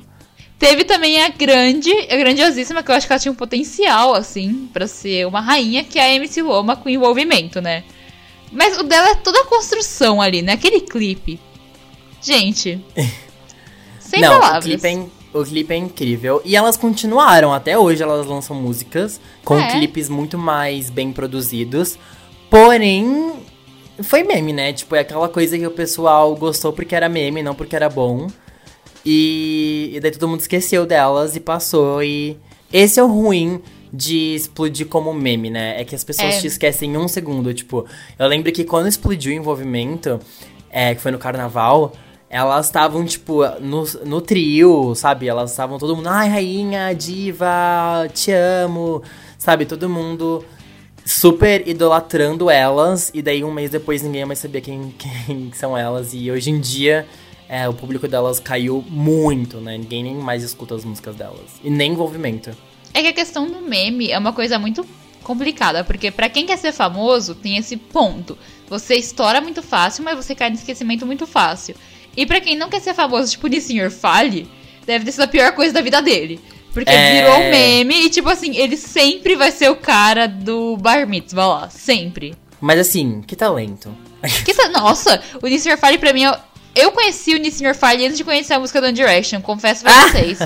Teve 0.64 0.86
também 0.86 1.22
a 1.22 1.28
grande, 1.28 1.92
a 2.10 2.16
grandiosíssima, 2.16 2.82
que 2.82 2.90
eu 2.90 2.96
acho 2.96 3.06
que 3.06 3.12
ela 3.12 3.20
tinha 3.20 3.32
um 3.34 3.36
potencial, 3.36 4.14
assim, 4.16 4.70
pra 4.72 4.88
ser 4.88 5.28
uma 5.28 5.42
rainha, 5.42 5.84
que 5.84 6.00
é 6.00 6.04
a 6.04 6.14
MC 6.16 6.42
Loma 6.42 6.78
com 6.78 6.88
envolvimento, 6.88 7.60
né? 7.60 7.84
Mas 8.50 8.78
o 8.80 8.84
dela 8.84 9.10
é 9.10 9.16
toda 9.16 9.42
a 9.42 9.46
construção 9.46 10.22
ali, 10.22 10.42
né? 10.42 10.54
Aquele 10.54 10.80
clipe. 10.80 11.38
Gente. 12.22 12.80
Sem 14.00 14.22
Não, 14.22 14.40
palavras. 14.40 14.64
O 14.64 14.68
clipe, 14.70 14.88
é, 14.88 15.38
o 15.38 15.44
clipe 15.44 15.74
é 15.74 15.78
incrível. 15.78 16.42
E 16.46 16.56
elas 16.56 16.78
continuaram, 16.78 17.52
até 17.54 17.78
hoje 17.78 18.02
elas 18.02 18.26
lançam 18.26 18.56
músicas 18.56 19.20
com 19.44 19.60
É. 19.60 19.68
clipes 19.70 20.08
muito 20.08 20.38
mais 20.38 20.90
bem 20.90 21.12
produzidos. 21.12 21.98
Porém, 22.50 23.34
foi 24.02 24.24
meme, 24.24 24.54
né? 24.54 24.72
Tipo, 24.72 24.96
é 24.96 25.00
aquela 25.00 25.28
coisa 25.28 25.58
que 25.58 25.68
o 25.68 25.72
pessoal 25.72 26.34
gostou 26.38 26.72
porque 26.72 26.96
era 26.96 27.10
meme, 27.10 27.44
não 27.44 27.54
porque 27.54 27.76
era 27.76 27.90
bom. 27.90 28.28
E, 29.06 29.92
e 29.94 30.00
daí 30.00 30.12
todo 30.12 30.28
mundo 30.28 30.40
esqueceu 30.40 30.86
delas 30.86 31.36
e 31.36 31.40
passou. 31.40 32.02
E 32.04 32.38
esse 32.72 33.00
é 33.00 33.04
o 33.04 33.08
ruim 33.08 33.62
de 33.92 34.34
explodir 34.36 34.88
como 34.88 35.14
meme, 35.14 35.50
né? 35.50 35.80
É 35.80 35.84
que 35.86 35.94
as 35.94 36.04
pessoas 36.04 36.36
É. 36.36 36.40
te 36.42 36.48
esquecem 36.48 36.94
em 36.94 36.98
um 36.98 37.08
segundo. 37.08 37.54
Tipo, 37.54 37.86
eu 38.18 38.28
lembro 38.28 38.52
que 38.52 38.64
quando 38.64 38.88
explodiu 38.88 39.32
o 39.32 39.36
envolvimento, 39.36 40.20
é, 40.70 40.96
que 40.96 41.02
foi 41.02 41.12
no 41.12 41.20
carnaval, 41.20 41.94
elas 42.30 42.66
estavam, 42.66 43.06
tipo, 43.06 43.46
no, 43.60 43.84
no 44.06 44.20
trio, 44.20 44.96
sabe? 44.96 45.28
Elas 45.28 45.52
estavam 45.52 45.78
todo 45.78 45.96
mundo, 45.96 46.08
ai, 46.10 46.28
rainha, 46.30 46.92
diva, 46.94 48.08
te 48.12 48.32
amo, 48.32 49.04
sabe? 49.38 49.66
Todo 49.66 49.88
mundo 49.88 50.44
super 51.06 51.68
idolatrando 51.68 52.50
elas, 52.50 53.12
e 53.14 53.22
daí 53.22 53.44
um 53.44 53.52
mês 53.52 53.70
depois 53.70 54.02
ninguém 54.02 54.26
mais 54.26 54.40
sabia 54.40 54.62
quem, 54.62 54.96
quem 54.98 55.52
são 55.54 55.78
elas, 55.78 56.14
e 56.14 56.32
hoje 56.32 56.50
em 56.50 56.60
dia 56.60 57.06
é, 57.56 57.70
o 57.70 57.74
público 57.74 58.08
delas 58.08 58.40
caiu 58.40 58.84
muito, 58.90 59.58
né? 59.58 59.78
Ninguém 59.78 60.02
nem 60.04 60.16
mais 60.16 60.42
escuta 60.44 60.74
as 60.74 60.84
músicas 60.84 61.16
delas. 61.16 61.52
E 61.64 61.70
nem 61.70 61.92
envolvimento. 61.92 62.50
É 62.94 63.02
que 63.02 63.08
a 63.10 63.14
questão 63.14 63.48
do 63.48 63.62
meme 63.62 64.10
é 64.10 64.18
uma 64.18 64.34
coisa 64.34 64.58
muito 64.58 64.84
complicada, 65.22 65.84
porque 65.84 66.10
pra 66.10 66.28
quem 66.30 66.46
quer 66.48 66.58
ser 66.58 66.72
famoso, 66.72 67.36
tem 67.36 67.58
esse 67.58 67.78
ponto. 67.78 68.38
Você 68.70 68.96
estoura 68.96 69.40
muito 69.40 69.62
fácil, 69.62 70.04
mas 70.04 70.16
você 70.16 70.34
cai 70.34 70.50
no 70.50 70.56
esquecimento 70.56 71.06
muito 71.06 71.28
fácil. 71.28 71.76
E 72.18 72.26
pra 72.26 72.42
quem 72.42 72.56
não 72.58 72.70
quer 72.70 72.82
ser 72.82 72.94
famoso, 72.94 73.30
tipo 73.32 73.48
de 73.48 73.62
Sr. 73.62 73.92
Fale, 73.92 74.50
deve 74.86 75.06
ter 75.06 75.12
sido 75.12 75.22
a 75.24 75.28
pior 75.28 75.52
coisa 75.54 75.74
da 75.74 75.82
vida 75.82 76.02
dele. 76.02 76.40
Porque 76.74 76.90
É. 76.90 77.22
virou 77.22 77.38
um 77.40 77.50
meme 77.52 78.06
e, 78.06 78.10
tipo 78.10 78.30
assim, 78.30 78.56
ele 78.58 78.76
sempre 78.78 79.36
vai 79.36 79.52
ser 79.52 79.70
o 79.70 79.76
cara 79.76 80.26
do 80.28 80.76
bar 80.78 81.08
mitzvah 81.08 81.46
lá. 81.48 81.70
Sempre. 81.70 82.34
Mas 82.60 82.80
assim, 82.80 83.22
que 83.22 83.36
talento. 83.36 83.96
Que 84.44 84.54
sa- 84.54 84.70
Nossa, 84.70 85.22
o 85.42 85.48
Nisr 85.48 85.78
Fale 85.78 85.98
pra 86.00 86.14
mim. 86.14 86.24
Eu, 86.24 86.34
eu 86.76 86.92
conheci 86.92 87.36
o 87.36 87.40
Nisr 87.40 87.76
Fale 87.76 88.06
antes 88.06 88.18
de 88.18 88.24
conhecer 88.24 88.54
a 88.54 88.60
música 88.60 88.80
do 88.82 88.88
One 88.88 88.96
Direction, 88.96 89.42
confesso 89.42 89.84
pra 89.84 89.94
vocês. 90.08 90.40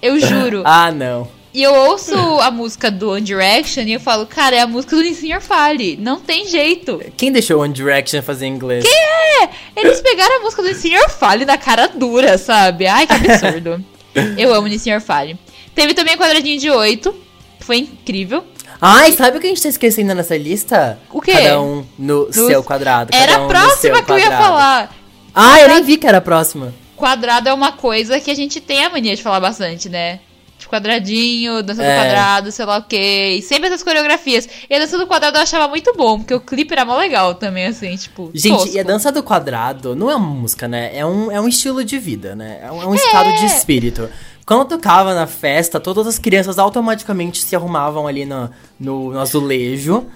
Eu 0.00 0.18
juro. 0.18 0.62
Ah, 0.66 0.90
não. 0.90 1.28
E 1.52 1.62
eu 1.62 1.72
ouço 1.72 2.16
a 2.40 2.50
música 2.50 2.90
do 2.90 3.10
One 3.12 3.20
Direction 3.20 3.84
e 3.84 3.92
eu 3.92 4.00
falo, 4.00 4.26
cara, 4.26 4.56
é 4.56 4.60
a 4.60 4.66
música 4.66 4.96
do 4.96 5.02
Nisr 5.02 5.40
Fale. 5.40 5.96
Não 5.96 6.18
tem 6.18 6.48
jeito. 6.48 7.00
Quem 7.16 7.30
deixou 7.30 7.60
One 7.60 7.72
Direction 7.72 8.20
fazer 8.22 8.46
inglês? 8.46 8.84
É, 8.84 9.48
eles 9.76 10.00
pegaram 10.00 10.38
a 10.38 10.40
música 10.40 10.62
do 10.62 10.68
Nisr 10.68 11.08
Fale 11.10 11.44
na 11.44 11.56
cara 11.56 11.86
dura, 11.86 12.38
sabe? 12.38 12.88
Ai, 12.88 13.06
que 13.06 13.12
absurdo. 13.12 13.84
eu 14.36 14.52
amo 14.52 14.66
o 14.66 14.68
Nisr 14.68 15.00
Fale. 15.00 15.38
Teve 15.76 15.94
também 15.94 16.14
a 16.14 16.18
quadradinho 16.18 16.58
de 16.58 16.70
8, 16.70 17.14
que 17.60 17.64
foi 17.64 17.78
incrível. 17.78 18.42
Ai, 18.80 19.12
sabe 19.12 19.38
o 19.38 19.40
que 19.40 19.46
a 19.46 19.50
gente 19.50 19.62
tá 19.62 19.68
esquecendo 19.68 20.12
nessa 20.12 20.36
lista? 20.36 20.98
O 21.12 21.20
quê? 21.20 21.32
Cada 21.32 21.60
um 21.60 21.86
no 21.96 22.32
seu 22.32 22.64
quadrado. 22.64 23.12
cada 23.12 23.22
Era 23.22 23.40
um 23.40 23.44
a 23.44 23.48
próxima 23.48 24.02
que 24.02 24.10
eu 24.10 24.18
ia 24.18 24.30
falar. 24.30 25.03
Ah, 25.34 25.60
eu 25.60 25.68
nem 25.68 25.82
vi 25.82 25.96
que 25.96 26.06
era 26.06 26.18
a 26.18 26.22
próxima. 26.22 26.72
Quadrado 26.96 27.48
é 27.48 27.52
uma 27.52 27.72
coisa 27.72 28.20
que 28.20 28.30
a 28.30 28.34
gente 28.34 28.60
tem 28.60 28.84
a 28.84 28.90
mania 28.90 29.16
de 29.16 29.22
falar 29.22 29.40
bastante, 29.40 29.88
né? 29.88 30.20
Tipo, 30.56 30.72
quadradinho, 30.72 31.62
dança 31.62 31.82
do 31.82 31.88
É. 31.88 31.96
quadrado, 31.96 32.52
sei 32.52 32.64
lá 32.64 32.78
o 32.78 32.82
quê. 32.84 33.36
E 33.38 33.42
sempre 33.42 33.66
essas 33.66 33.82
coreografias. 33.82 34.48
E 34.70 34.74
a 34.74 34.78
dança 34.78 34.96
do 34.96 35.06
quadrado 35.06 35.36
eu 35.36 35.42
achava 35.42 35.66
muito 35.66 35.92
bom, 35.96 36.18
porque 36.18 36.34
o 36.34 36.40
clipe 36.40 36.72
era 36.72 36.84
mó 36.84 36.96
legal 36.96 37.34
também, 37.34 37.66
assim, 37.66 37.96
tipo. 37.96 38.30
Gente, 38.32 38.56
tosco. 38.58 38.76
e 38.76 38.78
a 38.78 38.84
dança 38.84 39.10
do 39.10 39.22
quadrado 39.22 39.96
não 39.96 40.10
é 40.10 40.14
uma 40.14 40.26
música, 40.28 40.68
né? 40.68 40.96
É 40.96 41.04
um, 41.04 41.30
é 41.30 41.40
um 41.40 41.48
estilo 41.48 41.84
de 41.84 41.98
vida, 41.98 42.36
né? 42.36 42.60
É 42.62 42.70
um, 42.70 42.82
é 42.82 42.86
um 42.86 42.94
estado 42.94 43.32
de 43.34 43.46
espírito. 43.46 44.08
Quando 44.46 44.60
eu 44.60 44.66
tocava 44.66 45.14
na 45.14 45.26
festa, 45.26 45.80
todas 45.80 46.06
as 46.06 46.18
crianças 46.18 46.58
automaticamente 46.58 47.42
se 47.42 47.56
arrumavam 47.56 48.06
ali 48.06 48.24
no, 48.24 48.50
no, 48.78 49.12
no 49.12 49.18
azulejo. 49.18 50.06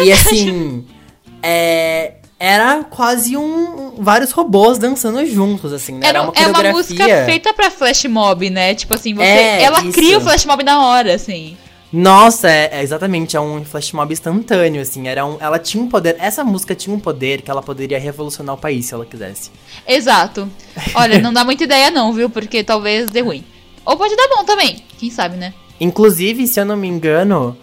E 0.00 0.10
assim, 0.12 0.86
é, 1.42 2.14
era 2.44 2.82
quase 2.82 3.36
um. 3.36 3.92
vários 3.98 4.32
robôs 4.32 4.76
dançando 4.76 5.24
juntos, 5.24 5.72
assim, 5.72 5.92
né? 5.92 6.08
Era, 6.08 6.18
Era, 6.18 6.22
uma 6.22 6.32
é 6.34 6.46
uma 6.48 6.54
coreografia. 6.54 6.72
música 6.72 7.24
feita 7.24 7.54
pra 7.54 7.70
flash 7.70 8.04
mob, 8.06 8.50
né? 8.50 8.74
Tipo 8.74 8.94
assim, 8.94 9.14
você, 9.14 9.22
É, 9.22 9.62
ela 9.62 9.80
isso. 9.80 9.92
cria 9.92 10.18
o 10.18 10.20
flash 10.20 10.44
mob 10.44 10.64
na 10.64 10.84
hora, 10.84 11.14
assim. 11.14 11.56
Nossa, 11.92 12.50
é, 12.50 12.70
é 12.72 12.82
exatamente, 12.82 13.36
é 13.36 13.40
um 13.40 13.64
flash 13.64 13.92
mob 13.92 14.12
instantâneo, 14.12 14.82
assim. 14.82 15.06
Era 15.06 15.24
um, 15.24 15.36
ela 15.38 15.56
tinha 15.58 15.80
um 15.80 15.86
poder. 15.88 16.16
Essa 16.18 16.42
música 16.42 16.74
tinha 16.74 16.96
um 16.96 16.98
poder 16.98 17.42
que 17.42 17.50
ela 17.50 17.62
poderia 17.62 17.98
revolucionar 18.00 18.56
o 18.56 18.58
país 18.58 18.86
se 18.86 18.94
ela 18.94 19.06
quisesse. 19.06 19.50
Exato. 19.86 20.50
Olha, 20.96 21.18
não 21.22 21.32
dá 21.32 21.44
muita 21.44 21.62
ideia 21.62 21.92
não, 21.92 22.12
viu? 22.12 22.28
Porque 22.28 22.64
talvez 22.64 23.08
dê 23.08 23.20
ruim. 23.20 23.44
Ou 23.84 23.96
pode 23.96 24.16
dar 24.16 24.26
bom 24.28 24.42
também. 24.44 24.82
Quem 24.98 25.10
sabe, 25.10 25.36
né? 25.36 25.54
Inclusive, 25.80 26.46
se 26.48 26.58
eu 26.58 26.64
não 26.64 26.76
me 26.76 26.88
engano, 26.88 27.56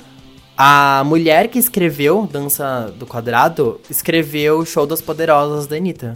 a 0.62 1.03
mulher 1.05 1.47
que 1.47 1.57
escreveu 1.57 2.28
Dança 2.30 2.93
do 2.97 3.07
Quadrado 3.07 3.80
escreveu 3.89 4.60
o 4.60 4.66
Show 4.66 4.86
das 4.86 5.01
Poderosas 5.01 5.68
da 5.68 5.78
Anitta. 5.78 6.16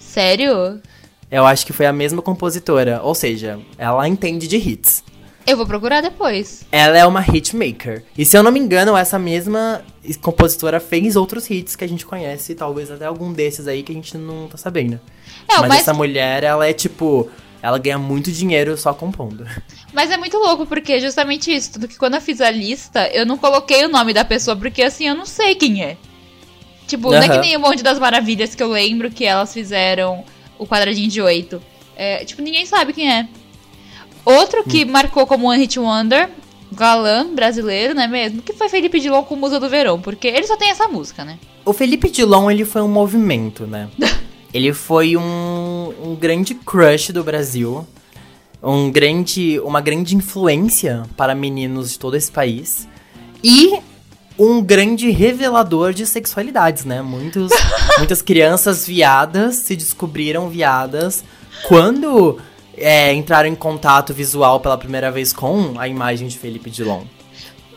Sério? 0.00 0.80
Eu 1.30 1.46
acho 1.46 1.64
que 1.64 1.72
foi 1.72 1.86
a 1.86 1.92
mesma 1.92 2.20
compositora, 2.20 3.00
ou 3.04 3.14
seja, 3.14 3.60
ela 3.78 4.08
entende 4.08 4.48
de 4.48 4.56
hits. 4.56 5.04
Eu 5.46 5.56
vou 5.56 5.64
procurar 5.64 6.00
depois. 6.00 6.64
Ela 6.72 6.98
é 6.98 7.06
uma 7.06 7.20
hitmaker. 7.20 8.02
E 8.18 8.24
se 8.24 8.36
eu 8.36 8.42
não 8.42 8.50
me 8.50 8.58
engano, 8.58 8.96
essa 8.96 9.16
mesma 9.18 9.82
compositora 10.20 10.80
fez 10.80 11.14
outros 11.14 11.48
hits 11.48 11.76
que 11.76 11.84
a 11.84 11.88
gente 11.88 12.04
conhece, 12.04 12.56
talvez 12.56 12.90
até 12.90 13.04
algum 13.04 13.32
desses 13.32 13.68
aí 13.68 13.84
que 13.84 13.92
a 13.92 13.94
gente 13.94 14.18
não 14.18 14.48
tá 14.48 14.56
sabendo. 14.56 14.98
Não, 15.48 15.60
mas, 15.60 15.68
mas- 15.68 15.80
essa 15.82 15.94
mulher, 15.94 16.42
ela 16.42 16.66
é 16.66 16.72
tipo. 16.72 17.30
Ela 17.64 17.78
ganha 17.78 17.96
muito 17.98 18.30
dinheiro 18.30 18.76
só 18.76 18.92
compondo. 18.92 19.46
Mas 19.90 20.10
é 20.10 20.18
muito 20.18 20.36
louco, 20.36 20.66
porque 20.66 21.00
justamente 21.00 21.50
isso. 21.50 21.72
Tudo 21.72 21.88
que 21.88 21.96
quando 21.96 22.12
eu 22.14 22.20
fiz 22.20 22.42
a 22.42 22.50
lista, 22.50 23.08
eu 23.08 23.24
não 23.24 23.38
coloquei 23.38 23.86
o 23.86 23.88
nome 23.88 24.12
da 24.12 24.22
pessoa, 24.22 24.54
porque 24.54 24.82
assim, 24.82 25.08
eu 25.08 25.14
não 25.14 25.24
sei 25.24 25.54
quem 25.54 25.82
é. 25.82 25.96
Tipo, 26.86 27.10
não 27.10 27.22
é 27.22 27.26
que 27.26 27.38
nem 27.38 27.56
o 27.56 27.60
Monte 27.60 27.82
das 27.82 27.98
Maravilhas 27.98 28.54
que 28.54 28.62
eu 28.62 28.68
lembro 28.68 29.10
que 29.10 29.24
elas 29.24 29.50
fizeram 29.54 30.22
o 30.58 30.66
quadradinho 30.66 31.08
de 31.08 31.22
oito. 31.22 31.62
É, 31.96 32.22
tipo, 32.26 32.42
ninguém 32.42 32.66
sabe 32.66 32.92
quem 32.92 33.10
é. 33.10 33.26
Outro 34.26 34.60
Hum. 34.60 34.64
que 34.68 34.84
marcou 34.84 35.26
como 35.26 35.46
One 35.48 35.60
Hit 35.62 35.80
Wonder, 35.80 36.28
galã 36.70 37.26
brasileiro, 37.34 37.94
não 37.94 38.02
é 38.02 38.06
mesmo? 38.08 38.42
Que 38.42 38.52
foi 38.52 38.68
Felipe 38.68 39.00
Dilon 39.00 39.22
com 39.22 39.36
Musa 39.36 39.58
do 39.58 39.70
Verão, 39.70 39.98
porque 40.02 40.28
ele 40.28 40.46
só 40.46 40.58
tem 40.58 40.68
essa 40.68 40.86
música, 40.86 41.24
né? 41.24 41.38
O 41.64 41.72
Felipe 41.72 42.10
Dilon, 42.10 42.50
ele 42.50 42.66
foi 42.66 42.82
um 42.82 42.88
movimento, 42.88 43.66
né? 43.66 43.88
ele 44.54 44.72
foi 44.72 45.16
um, 45.16 45.92
um 46.00 46.14
grande 46.14 46.54
crush 46.54 47.12
do 47.12 47.24
Brasil. 47.24 47.84
Um 48.62 48.88
grande, 48.90 49.60
uma 49.60 49.80
grande 49.80 50.14
influência 50.14 51.02
para 51.16 51.34
meninos 51.34 51.90
de 51.90 51.98
todo 51.98 52.16
esse 52.16 52.30
país. 52.30 52.88
E 53.42 53.78
um 54.38 54.62
grande 54.62 55.10
revelador 55.10 55.92
de 55.92 56.06
sexualidades, 56.06 56.84
né? 56.84 57.02
Muitos, 57.02 57.50
muitas 57.98 58.22
crianças 58.22 58.86
viadas 58.86 59.56
se 59.56 59.74
descobriram 59.74 60.48
viadas 60.48 61.24
quando 61.66 62.38
é, 62.76 63.12
entraram 63.12 63.48
em 63.48 63.54
contato 63.56 64.14
visual 64.14 64.60
pela 64.60 64.78
primeira 64.78 65.10
vez 65.10 65.32
com 65.32 65.74
a 65.78 65.88
imagem 65.88 66.28
de 66.28 66.38
Felipe 66.38 66.70
Dilon. 66.70 67.02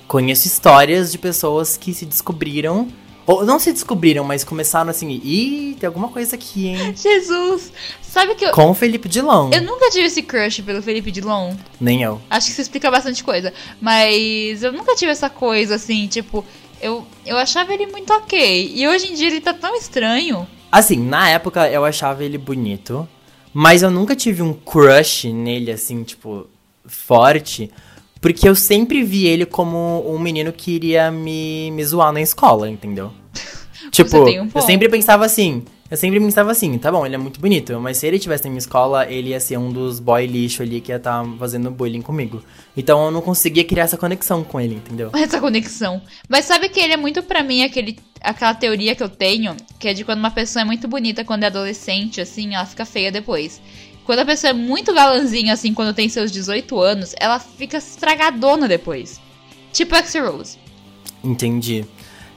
Conheço 0.08 0.48
histórias 0.48 1.12
de 1.12 1.18
pessoas 1.18 1.76
que 1.76 1.94
se 1.94 2.06
descobriram, 2.06 2.88
ou 3.28 3.46
não 3.46 3.60
se 3.60 3.74
descobriram, 3.74 4.24
mas 4.24 4.44
começaram 4.46 4.90
assim, 4.90 5.10
ih, 5.10 5.76
tem 5.78 5.86
alguma 5.86 6.08
coisa 6.08 6.36
aqui, 6.36 6.68
hein? 6.68 6.96
Jesus! 6.96 7.74
Sabe 8.02 8.34
que 8.36 8.46
eu, 8.46 8.52
Com 8.54 8.72
o 8.72 8.74
Felipe 8.74 9.10
Dilon. 9.10 9.52
eu 9.54 9.62
nunca 9.62 9.90
tive 9.92 10.06
esse 10.06 10.24
crush 10.24 10.62
pelo 10.62 10.82
Felipe 10.82 11.12
Dilon? 11.12 11.54
Nem 11.80 12.02
eu. 12.02 12.22
Acho 12.30 12.48
que 12.48 12.54
isso 12.54 12.62
explica 12.62 12.90
bastante 12.90 13.24
coisa. 13.24 13.54
Mas 13.82 14.64
eu 14.64 14.72
nunca 14.72 14.96
tive 14.96 15.12
essa 15.12 15.30
coisa 15.30 15.76
assim, 15.76 16.08
tipo, 16.08 16.44
eu, 16.82 17.06
eu 17.26 17.38
achava 17.38 17.74
ele 17.74 17.86
muito 17.88 18.12
ok. 18.14 18.72
E 18.74 18.88
hoje 18.88 19.12
em 19.12 19.14
dia 19.14 19.28
ele 19.28 19.42
tá 19.42 19.54
tão 19.54 19.76
estranho. 19.76 20.48
Assim, 20.72 20.98
na 20.98 21.30
época 21.30 21.70
eu 21.70 21.84
achava 21.84 22.24
ele 22.24 22.38
bonito, 22.38 23.08
mas 23.54 23.84
eu 23.84 23.92
nunca 23.92 24.16
tive 24.16 24.42
um 24.42 24.54
crush 24.54 25.32
nele, 25.34 25.72
assim, 25.72 26.04
tipo, 26.04 26.48
forte, 26.86 27.70
porque 28.28 28.50
eu 28.50 28.56
sempre 28.56 29.06
vi 29.06 29.26
ele 29.26 29.46
como 29.46 30.04
um 30.06 30.20
menino 30.20 30.52
que 30.52 30.72
iria 30.72 31.10
me, 31.10 31.72
me 31.72 31.86
zoar 31.86 32.12
na 32.12 32.20
escola, 32.20 32.70
entendeu? 32.70 33.10
tipo, 33.90 34.18
um 34.18 34.50
eu 34.54 34.62
sempre 34.62 34.90
pensava 34.90 35.26
assim, 35.26 35.64
eu 35.90 35.96
sempre 35.96 36.20
pensava 36.20 36.52
assim, 36.52 36.78
tá 36.78 36.92
bom, 36.92 37.06
ele 37.06 37.16
é 37.16 37.18
muito 37.18 37.40
bonito, 37.40 37.80
mas 37.80 37.96
se 37.96 38.06
ele 38.06 38.20
tivesse 38.20 38.44
na 38.44 38.50
minha 38.50 38.60
escola, 38.60 39.10
ele 39.10 39.30
ia 39.30 39.40
ser 39.40 39.56
um 39.56 39.72
dos 39.72 40.02
boy 40.02 40.28
lixo 40.28 40.62
ali 40.62 40.82
que 40.82 40.92
ia 40.92 40.98
estar 40.98 41.26
fazendo 41.40 41.72
bullying 41.72 42.02
comigo. 42.02 42.44
Então 42.76 43.06
eu 43.06 43.12
não 43.12 43.22
conseguia 43.22 43.64
criar 43.64 43.86
essa 43.86 43.96
conexão 43.98 44.44
com 44.44 44.60
ele, 44.60 44.76
entendeu? 44.76 45.10
Essa 45.16 45.40
conexão. 45.40 46.02
Mas 46.28 46.44
sabe 46.44 46.68
que 46.68 46.82
ele 46.82 46.92
é 46.92 46.98
muito 46.98 47.24
pra 47.24 47.42
mim 47.42 47.64
aquele, 47.64 47.98
aquela 48.20 48.54
teoria 48.54 48.94
que 48.94 49.02
eu 49.02 49.08
tenho, 49.08 49.56
que 49.80 49.88
é 49.88 49.94
de 49.94 50.04
quando 50.04 50.20
uma 50.20 50.32
pessoa 50.32 50.64
é 50.64 50.66
muito 50.66 50.86
bonita 50.86 51.24
quando 51.24 51.44
é 51.44 51.48
adolescente, 51.48 52.20
assim, 52.20 52.56
ela 52.56 52.66
fica 52.66 52.84
feia 52.84 53.10
depois. 53.10 53.62
Quando 54.08 54.20
a 54.20 54.26
pessoa 54.26 54.52
é 54.52 54.54
muito 54.54 54.94
galanzinha, 54.94 55.52
assim, 55.52 55.74
quando 55.74 55.94
tem 55.94 56.08
seus 56.08 56.32
18 56.32 56.80
anos, 56.80 57.14
ela 57.20 57.40
fica 57.40 57.78
estragadona 57.78 58.66
depois. 58.66 59.20
Tipo 59.74 59.96
Axl 59.96 60.20
Rose. 60.20 60.58
Entendi. 61.22 61.86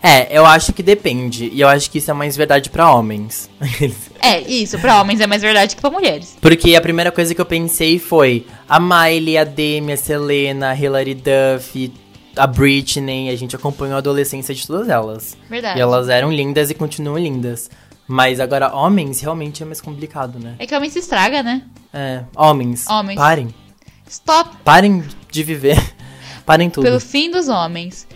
É, 0.03 0.37
eu 0.37 0.45
acho 0.45 0.73
que 0.73 0.83
depende, 0.83 1.49
e 1.53 1.61
eu 1.61 1.69
acho 1.69 1.89
que 1.89 1.99
isso 1.99 2.11
é 2.11 2.15
mais 2.15 2.37
verdade 2.37 2.71
pra 2.71 2.93
homens. 2.93 3.49
É, 4.23 4.43
isso, 4.43 4.79
pra 4.79 5.01
homens 5.01 5.19
é 5.21 5.27
mais 5.27 5.41
verdade 5.41 5.75
que 5.75 5.81
pra 5.81 5.91
mulheres. 5.91 6.37
Porque 6.43 6.75
a 6.75 6.81
primeira 6.81 7.11
coisa 7.11 7.35
que 7.35 7.41
eu 7.41 7.47
pensei 7.47 7.99
foi 7.99 8.47
a 8.69 8.79
Miley, 8.79 9.39
a 9.39 9.45
Demi, 9.45 9.93
a 9.93 9.97
Selena, 9.97 10.71
a 10.71 10.75
Hilary 10.77 11.15
Duff, 11.15 11.91
a 12.37 12.47
Britney. 12.47 13.31
A 13.31 13.37
gente 13.37 13.57
acompanhou 13.57 13.95
a 13.95 13.99
adolescência 13.99 14.55
de 14.55 14.67
todas 14.67 14.91
elas. 14.91 15.39
Verdade. 15.49 15.79
E 15.79 15.81
elas 15.81 16.11
eram 16.11 16.31
lindas 16.31 16.69
e 16.69 16.75
continuam 16.75 17.17
lindas. 17.17 17.71
Mas 18.13 18.41
agora, 18.41 18.75
homens, 18.75 19.21
realmente 19.21 19.63
é 19.63 19.67
mais 19.67 19.81
complicado, 19.81 20.37
né? 20.41 20.57
É 20.59 20.67
que 20.67 20.75
homem 20.75 20.91
se 20.91 20.99
estraga, 20.99 21.45
né? 21.45 21.63
É, 21.95 22.25
homens, 22.35 22.85
Homens. 22.89 23.15
parem. 23.17 23.55
Stop. 24.09 24.57
Parem 24.65 25.05
de 25.31 25.45
viver. 25.45 25.79
Parem 26.45 26.69
tudo. 26.69 26.83
Pelo 26.83 26.99
fim 26.99 27.31
dos 27.31 27.47
homens. 27.47 28.09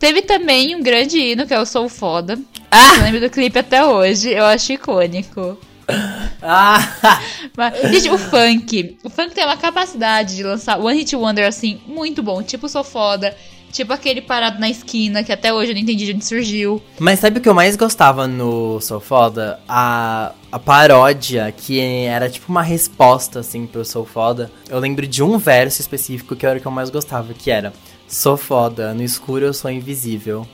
Teve 0.00 0.22
também 0.22 0.74
um 0.74 0.82
grande 0.82 1.16
hino 1.20 1.46
que 1.46 1.54
é 1.54 1.60
o 1.60 1.64
Sou 1.64 1.88
Foda. 1.88 2.36
Ah! 2.72 2.96
Eu 2.96 3.02
lembro 3.04 3.20
do 3.20 3.30
clipe 3.30 3.56
até 3.56 3.84
hoje. 3.84 4.30
Eu 4.30 4.44
acho 4.44 4.72
icônico. 4.72 5.56
Ah! 6.42 6.78
Mas, 7.56 7.80
gente, 7.92 8.10
o 8.10 8.18
funk. 8.18 8.98
O 9.04 9.08
funk 9.08 9.32
tem 9.32 9.44
uma 9.44 9.56
capacidade 9.56 10.34
de 10.34 10.42
lançar 10.42 10.78
One 10.78 10.98
Hit 10.98 11.14
Wonder 11.14 11.46
assim, 11.46 11.80
muito 11.86 12.20
bom. 12.22 12.42
Tipo 12.42 12.68
Sou 12.68 12.82
Foda. 12.82 13.34
Tipo 13.76 13.92
aquele 13.92 14.22
parado 14.22 14.58
na 14.58 14.70
esquina, 14.70 15.22
que 15.22 15.30
até 15.30 15.52
hoje 15.52 15.72
eu 15.72 15.74
não 15.74 15.82
entendi 15.82 16.06
de 16.06 16.14
onde 16.14 16.24
surgiu. 16.24 16.82
Mas 16.98 17.20
sabe 17.20 17.38
o 17.38 17.42
que 17.42 17.48
eu 17.48 17.52
mais 17.52 17.76
gostava 17.76 18.26
no 18.26 18.80
Sou 18.80 19.00
Foda? 19.00 19.60
A, 19.68 20.32
a 20.50 20.58
paródia, 20.58 21.52
que 21.54 21.78
era 22.06 22.30
tipo 22.30 22.50
uma 22.50 22.62
resposta, 22.62 23.40
assim, 23.40 23.66
pro 23.66 23.84
Sou 23.84 24.06
Foda. 24.06 24.50
Eu 24.70 24.78
lembro 24.78 25.06
de 25.06 25.22
um 25.22 25.36
verso 25.36 25.82
específico 25.82 26.34
que 26.34 26.46
era 26.46 26.56
o 26.56 26.60
que 26.62 26.66
eu 26.66 26.72
mais 26.72 26.88
gostava, 26.88 27.34
que 27.34 27.50
era 27.50 27.70
Sou 28.08 28.38
foda, 28.38 28.94
no 28.94 29.02
escuro 29.02 29.44
eu 29.44 29.52
sou 29.52 29.70
invisível. 29.70 30.48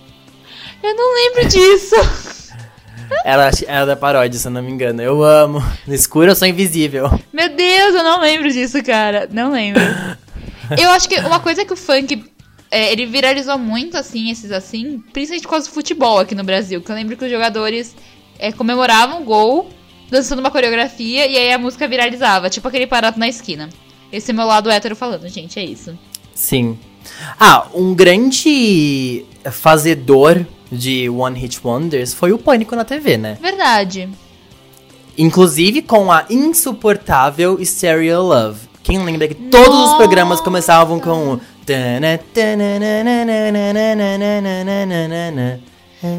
Eu 0.82 0.96
não 0.96 1.14
lembro 1.14 1.48
disso. 1.48 1.94
Ela 3.24 3.52
era 3.68 3.86
da 3.86 3.94
paródia, 3.94 4.36
se 4.36 4.48
eu 4.48 4.52
não 4.52 4.62
me 4.62 4.72
engano. 4.72 5.00
Eu 5.00 5.22
amo. 5.22 5.62
No 5.86 5.94
escuro 5.94 6.32
eu 6.32 6.34
sou 6.34 6.48
invisível. 6.48 7.08
Meu 7.32 7.48
Deus, 7.50 7.94
eu 7.94 8.02
não 8.02 8.20
lembro 8.20 8.50
disso, 8.50 8.82
cara. 8.82 9.28
Não 9.30 9.52
lembro. 9.52 9.80
Eu 10.78 10.90
acho 10.90 11.08
que 11.08 11.18
uma 11.20 11.40
coisa 11.40 11.64
que 11.64 11.72
o 11.72 11.76
funk. 11.76 12.24
É, 12.72 12.90
ele 12.90 13.04
viralizou 13.04 13.58
muito, 13.58 13.98
assim, 13.98 14.30
esses 14.30 14.50
assim, 14.50 14.98
principalmente 15.12 15.42
por 15.42 15.50
causa 15.50 15.68
do 15.68 15.74
futebol 15.74 16.18
aqui 16.18 16.34
no 16.34 16.42
Brasil. 16.42 16.80
Que 16.80 16.90
eu 16.90 16.96
lembro 16.96 17.18
que 17.18 17.24
os 17.26 17.30
jogadores 17.30 17.94
é, 18.38 18.50
comemoravam 18.50 19.20
o 19.20 19.24
gol, 19.26 19.68
dançando 20.10 20.38
uma 20.38 20.50
coreografia, 20.50 21.26
e 21.26 21.36
aí 21.36 21.52
a 21.52 21.58
música 21.58 21.86
viralizava, 21.86 22.48
tipo 22.48 22.66
aquele 22.66 22.86
parado 22.86 23.20
na 23.20 23.28
esquina. 23.28 23.68
Esse 24.10 24.30
é 24.30 24.34
meu 24.34 24.46
lado 24.46 24.70
hétero 24.70 24.96
falando, 24.96 25.28
gente, 25.28 25.58
é 25.58 25.64
isso. 25.64 25.96
Sim. 26.34 26.78
Ah, 27.38 27.66
um 27.74 27.94
grande 27.94 29.26
fazedor 29.50 30.46
de 30.70 31.10
One 31.10 31.38
Hit 31.38 31.60
Wonders 31.62 32.14
foi 32.14 32.32
o 32.32 32.38
Pânico 32.38 32.74
na 32.74 32.86
TV, 32.86 33.18
né? 33.18 33.36
Verdade. 33.38 34.08
Inclusive 35.18 35.82
com 35.82 36.10
a 36.10 36.24
insuportável 36.30 37.62
Stereo 37.62 38.22
Love. 38.22 38.72
Quem 38.82 39.04
lembra 39.04 39.28
que 39.28 39.34
todos 39.34 39.68
os 39.68 39.90
Nossa! 39.90 39.96
programas 39.96 40.40
começavam 40.40 40.98
com. 40.98 41.38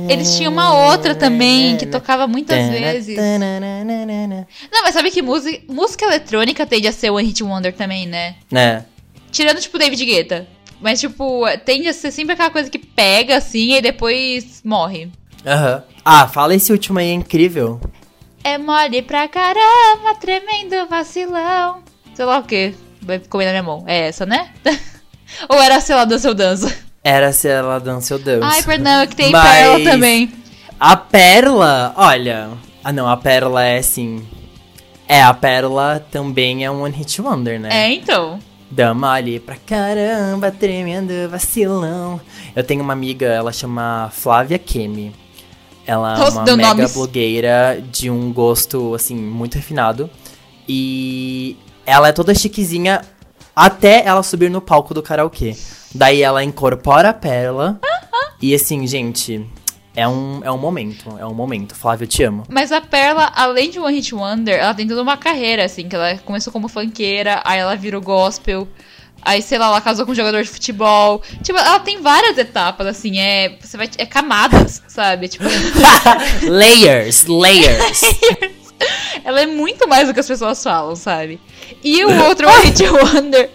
Eles 0.08 0.38
tinham 0.38 0.52
uma 0.52 0.88
outra 0.88 1.14
também, 1.14 1.76
que 1.78 1.86
tocava 1.86 2.26
muitas 2.28 2.70
vezes. 2.70 3.18
Não, 4.72 4.82
mas 4.84 4.94
sabe 4.94 5.12
que 5.12 5.22
música, 5.22 5.62
música 5.68 6.06
eletrônica 6.06 6.66
tende 6.66 6.88
a 6.88 6.92
ser 6.92 7.10
One 7.10 7.28
Hit 7.28 7.44
Wonder 7.44 7.74
também, 7.74 8.08
né? 8.08 8.36
Né? 8.50 8.86
Tirando, 9.32 9.60
tipo, 9.60 9.78
David 9.78 10.06
Guetta. 10.06 10.48
Mas, 10.80 11.00
tipo, 11.00 11.44
tende 11.66 11.88
a 11.88 11.94
ser 11.94 12.12
sempre 12.12 12.34
aquela 12.34 12.50
coisa 12.50 12.70
que 12.70 12.78
pega, 12.78 13.38
assim, 13.38 13.74
e 13.74 13.82
depois 13.82 14.62
morre. 14.64 15.10
Aham. 15.46 15.84
Ah, 16.06 16.28
fala 16.28 16.56
esse 16.56 16.72
último 16.72 17.00
aí, 17.00 17.10
é 17.10 17.14
incrível. 17.14 17.80
É 18.44 18.58
mole 18.58 19.02
pra 19.02 19.28
caramba, 19.28 20.16
tremendo 20.20 20.88
vacilão. 20.90 21.82
Sei 22.14 22.26
lá 22.26 22.40
o 22.40 22.44
que. 22.44 22.74
Vai 23.02 23.20
comer 23.20 23.46
na 23.46 23.52
minha 23.52 23.64
mão. 23.64 23.84
É 23.88 24.08
essa, 24.08 24.26
né? 24.26 24.52
Ou 25.50 25.62
era, 25.62 25.80
sei 25.82 25.96
lá, 25.96 26.06
dança 26.06 26.28
eu 26.28 26.34
dança? 26.34 26.76
Era 27.04 27.34
se 27.34 27.48
ela 27.50 27.80
dança, 27.80 28.14
eu 28.14 28.20
Deus. 28.20 28.42
Ai, 28.44 28.64
perdão, 28.64 29.02
é 29.02 29.08
que 29.08 29.16
tem 29.16 29.30
Mas- 29.32 29.50
Pérola 29.52 29.84
também. 29.84 30.32
A 30.80 30.96
Pérola, 30.96 31.94
olha. 31.98 32.50
Ah, 32.84 32.92
não, 32.94 33.08
a 33.10 33.18
Pérola 33.18 33.64
é 33.64 33.78
assim. 33.80 34.26
É, 35.08 35.22
a 35.22 35.34
Pérola 35.34 36.06
também 36.12 36.64
é 36.64 36.72
um 36.72 36.82
One 36.84 36.96
Hit 36.96 37.22
Wonder, 37.22 37.60
né? 37.60 37.70
É, 37.72 37.92
então. 37.94 38.40
Dama 38.72 39.12
ali 39.12 39.40
pra 39.40 39.56
caramba, 39.56 40.50
tremendo 40.50 41.30
vacilão. 41.30 42.20
Eu 42.56 42.64
tenho 42.64 42.82
uma 42.82 42.94
amiga, 42.94 43.28
ela 43.28 43.52
chama 43.52 44.10
Flávia 44.14 44.58
Kemi. 44.58 45.14
Ela 45.86 46.18
é 46.18 46.30
uma 46.30 46.44
mega 46.44 46.58
nomes. 46.74 46.94
blogueira 46.94 47.84
de 47.92 48.10
um 48.10 48.32
gosto, 48.32 48.96
assim, 48.96 49.14
muito 49.16 49.56
refinado. 49.56 50.10
E 50.68 51.58
ela 51.86 52.08
é 52.08 52.12
toda 52.14 52.34
chiquezinha 52.34 53.02
até 53.56 54.06
ela 54.06 54.24
subir 54.24 54.50
no 54.50 54.62
palco 54.62 54.94
do 54.94 55.04
karaokê. 55.04 55.56
Daí 55.94 56.22
ela 56.22 56.44
incorpora 56.44 57.10
a 57.10 57.14
pérola. 57.14 57.80
e 58.42 58.54
assim, 58.54 58.86
gente, 58.88 59.46
é 59.96 60.08
um, 60.08 60.42
é 60.44 60.52
um 60.52 60.58
momento. 60.58 61.16
É 61.20 61.26
um 61.26 61.34
momento. 61.34 61.76
Flávia, 61.76 62.06
eu 62.06 62.08
te 62.08 62.24
amo. 62.24 62.44
Mas 62.50 62.72
a 62.72 62.82
Perla, 62.82 63.32
além 63.36 63.70
de 63.70 63.80
One 63.80 63.96
Hit 63.96 64.16
Wonder, 64.16 64.60
ela 64.60 64.74
tem 64.74 64.88
toda 64.88 65.02
uma 65.02 65.18
carreira, 65.18 65.66
assim, 65.66 65.88
que 65.88 65.96
ela 65.96 66.18
começou 66.20 66.52
como 66.52 66.68
funkeira, 66.68 67.42
aí 67.46 67.60
ela 67.60 67.76
virou 67.76 68.02
gospel, 68.02 68.68
aí, 69.22 69.42
sei 69.42 69.60
lá, 69.60 69.68
ela 69.68 69.82
casou 69.82 70.06
com 70.06 70.12
um 70.14 70.16
jogador 70.16 70.42
de 70.42 70.50
futebol. 70.50 71.22
Tipo, 71.44 71.60
ela 71.60 71.80
tem 71.80 72.02
várias 72.02 72.38
etapas, 72.38 72.88
assim, 72.88 73.20
é. 73.20 73.56
Você 73.62 73.78
vai. 73.78 73.90
É 73.98 74.06
camadas, 74.06 74.82
sabe? 74.88 75.28
Tipo, 75.28 75.46
layers, 76.50 77.26
layers. 77.26 78.02
ela 79.24 79.42
é 79.42 79.46
muito 79.48 79.88
mais 79.88 80.08
do 80.08 80.14
que 80.14 80.20
as 80.20 80.28
pessoas 80.28 80.62
falam, 80.64 80.96
sabe? 80.96 81.40
E 81.84 82.04
o 82.06 82.10
outro 82.26 82.48
One 82.50 82.66
Hit 82.66 82.84
Wonder, 82.88 83.50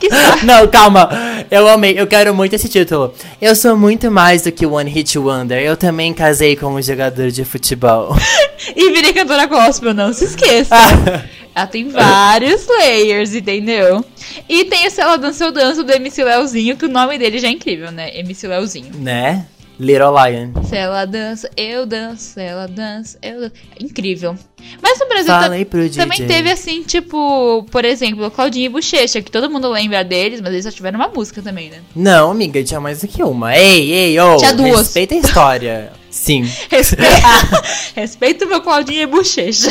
que 0.00 0.10
sabe. 0.10 0.46
Não, 0.46 0.66
calma. 0.68 1.08
Eu 1.50 1.68
amei. 1.68 1.98
Eu 1.98 2.06
quero 2.06 2.34
muito 2.34 2.54
esse 2.54 2.68
título. 2.68 3.14
Eu 3.40 3.54
sou 3.56 3.76
muito 3.76 4.10
mais 4.10 4.42
do 4.42 4.52
que 4.52 4.66
One 4.66 4.90
Hit 4.90 5.18
Wonder. 5.18 5.60
Eu 5.62 5.76
também 5.76 6.12
casei 6.12 6.56
com 6.56 6.66
um 6.74 6.82
jogador 6.82 7.30
de 7.30 7.44
futebol. 7.44 8.14
E 8.76 8.92
virei 8.92 9.12
cantora 9.12 9.46
gospel, 9.46 9.92
não 9.92 10.12
se 10.12 10.24
esqueça. 10.24 10.72
Ela 11.52 11.66
tem 11.66 11.88
vários 11.88 12.64
layers, 12.68 13.34
entendeu? 13.34 14.04
E 14.48 14.64
tem 14.66 14.86
esse 14.86 15.00
Ela 15.00 15.16
Dança 15.16 15.44
Eu 15.44 15.50
Danço 15.50 15.82
do 15.82 15.92
MC 15.92 16.22
Leozinho, 16.22 16.76
que 16.76 16.86
o 16.86 16.88
nome 16.88 17.18
dele 17.18 17.40
já 17.40 17.48
é 17.48 17.50
incrível, 17.50 17.90
né? 17.90 18.16
MC 18.20 18.46
Leozinho. 18.46 18.92
né? 18.94 19.46
Little 19.80 20.12
Lion. 20.12 20.52
Se 20.64 20.76
ela 20.76 21.04
dança, 21.04 21.50
eu 21.56 21.86
danço, 21.86 22.34
se 22.34 22.40
ela 22.40 22.66
dança, 22.68 23.18
eu 23.22 23.40
danço. 23.40 23.52
Incrível. 23.80 24.36
Mas 24.80 24.98
no 25.00 25.08
Brasil 25.08 25.26
Falei 25.26 25.64
pro 25.64 25.80
DJ. 25.88 26.02
também 26.02 26.26
teve 26.26 26.50
assim, 26.50 26.82
tipo, 26.82 27.66
por 27.70 27.84
exemplo, 27.84 28.30
Claudinho 28.30 28.66
e 28.66 28.68
Bochecha, 28.68 29.20
que 29.20 29.30
todo 29.30 29.50
mundo 29.50 29.68
lembra 29.68 30.04
deles, 30.04 30.40
mas 30.40 30.52
eles 30.52 30.64
só 30.64 30.70
tiveram 30.70 31.00
uma 31.00 31.08
música 31.08 31.42
também, 31.42 31.70
né? 31.70 31.80
Não, 31.96 32.30
amiga, 32.30 32.62
tinha 32.62 32.80
mais 32.80 33.00
do 33.00 33.08
que 33.08 33.22
uma. 33.22 33.56
Ei, 33.56 33.90
ei, 33.90 34.20
ô. 34.20 34.36
Tinha 34.36 34.54
duas. 34.54 34.78
Respeita 34.78 35.14
a 35.14 35.18
história. 35.18 35.92
Sim. 36.10 36.48
Respeita, 36.70 37.12
Respeita 37.96 38.44
o 38.44 38.48
meu 38.48 38.60
Claudinho 38.60 39.02
e 39.02 39.06
Bochecha. 39.06 39.70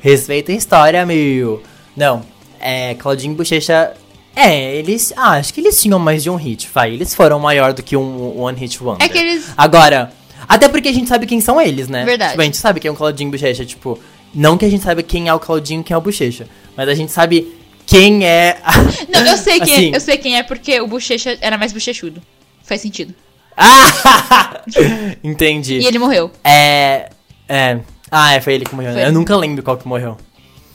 Respeita 0.00 0.50
a 0.50 0.54
história, 0.54 1.04
meu. 1.04 1.62
Não, 1.96 2.24
é. 2.58 2.94
Claudinho 2.94 3.34
e 3.34 3.36
Bochecha. 3.36 3.92
É, 4.40 4.76
eles. 4.76 5.12
Ah, 5.16 5.32
acho 5.32 5.52
que 5.52 5.60
eles 5.60 5.80
tinham 5.80 5.98
mais 5.98 6.22
de 6.22 6.30
um 6.30 6.36
hit, 6.36 6.68
vai. 6.72 6.92
Eles 6.94 7.14
foram 7.14 7.38
maior 7.40 7.72
do 7.72 7.82
que 7.82 7.96
um 7.96 8.38
One 8.40 8.58
Hit 8.58 8.82
Wonder. 8.82 9.04
É 9.04 9.08
que 9.08 9.18
eles. 9.18 9.46
Agora, 9.56 10.12
até 10.48 10.68
porque 10.68 10.88
a 10.88 10.92
gente 10.92 11.08
sabe 11.08 11.26
quem 11.26 11.40
são 11.40 11.60
eles, 11.60 11.88
né? 11.88 12.04
Verdade. 12.04 12.30
Tipo, 12.32 12.42
a 12.42 12.44
gente 12.44 12.56
sabe 12.56 12.78
quem 12.80 12.88
é 12.88 12.92
o 12.92 12.94
Claudinho 12.94 13.30
Bochecha, 13.30 13.64
tipo, 13.64 13.98
não 14.34 14.56
que 14.56 14.64
a 14.64 14.70
gente 14.70 14.84
saiba 14.84 15.02
quem 15.02 15.28
é 15.28 15.34
o 15.34 15.40
Claudinho 15.40 15.80
e 15.80 15.84
quem 15.84 15.94
é 15.94 15.98
o 15.98 16.00
Bochecha, 16.00 16.46
mas 16.76 16.88
a 16.88 16.94
gente 16.94 17.10
sabe 17.10 17.52
quem 17.84 18.24
é. 18.24 18.58
a- 18.62 18.72
Não, 19.10 19.26
eu 19.26 19.36
sei 19.38 19.58
quem 19.60 19.74
Assim. 19.74 19.92
é. 19.92 19.96
Eu 19.96 20.00
sei 20.00 20.16
quem 20.18 20.36
é 20.38 20.42
porque 20.44 20.80
o 20.80 20.86
Bochecha 20.86 21.36
era 21.40 21.58
mais 21.58 21.72
bochechudo. 21.72 22.22
Faz 22.62 22.80
sentido. 22.80 23.12
Ah! 23.56 24.62
Entendi. 25.24 25.78
E 25.78 25.86
ele 25.86 25.98
morreu. 25.98 26.30
É. 26.44 27.10
É. 27.48 27.78
Ah, 28.10 28.34
é, 28.34 28.40
foi 28.40 28.54
ele 28.54 28.64
que 28.64 28.74
morreu. 28.74 28.92
Foi. 28.92 29.04
Eu 29.04 29.12
nunca 29.12 29.36
lembro 29.36 29.62
qual 29.62 29.76
que 29.76 29.88
morreu. 29.88 30.16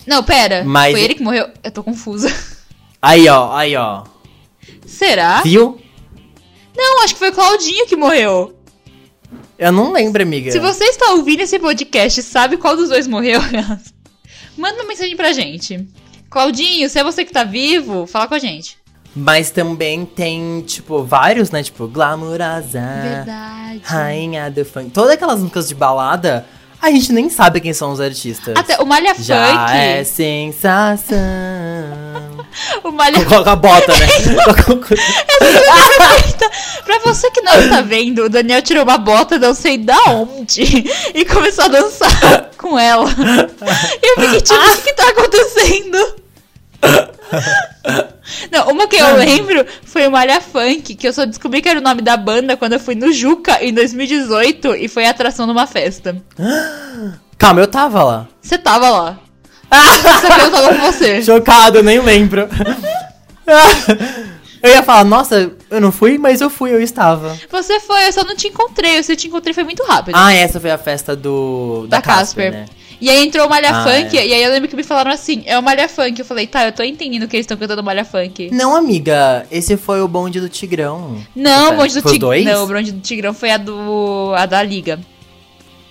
Não, 0.06 0.22
pera. 0.24 0.64
Mas- 0.66 0.92
Foi 0.92 1.02
ele 1.02 1.14
que 1.16 1.24
morreu? 1.24 1.48
Eu 1.64 1.72
tô 1.72 1.82
confusa. 1.84 2.30
Aí, 3.04 3.28
ó, 3.28 3.54
aí, 3.54 3.76
ó. 3.76 4.04
Será? 4.86 5.42
Viu? 5.42 5.78
Não, 6.74 7.04
acho 7.04 7.14
que 7.14 7.20
foi 7.20 7.32
o 7.32 7.34
Claudinho 7.34 7.86
que 7.86 7.98
morreu. 7.98 8.58
Eu 9.60 9.74
não 9.74 9.92
lembro, 9.92 10.24
amiga. 10.24 10.50
Se 10.50 10.58
você 10.58 10.86
está 10.86 11.12
ouvindo 11.12 11.42
esse 11.42 11.60
podcast 11.60 12.22
e 12.22 12.24
sabe 12.24 12.56
qual 12.56 12.78
dos 12.78 12.88
dois 12.88 13.06
morreu, 13.06 13.42
manda 14.58 14.76
uma 14.76 14.88
mensagem 14.88 15.18
pra 15.18 15.34
gente. 15.34 15.86
Claudinho, 16.30 16.90
se 16.90 16.98
é 16.98 17.04
você 17.04 17.26
que 17.26 17.34
tá 17.34 17.44
vivo, 17.44 18.08
fala 18.08 18.26
com 18.26 18.36
a 18.36 18.40
gente. 18.40 18.78
Mas 19.14 19.52
também 19.52 20.06
tem, 20.06 20.62
tipo, 20.62 21.04
vários, 21.04 21.52
né? 21.52 21.62
Tipo, 21.62 21.90
Glamurosa. 21.90 22.80
Verdade. 23.04 23.82
Rainha 23.84 24.50
do 24.50 24.64
funk. 24.64 24.92
Todas 24.92 25.12
aquelas 25.12 25.42
músicas 25.42 25.68
de 25.68 25.76
balada, 25.76 26.46
a 26.82 26.90
gente 26.90 27.12
nem 27.12 27.30
sabe 27.30 27.60
quem 27.60 27.74
são 27.74 27.92
os 27.92 28.00
artistas. 28.00 28.56
Até 28.58 28.82
o 28.82 28.86
Malha 28.86 29.14
Já 29.20 29.68
Funk. 29.68 29.78
é 29.78 30.04
sensação. 30.06 31.18
O 32.84 32.92
Malha 32.92 33.24
Coloca 33.26 33.52
a 33.52 33.56
bota, 33.56 33.94
né? 33.94 34.08
Eita, 36.26 36.52
Pra 36.84 37.00
você 37.00 37.32
que 37.32 37.42
não 37.42 37.60
está 37.60 37.82
vendo, 37.82 38.26
o 38.26 38.30
Daniel 38.30 38.62
tirou 38.62 38.84
uma 38.84 38.98
bota, 38.98 39.40
não 39.40 39.54
sei 39.54 39.78
da 39.78 39.98
onde, 40.10 40.62
e 41.14 41.26
começou 41.26 41.66
a 41.66 41.70
dançar 41.70 42.50
com 42.58 42.78
ela. 42.78 43.10
E 44.02 44.10
eu 44.10 44.16
fiquei 44.22 44.42
tipo, 44.42 44.60
o 44.60 44.78
que, 44.78 44.82
que 44.84 44.94
tá 44.94 45.10
acontecendo? 45.10 46.16
Não, 48.52 48.70
uma 48.70 48.88
que 48.88 48.98
eu 48.98 49.16
lembro 49.16 49.66
foi 49.84 50.08
o 50.08 50.12
Malha 50.12 50.42
Funk, 50.42 50.96
que 50.96 51.08
eu 51.08 51.14
só 51.14 51.26
descobri 51.26 51.62
que 51.62 51.70
era 51.70 51.80
o 51.80 51.84
nome 51.84 52.02
da 52.02 52.18
banda 52.18 52.58
quando 52.58 52.74
eu 52.74 52.80
fui 52.80 52.96
no 52.96 53.12
Juca 53.12 53.64
em 53.64 53.74
2018 53.74 54.76
e 54.76 54.88
foi 54.88 55.06
atração 55.06 55.48
numa 55.48 55.68
festa. 55.68 56.16
Calma, 57.38 57.62
eu 57.62 57.68
tava 57.68 58.04
lá. 58.04 58.28
Você 58.42 58.58
tava 58.58 58.90
lá. 58.90 59.20
Eu 59.74 60.52
tava 60.52 60.76
com 60.76 60.92
você. 60.92 61.22
Chocado, 61.26 61.82
nem 61.84 62.00
lembro. 62.00 62.48
Eu 64.62 64.70
ia 64.72 64.82
falar, 64.84 65.04
nossa, 65.04 65.52
eu 65.70 65.82
não 65.82 65.92
fui, 65.92 66.18
mas 66.18 66.40
eu 66.40 66.50
fui, 66.50 66.72
eu 66.74 66.82
estava. 66.82 67.38
Você 67.52 67.82
foi, 67.82 68.08
eu 68.08 68.14
só 68.14 68.24
não 68.24 68.36
te 68.36 68.48
encontrei. 68.48 68.98
Eu 68.98 69.04
te 69.16 69.28
encontrei 69.28 69.54
foi 69.54 69.64
muito 69.66 69.84
rápido. 69.84 70.16
Ah, 70.18 70.34
essa 70.34 70.60
foi 70.60 70.72
a 70.72 70.78
festa 70.78 71.16
do. 71.16 71.86
Da, 71.90 71.98
da 71.98 72.02
Casper. 72.02 72.52
né? 72.52 72.66
E 73.02 73.10
aí 73.10 73.26
entrou 73.26 73.46
o 73.46 73.50
Malha 73.50 73.70
Ah, 73.70 73.84
Funk, 73.84 74.18
é. 74.18 74.26
e 74.26 74.34
aí 74.34 74.42
eu 74.42 74.50
lembro 74.52 74.70
que 74.70 74.78
me 74.78 74.84
falaram 74.84 75.12
assim, 75.12 75.44
é 75.46 75.60
o 75.60 75.64
Malha 75.64 75.90
Funk. 75.90 76.18
Eu 76.18 76.24
falei, 76.24 76.48
tá, 76.48 76.66
eu 76.66 76.72
tô 76.72 76.84
entendendo 76.84 77.28
que 77.28 77.36
eles 77.36 77.44
estão 77.44 77.58
cantando 77.58 77.84
Malha 77.84 78.06
Funk. 78.06 78.50
Não, 78.54 78.74
amiga, 78.74 79.46
esse 79.52 79.76
foi 79.76 80.02
o 80.02 80.08
bonde 80.08 80.40
do 80.40 80.48
Tigrão. 80.48 81.18
Não, 81.36 81.64
o 81.64 81.68
Foi 81.68 81.76
bonde 81.76 82.02
do 82.02 82.10
Tigrão. 82.10 82.44
Não, 82.46 82.64
o 82.64 82.68
bonde 82.68 82.92
do 82.94 83.02
Tigrão 83.02 83.34
foi 83.34 83.52
a 83.52 83.58
do. 83.58 84.32
a 84.38 84.46
da 84.46 84.64
Liga. 84.64 84.98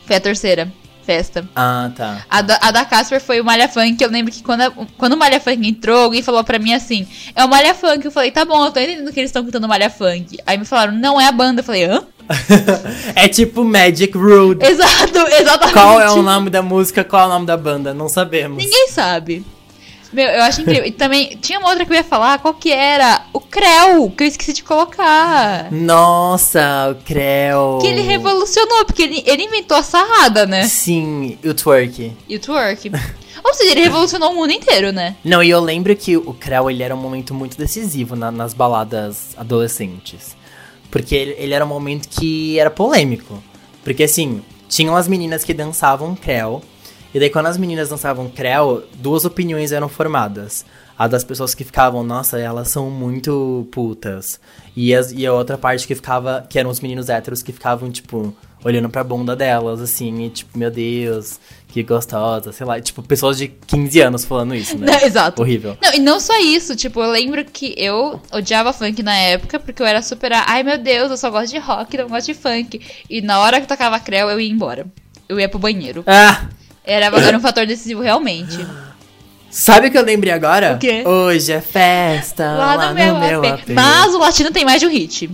Foi 0.07 0.16
a 0.16 0.20
terceira 0.20 0.72
festa. 1.05 1.44
Ah, 1.55 1.90
tá. 1.96 2.24
A 2.30 2.42
da, 2.42 2.59
a 2.61 2.70
da 2.70 2.84
Casper 2.84 3.20
foi 3.20 3.40
o 3.40 3.44
Malha 3.44 3.68
Funk. 3.68 4.03
Eu 4.03 4.11
lembro 4.11 4.32
que 4.32 4.42
quando, 4.42 4.61
a- 4.62 4.72
quando 4.96 5.12
o 5.12 5.16
Malha 5.16 5.40
Funk 5.40 5.66
entrou, 5.68 6.05
alguém 6.05 6.22
falou 6.22 6.42
pra 6.44 6.59
mim 6.59 6.72
assim: 6.74 7.07
é 7.34 7.44
o 7.44 7.48
Malha 7.48 7.74
Funk. 7.74 8.05
Eu 8.05 8.11
falei, 8.11 8.30
tá 8.30 8.44
bom, 8.44 8.64
eu 8.64 8.70
tô 8.70 8.80
entendendo 8.80 9.12
que 9.12 9.20
eles 9.20 9.28
estão 9.30 9.44
cantando 9.44 9.68
Malha 9.68 9.90
Funk. 9.90 10.38
Aí 10.46 10.57
me 10.59 10.64
falaram, 10.64 10.92
não 10.92 11.20
é 11.20 11.26
a 11.26 11.32
banda. 11.32 11.61
Eu 11.61 11.64
falei, 11.64 11.84
hã? 11.84 12.03
é 13.16 13.28
tipo 13.28 13.64
Magic 13.64 14.16
Rude. 14.16 14.64
Exato, 14.64 15.18
exatamente. 15.40 15.72
Qual 15.74 16.00
é 16.00 16.11
o 16.11 16.22
nome 16.22 16.50
da 16.50 16.62
música, 16.62 17.03
qual 17.05 17.22
é 17.22 17.26
o 17.26 17.28
nome 17.30 17.46
da 17.46 17.57
banda? 17.57 17.92
Não 17.92 18.09
sabemos. 18.09 18.62
Ninguém 18.62 18.88
sabe. 18.88 19.44
Meu, 20.13 20.29
eu 20.29 20.43
acho 20.43 20.61
incrível. 20.61 20.85
E 20.87 20.91
também, 20.93 21.37
tinha 21.41 21.59
uma 21.59 21.69
outra 21.71 21.85
que 21.87 21.93
eu 21.93 21.97
ia 21.97 22.05
falar, 22.05 22.39
qual 22.39 22.53
que 22.55 22.71
era? 22.71 23.23
O 23.33 23.41
Creu, 23.41 24.11
que 24.11 24.25
eu 24.25 24.29
esqueci 24.29 24.53
de 24.53 24.63
colocar. 24.63 25.71
Nossa, 25.73 26.91
o 26.91 27.03
Creu. 27.05 27.79
Que 27.81 27.87
ele 27.89 28.03
revolucionou, 28.03 28.85
porque 28.85 29.03
ele, 29.03 29.23
ele 29.27 29.45
inventou 29.45 29.77
a 29.77 29.83
sarrada, 29.83 30.47
né? 30.47 30.65
Sim, 30.67 31.39
e 31.43 31.49
o 31.49 31.55
twerk. 31.55 32.13
E 32.29 32.37
o 32.37 32.41
twerk. 32.41 32.91
Ou 33.45 33.55
seja, 33.55 33.73
ele 33.73 33.81
revolucionou 33.83 34.31
o 34.33 34.35
mundo 34.37 34.53
inteiro, 34.53 34.93
né? 34.93 35.17
Não, 35.25 35.43
e 35.43 35.51
eu 35.51 35.61
lembro 35.61 35.95
que 35.97 36.17
o 36.17 36.33
Creu, 36.35 36.71
ele 36.71 36.83
era 36.83 36.95
um 36.95 36.99
momento 36.99 37.35
muito 37.35 37.57
decisivo 37.59 38.15
na- 38.15 38.31
nas 38.31 38.55
baladas 38.55 39.31
adolescentes. 39.37 40.37
Porque 40.91 41.15
ele, 41.15 41.35
ele 41.39 41.55
era 41.55 41.65
um 41.65 41.69
momento 41.69 42.09
que 42.09 42.59
era 42.59 42.71
polêmico. 42.71 43.43
Porque, 43.83 44.05
assim, 44.05 44.43
tinham 44.69 44.95
as 44.95 45.09
meninas 45.09 45.43
que 45.43 45.53
dançavam 45.53 46.15
Creu. 46.15 46.63
E 47.15 47.21
daí, 47.21 47.29
quando 47.29 47.47
as 47.47 47.59
meninas 47.59 47.91
dançavam 47.91 48.29
Creu, 48.29 48.85
duas 48.95 49.25
opiniões 49.25 49.73
eram 49.73 49.89
formadas. 49.89 50.65
A 50.99 51.07
das 51.07 51.25
pessoas 51.25 51.55
que 51.55 51.65
ficavam, 51.65 52.03
nossa, 52.03 52.39
elas 52.39 52.69
são 52.69 52.91
muito 52.91 53.67
putas. 53.73 54.39
E, 54.77 54.95
as, 54.95 55.11
e 55.13 55.27
a 55.27 55.33
outra 55.33 55.59
parte 55.59 55.87
que 55.87 55.95
ficava, 55.95 56.47
que 56.49 56.59
eram 56.59 56.71
os 56.71 56.81
meninos 56.81 57.09
héteros 57.09 57.43
que 57.43 57.53
ficavam, 57.53 57.91
tipo, 57.91 58.35
olhando 58.65 58.89
pra 58.89 59.03
bunda 59.03 59.35
delas, 59.35 59.81
assim, 59.81 60.25
e 60.25 60.31
tipo, 60.31 60.57
meu 60.57 60.71
Deus, 60.71 61.41
que 61.69 61.83
gostosa, 61.83 62.53
sei 62.53 62.67
lá. 62.67 62.81
Tipo, 62.81 63.03
pessoas 63.03 63.37
de 63.37 63.49
15 63.49 64.01
anos 64.01 64.25
falando 64.25 64.55
isso, 64.55 64.79
né? 64.79 64.87
Não, 64.93 65.07
exato. 65.07 65.43
Horrível. 65.43 65.77
Não, 65.83 65.95
e 65.95 65.99
não 65.99 66.21
só 66.21 66.39
isso, 66.41 66.77
tipo, 66.77 67.01
eu 67.01 67.11
lembro 67.11 67.45
que 67.45 67.75
eu 67.77 68.21
odiava 68.33 68.73
funk 68.73 69.03
na 69.03 69.17
época, 69.17 69.59
porque 69.59 69.83
eu 69.83 69.87
era 69.87 70.03
super. 70.03 70.33
Ai 70.33 70.63
meu 70.63 70.79
Deus, 70.79 71.11
eu 71.11 71.17
só 71.17 71.31
gosto 71.31 71.51
de 71.51 71.59
rock, 71.59 71.97
não 71.97 72.09
gosto 72.09 72.27
de 72.27 72.35
funk. 72.35 72.81
E 73.09 73.21
na 73.21 73.41
hora 73.41 73.61
que 73.61 73.67
tocava 73.67 73.99
Creu, 73.99 74.31
eu 74.31 74.41
ia 74.41 74.51
embora. 74.51 74.87
Eu 75.29 75.41
ia 75.41 75.49
pro 75.49 75.59
banheiro. 75.59 76.05
Ah! 76.07 76.49
Era, 76.85 77.07
era 77.07 77.37
um 77.37 77.41
fator 77.41 77.66
decisivo 77.66 78.01
realmente. 78.03 78.66
Sabe 79.51 79.89
o 79.89 79.91
que 79.91 79.99
eu 79.99 80.03
lembrei 80.05 80.33
agora? 80.33 80.74
O 80.74 80.78
quê? 80.78 81.03
Hoje 81.07 81.53
é 81.53 81.61
festa 81.61 82.53
Lá, 82.53 82.89
no, 82.89 82.95
meu, 82.95 83.16
AP. 83.16 83.47
AP. 83.61 83.68
Mas 83.70 84.14
o 84.14 84.18
latino 84.18 84.51
tem 84.51 84.64
mais 84.64 84.80
de 84.80 84.87
um 84.87 84.91
hit. 84.91 85.30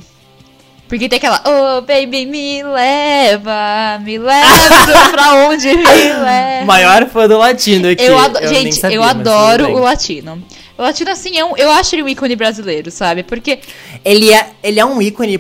Porque 0.88 1.08
tem 1.08 1.18
aquela, 1.18 1.42
oh 1.46 1.82
baby, 1.82 2.24
me 2.26 2.62
leva, 2.62 3.98
me 4.02 4.18
leva 4.18 4.48
pra 5.12 5.34
onde 5.46 5.68
me 5.68 5.84
leva. 5.84 6.64
Maior 6.64 7.06
fã 7.08 7.28
do 7.28 7.36
latino 7.36 7.90
aqui. 7.90 8.02
Eu 8.02 8.18
ado- 8.18 8.40
nem 8.40 8.48
Gente, 8.48 8.76
sabia, 8.76 8.96
eu 8.96 9.02
adoro 9.02 9.68
o 9.76 9.80
latino. 9.80 10.42
O 10.78 10.82
latino, 10.82 11.10
assim, 11.10 11.36
é 11.38 11.44
um, 11.44 11.56
eu 11.56 11.70
acho 11.72 11.94
ele 11.94 12.02
um 12.04 12.08
ícone 12.08 12.34
brasileiro, 12.34 12.90
sabe? 12.90 13.22
Porque 13.22 13.58
Ele 14.04 14.32
é, 14.32 14.48
ele 14.62 14.80
é 14.80 14.84
um 14.84 15.02
ícone 15.02 15.38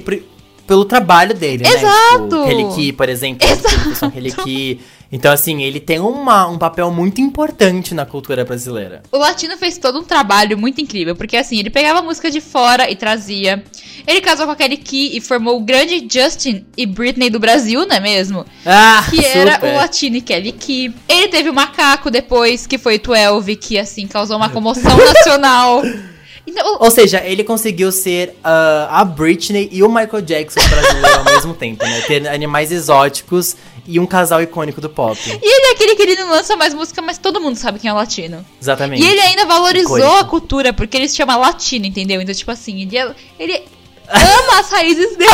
pelo 0.68 0.84
trabalho 0.84 1.34
dele, 1.34 1.64
né? 1.64 1.70
Exato! 1.72 2.24
Tipo, 2.28 2.42
aquele 2.42 2.64
que, 2.74 2.92
por 2.92 3.08
exemplo. 3.08 3.48
Exato! 3.48 4.44
Que... 4.44 4.78
Então, 5.10 5.32
assim, 5.32 5.62
ele 5.62 5.80
tem 5.80 5.98
uma, 5.98 6.46
um 6.46 6.58
papel 6.58 6.90
muito 6.90 7.18
importante 7.22 7.94
na 7.94 8.04
cultura 8.04 8.44
brasileira. 8.44 9.02
o 9.10 9.16
latino 9.16 9.56
fez 9.56 9.78
todo 9.78 9.98
um 9.98 10.04
trabalho 10.04 10.58
muito 10.58 10.82
incrível. 10.82 11.16
Porque, 11.16 11.34
assim, 11.38 11.58
ele 11.58 11.70
pegava 11.70 12.02
música 12.02 12.30
de 12.30 12.42
fora 12.42 12.90
e 12.90 12.94
trazia. 12.94 13.64
Ele 14.06 14.20
casou 14.20 14.44
com 14.44 14.52
a 14.52 14.56
Kelly 14.56 14.76
Key 14.76 15.16
e 15.16 15.20
formou 15.22 15.56
o 15.56 15.60
grande 15.64 16.06
Justin 16.10 16.66
e 16.76 16.84
Britney 16.84 17.30
do 17.30 17.40
Brasil, 17.40 17.86
não 17.86 17.96
é 17.96 18.00
mesmo? 18.00 18.44
Ah, 18.66 19.02
Que 19.08 19.24
era 19.24 19.54
super. 19.54 19.72
o 19.72 19.76
Latino 19.76 20.16
e 20.16 20.20
Kelly 20.20 20.52
Key. 20.52 20.94
Ele 21.08 21.28
teve 21.28 21.48
o 21.48 21.54
Macaco 21.54 22.10
depois, 22.10 22.66
que 22.66 22.76
foi 22.76 22.96
o 22.96 23.00
12, 23.00 23.56
que, 23.56 23.78
assim, 23.78 24.06
causou 24.06 24.36
uma 24.36 24.50
comoção 24.50 24.94
nacional. 24.94 25.82
Então, 26.50 26.78
Ou 26.80 26.90
seja, 26.90 27.22
ele 27.24 27.44
conseguiu 27.44 27.92
ser 27.92 28.34
ah, 28.42 28.88
a 28.90 29.04
Britney 29.04 29.68
e 29.70 29.82
o 29.82 29.88
Michael 29.88 30.22
Jackson 30.22 30.60
brasileiro 30.68 31.18
ao 31.18 31.24
mesmo 31.24 31.54
tempo, 31.54 31.84
né? 31.84 32.00
Ter 32.02 32.26
animais 32.28 32.72
exóticos 32.72 33.56
e 33.86 33.98
um 34.00 34.06
casal 34.06 34.42
icônico 34.42 34.80
do 34.80 34.88
pop. 34.88 35.18
e 35.26 35.30
ele 35.32 35.66
é 35.66 35.70
aquele 35.72 35.94
que 35.94 36.02
ele 36.02 36.16
não 36.16 36.30
lança 36.30 36.56
mais 36.56 36.74
música, 36.74 37.00
mas 37.02 37.16
todo 37.18 37.40
mundo 37.40 37.56
sabe 37.56 37.78
quem 37.78 37.88
é 37.88 37.92
o 37.92 37.96
latino. 37.96 38.44
Exatamente. 38.60 39.02
E 39.02 39.06
ele 39.06 39.20
ainda 39.20 39.44
valorizou 39.46 39.98
Icônico. 39.98 40.20
a 40.20 40.24
cultura, 40.24 40.72
porque 40.72 40.96
ele 40.96 41.08
se 41.08 41.16
chama 41.16 41.36
latino, 41.36 41.86
entendeu? 41.86 42.20
Então, 42.20 42.34
tipo 42.34 42.50
assim, 42.50 42.82
ele, 42.82 42.96
é- 42.98 43.14
ele 43.38 43.62
ama 44.10 44.60
as 44.60 44.70
raízes 44.70 45.16
dele. 45.16 45.30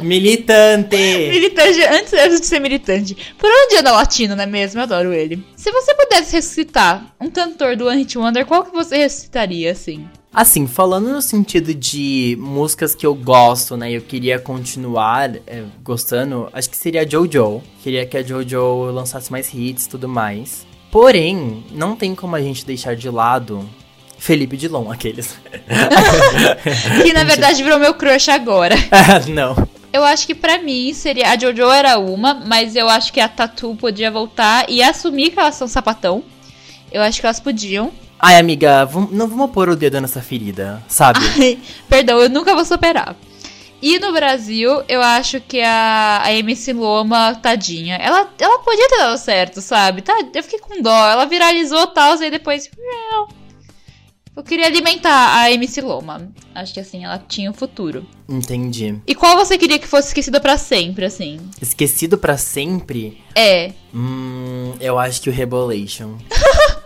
Militante! 0.00 0.96
militante, 0.96 1.82
antes 1.82 2.40
de 2.40 2.46
ser 2.46 2.60
militante. 2.60 3.16
Por 3.38 3.50
onde 3.50 3.76
anda 3.76 3.92
latino, 3.92 4.36
não 4.36 4.44
é 4.44 4.46
mesmo? 4.46 4.80
Eu 4.80 4.84
adoro 4.84 5.12
ele. 5.12 5.44
Se 5.56 5.70
você 5.70 5.94
pudesse 5.94 6.34
ressuscitar 6.36 7.14
um 7.20 7.30
cantor 7.30 7.76
do 7.76 7.86
One 7.86 7.98
Hit 7.98 8.16
Wonder, 8.18 8.46
qual 8.46 8.64
que 8.64 8.72
você 8.72 8.96
ressuscitaria, 8.96 9.72
assim? 9.72 10.08
Assim, 10.32 10.66
falando 10.68 11.08
no 11.08 11.20
sentido 11.20 11.74
de 11.74 12.36
músicas 12.38 12.94
que 12.94 13.04
eu 13.04 13.14
gosto, 13.14 13.76
né? 13.76 13.90
Eu 13.90 14.00
queria 14.00 14.38
continuar 14.38 15.34
é, 15.46 15.64
gostando, 15.82 16.48
acho 16.52 16.70
que 16.70 16.76
seria 16.76 17.02
a 17.02 17.06
Jojo. 17.06 17.60
Queria 17.82 18.06
que 18.06 18.16
a 18.16 18.22
Jojo 18.22 18.92
lançasse 18.92 19.30
mais 19.32 19.52
hits 19.52 19.86
e 19.86 19.88
tudo 19.88 20.08
mais. 20.08 20.64
Porém, 20.90 21.64
não 21.72 21.96
tem 21.96 22.14
como 22.14 22.36
a 22.36 22.40
gente 22.40 22.64
deixar 22.64 22.94
de 22.94 23.08
lado 23.10 23.68
Felipe 24.20 24.54
Dilon, 24.54 24.92
aqueles. 24.92 25.38
Que 27.02 27.12
na 27.14 27.24
verdade 27.24 27.62
virou 27.62 27.78
meu 27.78 27.94
crush 27.94 28.28
agora. 28.28 28.74
Ah, 28.90 29.18
não. 29.26 29.56
Eu 29.90 30.04
acho 30.04 30.26
que 30.26 30.34
pra 30.34 30.58
mim 30.58 30.92
seria. 30.92 31.30
A 31.30 31.38
Jojo 31.38 31.70
era 31.70 31.98
uma, 31.98 32.34
mas 32.34 32.76
eu 32.76 32.88
acho 32.88 33.12
que 33.12 33.18
a 33.18 33.28
Tatu 33.28 33.74
podia 33.74 34.10
voltar 34.10 34.68
e 34.68 34.82
assumir 34.82 35.30
que 35.30 35.40
elas 35.40 35.54
são 35.54 35.66
sapatão. 35.66 36.22
Eu 36.92 37.00
acho 37.00 37.18
que 37.18 37.26
elas 37.26 37.40
podiam. 37.40 37.90
Ai, 38.18 38.38
amiga, 38.38 38.86
não 39.10 39.26
vamos 39.26 39.50
pôr 39.50 39.70
o 39.70 39.76
dedo 39.76 39.98
nessa 40.00 40.20
ferida, 40.20 40.82
sabe? 40.86 41.20
Ai, 41.38 41.58
perdão, 41.88 42.18
eu 42.18 42.28
nunca 42.28 42.54
vou 42.54 42.64
superar. 42.64 43.16
E 43.80 43.98
no 43.98 44.12
Brasil, 44.12 44.82
eu 44.86 45.00
acho 45.00 45.40
que 45.40 45.62
a, 45.62 46.20
a 46.22 46.32
MC 46.34 46.74
Loma, 46.74 47.34
tadinha, 47.36 47.96
ela, 47.96 48.28
ela 48.38 48.58
podia 48.58 48.88
ter 48.90 48.98
dado 48.98 49.16
certo, 49.16 49.62
sabe? 49.62 50.02
Tá, 50.02 50.12
eu 50.34 50.42
fiquei 50.42 50.58
com 50.58 50.82
dó. 50.82 51.10
Ela 51.10 51.24
viralizou 51.24 51.86
tal, 51.86 52.20
e 52.20 52.24
aí 52.24 52.30
depois. 52.30 52.70
Eu 54.40 54.44
queria 54.44 54.64
alimentar 54.64 55.36
a 55.36 55.52
MC 55.52 55.82
Loma. 55.82 56.32
Acho 56.54 56.72
que 56.72 56.80
assim, 56.80 57.04
ela 57.04 57.18
tinha 57.18 57.50
um 57.50 57.52
futuro. 57.52 58.06
Entendi. 58.26 58.98
E 59.06 59.14
qual 59.14 59.36
você 59.36 59.58
queria 59.58 59.78
que 59.78 59.86
fosse 59.86 60.08
esquecida 60.08 60.40
pra 60.40 60.56
sempre, 60.56 61.04
assim? 61.04 61.38
Esquecido 61.60 62.16
pra 62.16 62.38
sempre? 62.38 63.22
É, 63.34 63.72
Hum, 63.94 64.72
eu 64.80 64.98
acho 64.98 65.20
que 65.20 65.28
o 65.28 65.32
Rebolation. 65.32 66.16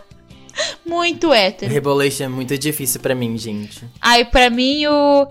muito 0.85 1.29
O 1.29 1.33
hétero. 1.33 1.71
Rebolation 1.71 2.25
é 2.25 2.27
muito 2.27 2.57
difícil 2.57 2.99
pra 2.99 3.15
mim, 3.15 3.37
gente. 3.37 3.85
Ai, 4.01 4.25
pra 4.25 4.49
mim 4.49 4.85
o. 4.87 5.25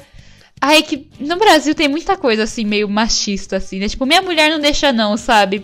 Ai, 0.59 0.83
que 0.83 1.07
no 1.20 1.37
Brasil 1.37 1.75
tem 1.75 1.89
muita 1.89 2.16
coisa 2.16 2.45
assim, 2.45 2.64
meio 2.64 2.89
machista, 2.89 3.59
assim, 3.59 3.79
né? 3.79 3.87
Tipo, 3.87 4.07
minha 4.07 4.22
mulher 4.22 4.49
não 4.49 4.61
deixa, 4.61 4.95
não, 4.95 5.18
sabe? 5.18 5.62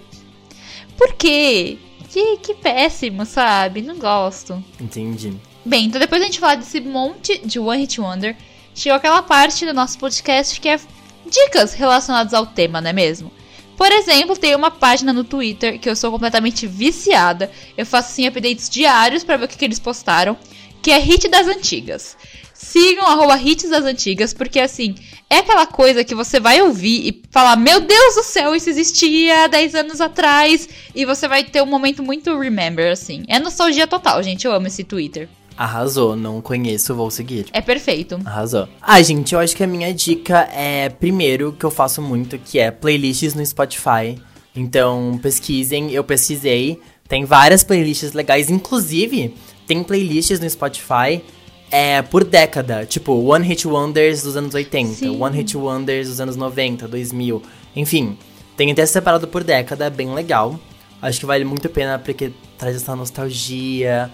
Por 0.99 1.15
quê? 1.15 1.79
Que, 2.11 2.37
que 2.37 2.53
péssimo, 2.53 3.25
sabe? 3.25 3.81
Não 3.81 3.99
gosto. 3.99 4.63
Entendi. 4.79 5.33
Bem, 5.65 5.87
então 5.87 6.01
depois 6.01 6.23
a 6.23 6.25
gente 6.25 6.41
falar 6.41 6.55
desse 6.55 6.81
monte 6.81 7.39
de 7.45 7.59
One 7.59 7.81
Hit 7.81 8.01
Wonder, 8.01 8.37
chegou 8.75 8.97
aquela 8.97 9.23
parte 9.23 9.67
do 9.67 9.75
nosso 9.75 9.99
podcast 9.99 10.61
que 10.61 10.69
é 10.69 10.81
dicas 11.27 11.75
relacionadas 11.75 12.33
ao 12.33 12.47
tema, 12.47 12.81
não 12.81 12.91
é 12.91 12.93
mesmo? 12.93 13.31
Por 13.77 13.91
exemplo, 13.93 14.37
tem 14.37 14.55
uma 14.55 14.71
página 14.71 15.13
no 15.13 15.25
Twitter 15.25 15.79
que 15.79 15.89
eu 15.89 15.97
sou 15.97 16.11
completamente 16.11 16.67
viciada. 16.67 17.51
Eu 17.79 17.87
faço 17.87 18.11
assim 18.11 18.27
updates 18.27 18.69
diários 18.69 19.25
pra 19.25 19.39
ver 19.39 19.47
o 19.47 19.49
que, 19.49 19.57
que 19.57 19.65
eles 19.65 19.79
postaram, 19.79 20.37
que 20.83 20.91
é 20.91 20.99
Hit 20.99 21.29
das 21.29 21.47
Antigas. 21.47 22.17
Sigam 22.53 23.07
arroba 23.07 23.41
Hits 23.41 23.71
das 23.71 23.87
Antigas, 23.87 24.35
porque 24.35 24.61
assim, 24.61 24.95
é 25.31 25.39
aquela 25.39 25.67
coisa 25.67 26.05
que 26.05 26.15
você 26.15 26.39
vai 26.39 26.61
ouvir 26.61 27.09
e 27.09 27.23
falar, 27.31 27.57
meu 27.57 27.81
Deus 27.81 28.17
do 28.17 28.23
céu, 28.23 28.55
isso 28.55 28.69
existia 28.69 29.45
há 29.45 29.47
10 29.47 29.75
anos 29.75 30.01
atrás, 30.01 30.69
e 30.95 31.07
você 31.07 31.27
vai 31.27 31.43
ter 31.43 31.63
um 31.63 31.67
momento 31.67 32.03
muito 32.03 32.39
remember, 32.39 32.93
assim. 32.93 33.25
É 33.29 33.39
nostalgia 33.39 33.87
total, 33.87 34.23
gente, 34.23 34.47
eu 34.47 34.53
amo 34.53 34.67
esse 34.67 34.85
Twitter. 34.85 35.27
Arrasou, 35.61 36.17
não 36.17 36.41
conheço, 36.41 36.95
vou 36.95 37.11
seguir. 37.11 37.45
É 37.53 37.61
perfeito. 37.61 38.19
Arrasou. 38.25 38.67
Ah, 38.81 39.03
gente, 39.03 39.35
eu 39.35 39.39
acho 39.39 39.55
que 39.55 39.63
a 39.63 39.67
minha 39.67 39.93
dica 39.93 40.49
é, 40.55 40.89
primeiro, 40.89 41.53
que 41.53 41.67
eu 41.67 41.71
faço 41.71 42.01
muito, 42.01 42.39
que 42.39 42.59
é 42.59 42.71
playlists 42.71 43.35
no 43.35 43.45
Spotify. 43.45 44.19
Então, 44.57 45.21
pesquisem, 45.23 45.91
eu 45.91 46.03
pesquisei. 46.03 46.81
Tem 47.07 47.27
várias 47.27 47.63
playlists 47.63 48.15
legais, 48.15 48.49
inclusive, 48.49 49.35
tem 49.67 49.83
playlists 49.85 50.41
no 50.41 50.49
Spotify 50.49 51.23
é 51.71 52.01
por 52.01 52.25
década. 52.25 52.87
Tipo, 52.87 53.13
One 53.13 53.47
Hit 53.47 53.69
Wonders 53.69 54.23
dos 54.23 54.39
anos 54.39 54.55
80, 54.55 54.95
Sim. 54.95 55.21
One 55.23 55.37
Hit 55.37 55.59
Wonders 55.59 56.09
dos 56.09 56.21
anos 56.23 56.37
90, 56.37 56.89
2000. 56.89 57.43
Enfim, 57.77 58.17
tem 58.57 58.73
até 58.73 58.87
separado 58.87 59.29
por 59.29 59.45
década, 59.45 59.85
é 59.85 59.91
bem 59.91 60.15
legal. 60.15 60.59
Acho 61.03 61.21
que 61.21 61.27
vale 61.27 61.45
muito 61.45 61.67
a 61.67 61.71
pena 61.71 61.99
porque 61.99 62.33
traz 62.57 62.77
essa 62.77 62.97
nostalgia 62.97 64.11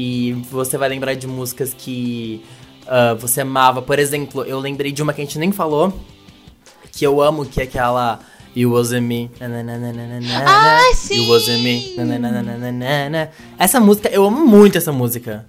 e 0.00 0.32
você 0.48 0.78
vai 0.78 0.88
lembrar 0.88 1.14
de 1.14 1.26
músicas 1.26 1.74
que 1.76 2.40
ah, 2.86 3.14
você 3.14 3.40
amava. 3.40 3.82
Por 3.82 3.98
exemplo, 3.98 4.44
eu 4.44 4.60
lembrei 4.60 4.92
de 4.92 5.02
uma 5.02 5.12
que 5.12 5.20
a 5.20 5.24
gente 5.24 5.40
nem 5.40 5.50
falou, 5.50 5.92
que 6.92 7.04
eu 7.04 7.20
amo, 7.20 7.44
que 7.44 7.60
é 7.60 7.64
aquela 7.64 8.20
You 8.54 8.72
Wasn't 8.74 9.00
Me. 9.04 9.28
Ah, 10.46 10.92
sim! 10.94 11.16
You 11.16 11.32
Wasn't 11.32 11.62
Me. 11.62 11.96
Essa 13.58 13.80
música, 13.80 14.08
eu 14.08 14.24
amo 14.24 14.46
muito 14.46 14.78
essa 14.78 14.92
música. 14.92 15.44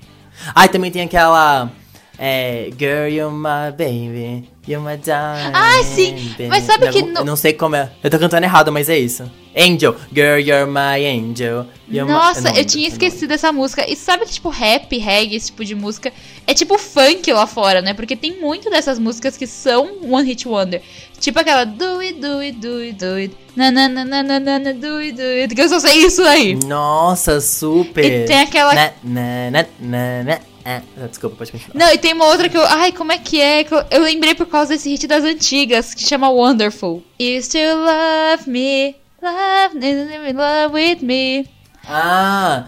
Ah, 0.55 0.65
e 0.65 0.69
também 0.69 0.89
tem 0.89 1.03
aquela. 1.03 1.69
É, 2.17 2.69
Girl, 2.77 3.07
you're 3.07 3.31
my 3.33 3.71
baby, 3.71 4.49
you're 4.67 4.83
my 4.83 4.97
darling. 4.97 5.51
Ah, 5.53 5.81
sim. 5.83 6.15
baby. 6.31 6.47
Mas 6.49 6.63
sabe 6.65 6.85
Não, 6.85 6.91
que 6.91 6.99
Eu 6.99 7.07
no- 7.07 7.23
não 7.23 7.35
sei 7.35 7.53
como 7.53 7.75
é. 7.75 7.91
Eu 8.03 8.09
tô 8.09 8.17
cantando 8.19 8.45
errado, 8.45 8.71
mas 8.71 8.89
é 8.89 8.97
isso. 8.97 9.29
Angel, 9.55 9.95
Girl, 10.13 10.37
you're 10.39 10.65
my 10.65 11.03
angel. 11.05 11.65
You're 11.89 12.05
my- 12.05 12.13
Nossa, 12.17 12.41
não 12.41 12.55
eu 12.55 12.63
tinha 12.65 12.87
esquecido 12.87 13.27
dessa 13.29 13.51
música. 13.51 13.83
E 13.89 13.95
sabe 13.95 14.25
que, 14.25 14.33
tipo, 14.33 14.49
rap, 14.49 14.95
reggae, 14.97 15.35
esse 15.35 15.47
tipo 15.47 15.65
de 15.65 15.73
música, 15.73 16.13
é 16.45 16.53
tipo 16.53 16.77
funk 16.77 17.31
lá 17.33 17.47
fora, 17.47 17.81
né? 17.81 17.93
Porque 17.95 18.15
tem 18.15 18.39
muito 18.39 18.69
dessas 18.69 18.99
músicas 18.99 19.35
que 19.35 19.47
são 19.47 19.89
One 20.09 20.27
Hit 20.27 20.47
Wonder. 20.47 20.81
Tipo 21.19 21.39
aquela 21.39 21.65
do 21.65 21.99
it, 21.99 22.13
do 22.19 22.37
it, 22.39 22.57
do 22.59 22.77
it, 22.77 22.93
do 22.93 23.15
it. 23.15 23.35
Na 23.55 23.71
na 23.71 23.89
na 23.89 24.05
na 24.05 24.23
na 24.23 24.39
na 24.39 24.59
na 24.59 24.71
do 24.71 24.97
it, 24.99 25.13
do 25.13 25.21
it. 25.23 25.55
Que 25.55 25.61
eu 25.61 25.69
só 25.69 25.79
sei 25.79 26.05
isso 26.05 26.21
aí. 26.23 26.55
Nossa, 26.65 27.41
super. 27.41 28.05
E 28.05 28.25
tem 28.25 28.39
aquela- 28.41 28.73
Na, 28.75 28.91
na, 29.03 29.51
na, 29.51 29.65
na, 29.79 30.23
na, 30.23 30.39
ah, 30.63 30.81
Desculpa, 31.09 31.35
pode 31.37 31.51
continuar. 31.51 31.73
Não, 31.87 31.91
e 31.93 31.97
tem 31.97 32.13
uma 32.13 32.25
outra 32.25 32.47
que 32.47 32.55
eu. 32.55 32.63
Ai, 32.65 32.91
como 32.91 33.11
é 33.11 33.17
que 33.17 33.41
é? 33.41 33.63
Que 33.63 33.73
eu, 33.73 33.83
eu 33.89 34.01
lembrei 34.03 34.35
por 34.35 34.45
causa 34.45 34.69
desse 34.73 34.89
hit 34.89 35.07
das 35.07 35.23
antigas, 35.23 35.93
que 35.95 36.03
chama 36.03 36.29
Wonderful. 36.29 37.03
You 37.19 37.41
still 37.41 37.77
love 37.79 38.47
me, 38.49 38.95
love, 39.21 39.75
in 39.75 40.35
love 40.37 40.73
with 40.73 41.01
me. 41.01 41.45
Ah, 41.87 42.65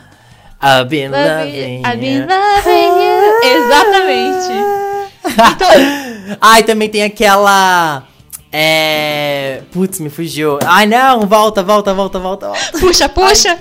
I've 0.61 0.89
been 0.89 1.11
Love 1.11 1.45
loving 1.45 1.55
you, 1.55 1.81
I've 1.85 1.99
been 1.99 2.27
loving 2.27 3.01
you. 3.01 3.39
Exatamente. 3.43 4.53
Então, 5.23 6.37
Ai, 6.41 6.63
também 6.63 6.89
tem 6.89 7.03
aquela. 7.03 8.03
É. 8.51 9.61
Putz, 9.71 9.99
me 9.99 10.09
fugiu. 10.09 10.59
Ai, 10.65 10.85
não, 10.85 11.21
volta, 11.21 11.63
volta, 11.63 11.93
volta, 11.93 12.19
volta, 12.19 12.47
volta. 12.49 12.71
puxa, 12.79 13.07
puxa. 13.09 13.57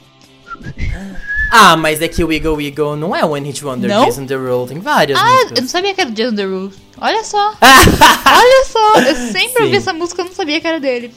Ah, 1.51 1.75
mas 1.75 1.99
é 2.01 2.07
que 2.07 2.23
o 2.23 2.27
Wiggle 2.27 2.55
Wiggle 2.55 2.95
não 2.95 3.15
é 3.15 3.25
One 3.25 3.47
Hit 3.47 3.65
Wonder. 3.65 3.89
Não? 3.89 4.05
Jason 4.05 4.25
Derulo 4.25 4.67
tem 4.67 4.79
várias 4.79 5.17
Ah, 5.19 5.23
eu 5.23 5.31
não 5.31 5.41
músicas. 5.49 5.71
sabia 5.71 5.93
que 5.95 6.01
era 6.01 6.11
Jason 6.11 6.35
Derulo. 6.35 6.71
Olha 7.01 7.23
só. 7.23 7.53
Olha 7.59 8.65
só. 8.65 8.95
Eu 9.01 9.15
sempre 9.31 9.63
ouvi 9.63 9.77
essa 9.77 9.91
música, 9.93 10.21
eu 10.21 10.25
não 10.25 10.33
sabia 10.33 10.61
que 10.61 10.67
era 10.67 10.79
dele. 10.79 11.11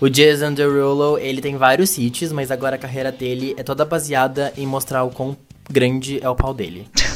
O 0.00 0.08
Jason 0.08 0.52
Derulo, 0.52 1.18
ele 1.18 1.40
tem 1.40 1.56
vários 1.56 1.98
hits, 1.98 2.30
mas 2.30 2.50
agora 2.52 2.76
a 2.76 2.78
carreira 2.78 3.10
dele 3.10 3.54
é 3.58 3.64
toda 3.64 3.84
baseada 3.84 4.52
em 4.56 4.64
mostrar 4.66 5.02
o 5.02 5.10
quão 5.10 5.36
grande 5.68 6.20
é 6.22 6.28
o 6.28 6.36
pau 6.36 6.54
dele. 6.54 6.86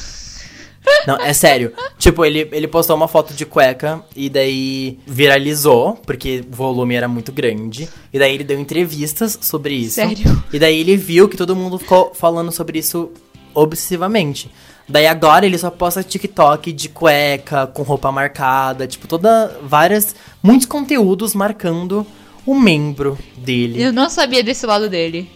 Não, 1.06 1.16
é 1.16 1.32
sério. 1.32 1.72
Tipo, 1.98 2.24
ele, 2.24 2.48
ele 2.52 2.68
postou 2.68 2.96
uma 2.96 3.08
foto 3.08 3.34
de 3.34 3.44
cueca 3.46 4.02
e 4.14 4.28
daí 4.28 4.98
viralizou, 5.06 5.94
porque 6.06 6.44
o 6.50 6.54
volume 6.54 6.94
era 6.94 7.08
muito 7.08 7.32
grande. 7.32 7.88
E 8.12 8.18
daí 8.18 8.34
ele 8.34 8.44
deu 8.44 8.58
entrevistas 8.58 9.38
sobre 9.40 9.74
isso. 9.74 9.94
Sério? 9.94 10.42
E 10.52 10.58
daí 10.58 10.78
ele 10.78 10.96
viu 10.96 11.28
que 11.28 11.36
todo 11.36 11.56
mundo 11.56 11.78
ficou 11.78 12.12
falando 12.14 12.52
sobre 12.52 12.78
isso 12.78 13.10
obsessivamente. 13.54 14.50
Daí 14.88 15.06
agora 15.06 15.46
ele 15.46 15.56
só 15.56 15.70
posta 15.70 16.02
TikTok 16.02 16.72
de 16.72 16.88
cueca, 16.88 17.66
com 17.66 17.82
roupa 17.82 18.10
marcada, 18.10 18.86
tipo, 18.86 19.06
toda. 19.06 19.58
várias. 19.62 20.14
muitos 20.42 20.66
conteúdos 20.66 21.34
marcando 21.34 22.06
o 22.44 22.54
membro 22.58 23.18
dele. 23.36 23.80
Eu 23.82 23.92
não 23.92 24.10
sabia 24.10 24.42
desse 24.42 24.66
lado 24.66 24.88
dele. 24.88 25.30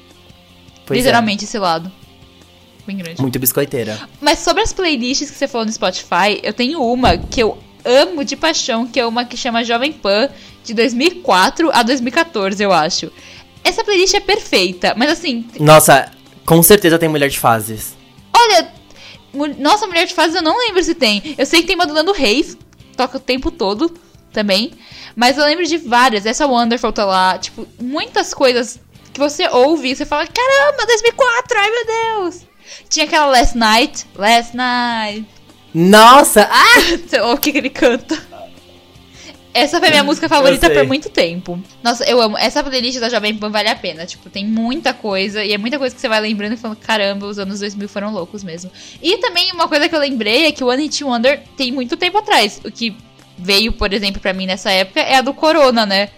Pois 0.85 0.99
é. 0.99 1.03
Literalmente 1.03 1.45
esse 1.45 1.59
lado. 1.59 1.91
Bem 2.87 2.97
grande. 2.99 3.21
Muito 3.21 3.39
biscoiteira. 3.39 4.09
Mas 4.21 4.41
sobre 4.41 4.63
as 4.63 4.73
playlists 4.73 5.31
que 5.31 5.37
você 5.39 5.49
falou 5.49 5.67
no 5.67 5.73
Spotify, 5.73 6.41
eu 6.43 6.53
tenho 6.53 6.83
uma 6.83 7.17
que 7.17 7.43
eu 7.43 7.57
amo 7.85 8.25
de 8.25 8.37
paixão, 8.37 8.87
que 8.87 8.99
é 9.01 9.07
uma 9.07 9.25
que 9.25 9.37
chama 9.37 9.65
Jovem 9.65 9.93
Pan, 9.93 10.29
de 10.63 10.75
2004 10.75 11.71
a 11.73 11.83
2014, 11.83 12.63
eu 12.63 12.73
acho. 12.73 13.11
Essa 13.63 13.83
playlist 13.85 14.15
é 14.15 14.21
perfeita, 14.21 14.95
mas 14.97 15.11
assim, 15.11 15.47
Nossa, 15.59 16.11
com 16.45 16.63
certeza 16.63 16.99
tem 16.99 17.09
mulher 17.09 17.29
de 17.29 17.39
fases. 17.39 17.95
olha. 18.37 18.69
mu- 19.33 19.55
Nossa, 19.59 19.87
Mulher 19.87 20.07
de 20.07 20.15
Fases 20.15 20.37
eu 20.37 20.43
não 20.43 20.57
lembro 20.59 20.83
se 20.85 20.95
tem. 20.95 21.35
Eu 21.39 21.45
sei 21.47 21.61
que 21.63 21.67
tem 21.67 21.75
uma 21.77 21.87
do 21.87 22.13
Reis, 22.13 22.57
toca 22.97 23.17
o 23.17 23.21
tempo 23.21 23.51
todo 23.51 23.93
também. 24.33 24.73
Mas 25.17 25.37
eu 25.39 25.45
lembro 25.45 25.65
de 25.67 25.77
várias. 25.79 26.25
Essa 26.27 26.47
Wonderful 26.47 26.93
tá 26.93 27.05
lá. 27.05 27.39
Tipo, 27.39 27.67
muitas 27.81 28.33
coisas 28.35 28.79
que 29.13 29.19
você 29.21 29.49
ouve 29.49 29.91
e 29.91 29.97
você 29.97 30.05
fala: 30.07 30.27
caramba, 30.27 30.87
2004, 30.87 31.59
ai 31.59 31.71
meu 31.71 31.87
Deus. 31.87 32.41
Tinha 32.89 33.07
aquela 33.07 33.27
Last 33.27 33.57
Night. 33.57 34.07
Last 34.15 34.57
Night. 34.57 35.27
Nossa! 35.75 36.49
Ah! 36.55 37.21
Lá 37.21 37.35
o 37.35 37.39
que, 37.39 37.53
que 37.53 37.59
ele 37.59 37.71
canta. 37.71 38.35
Essa 39.55 39.79
foi 39.79 39.87
a 39.87 39.91
minha 39.93 40.03
música 40.03 40.29
favorita 40.29 40.69
por 40.69 40.85
muito 40.85 41.09
tempo. 41.09 41.63
Nossa, 41.81 42.03
eu 42.05 42.21
amo. 42.21 42.37
Essa 42.37 42.63
playlist 42.63 42.99
da 42.99 43.09
Jovem 43.09 43.37
Pan 43.37 43.51
vale 43.51 43.69
a 43.69 43.77
pena. 43.77 44.05
Tipo, 44.05 44.29
tem 44.29 44.45
muita 44.45 44.93
coisa. 44.93 45.45
E 45.45 45.53
é 45.53 45.59
muita 45.59 45.79
coisa 45.79 45.95
que 45.95 46.01
você 46.01 46.09
vai 46.09 46.21
lembrando 46.21 46.55
e 46.55 46.57
falando, 46.57 46.77
caramba, 46.79 47.27
os 47.27 47.39
anos 47.39 47.61
2000 47.61 47.89
foram 47.89 48.13
loucos 48.13 48.43
mesmo. 48.43 48.71
E 49.01 49.17
também 49.19 49.53
uma 49.53 49.69
coisa 49.69 49.89
que 49.89 49.95
eu 49.95 50.01
lembrei 50.01 50.47
é 50.47 50.53
que 50.53 50.65
o 50.65 50.67
One 50.67 50.83
Hit 50.83 51.05
Wonder 51.05 51.41
tem 51.57 51.71
muito 51.71 51.97
tempo 51.97 52.19
atrás. 52.19 52.61
O 52.65 52.71
que 52.71 52.97
veio, 53.39 53.73
por 53.73 53.93
exemplo, 53.93 54.21
pra 54.21 54.33
mim 54.33 54.45
nessa 54.45 54.73
época 54.73 54.99
é 54.99 55.17
a 55.17 55.21
do 55.21 55.33
Corona, 55.33 55.87
né? 55.87 56.09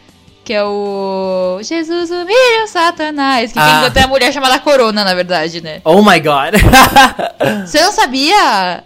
Que 0.46 0.52
é 0.54 0.62
o 0.62 1.58
Jesus 1.60 2.08
humilha 2.08 2.62
o 2.64 2.68
Satanás. 2.68 3.52
Que 3.52 3.58
Ah. 3.58 3.80
canta 3.86 3.98
é 3.98 4.04
a 4.04 4.06
mulher 4.06 4.32
chamada 4.32 4.60
Corona, 4.60 5.02
na 5.04 5.12
verdade, 5.12 5.60
né? 5.60 5.80
Oh 5.84 6.00
my 6.02 6.20
god! 6.20 6.54
Você 7.66 7.80
não 7.82 7.90
sabia? 7.90 8.84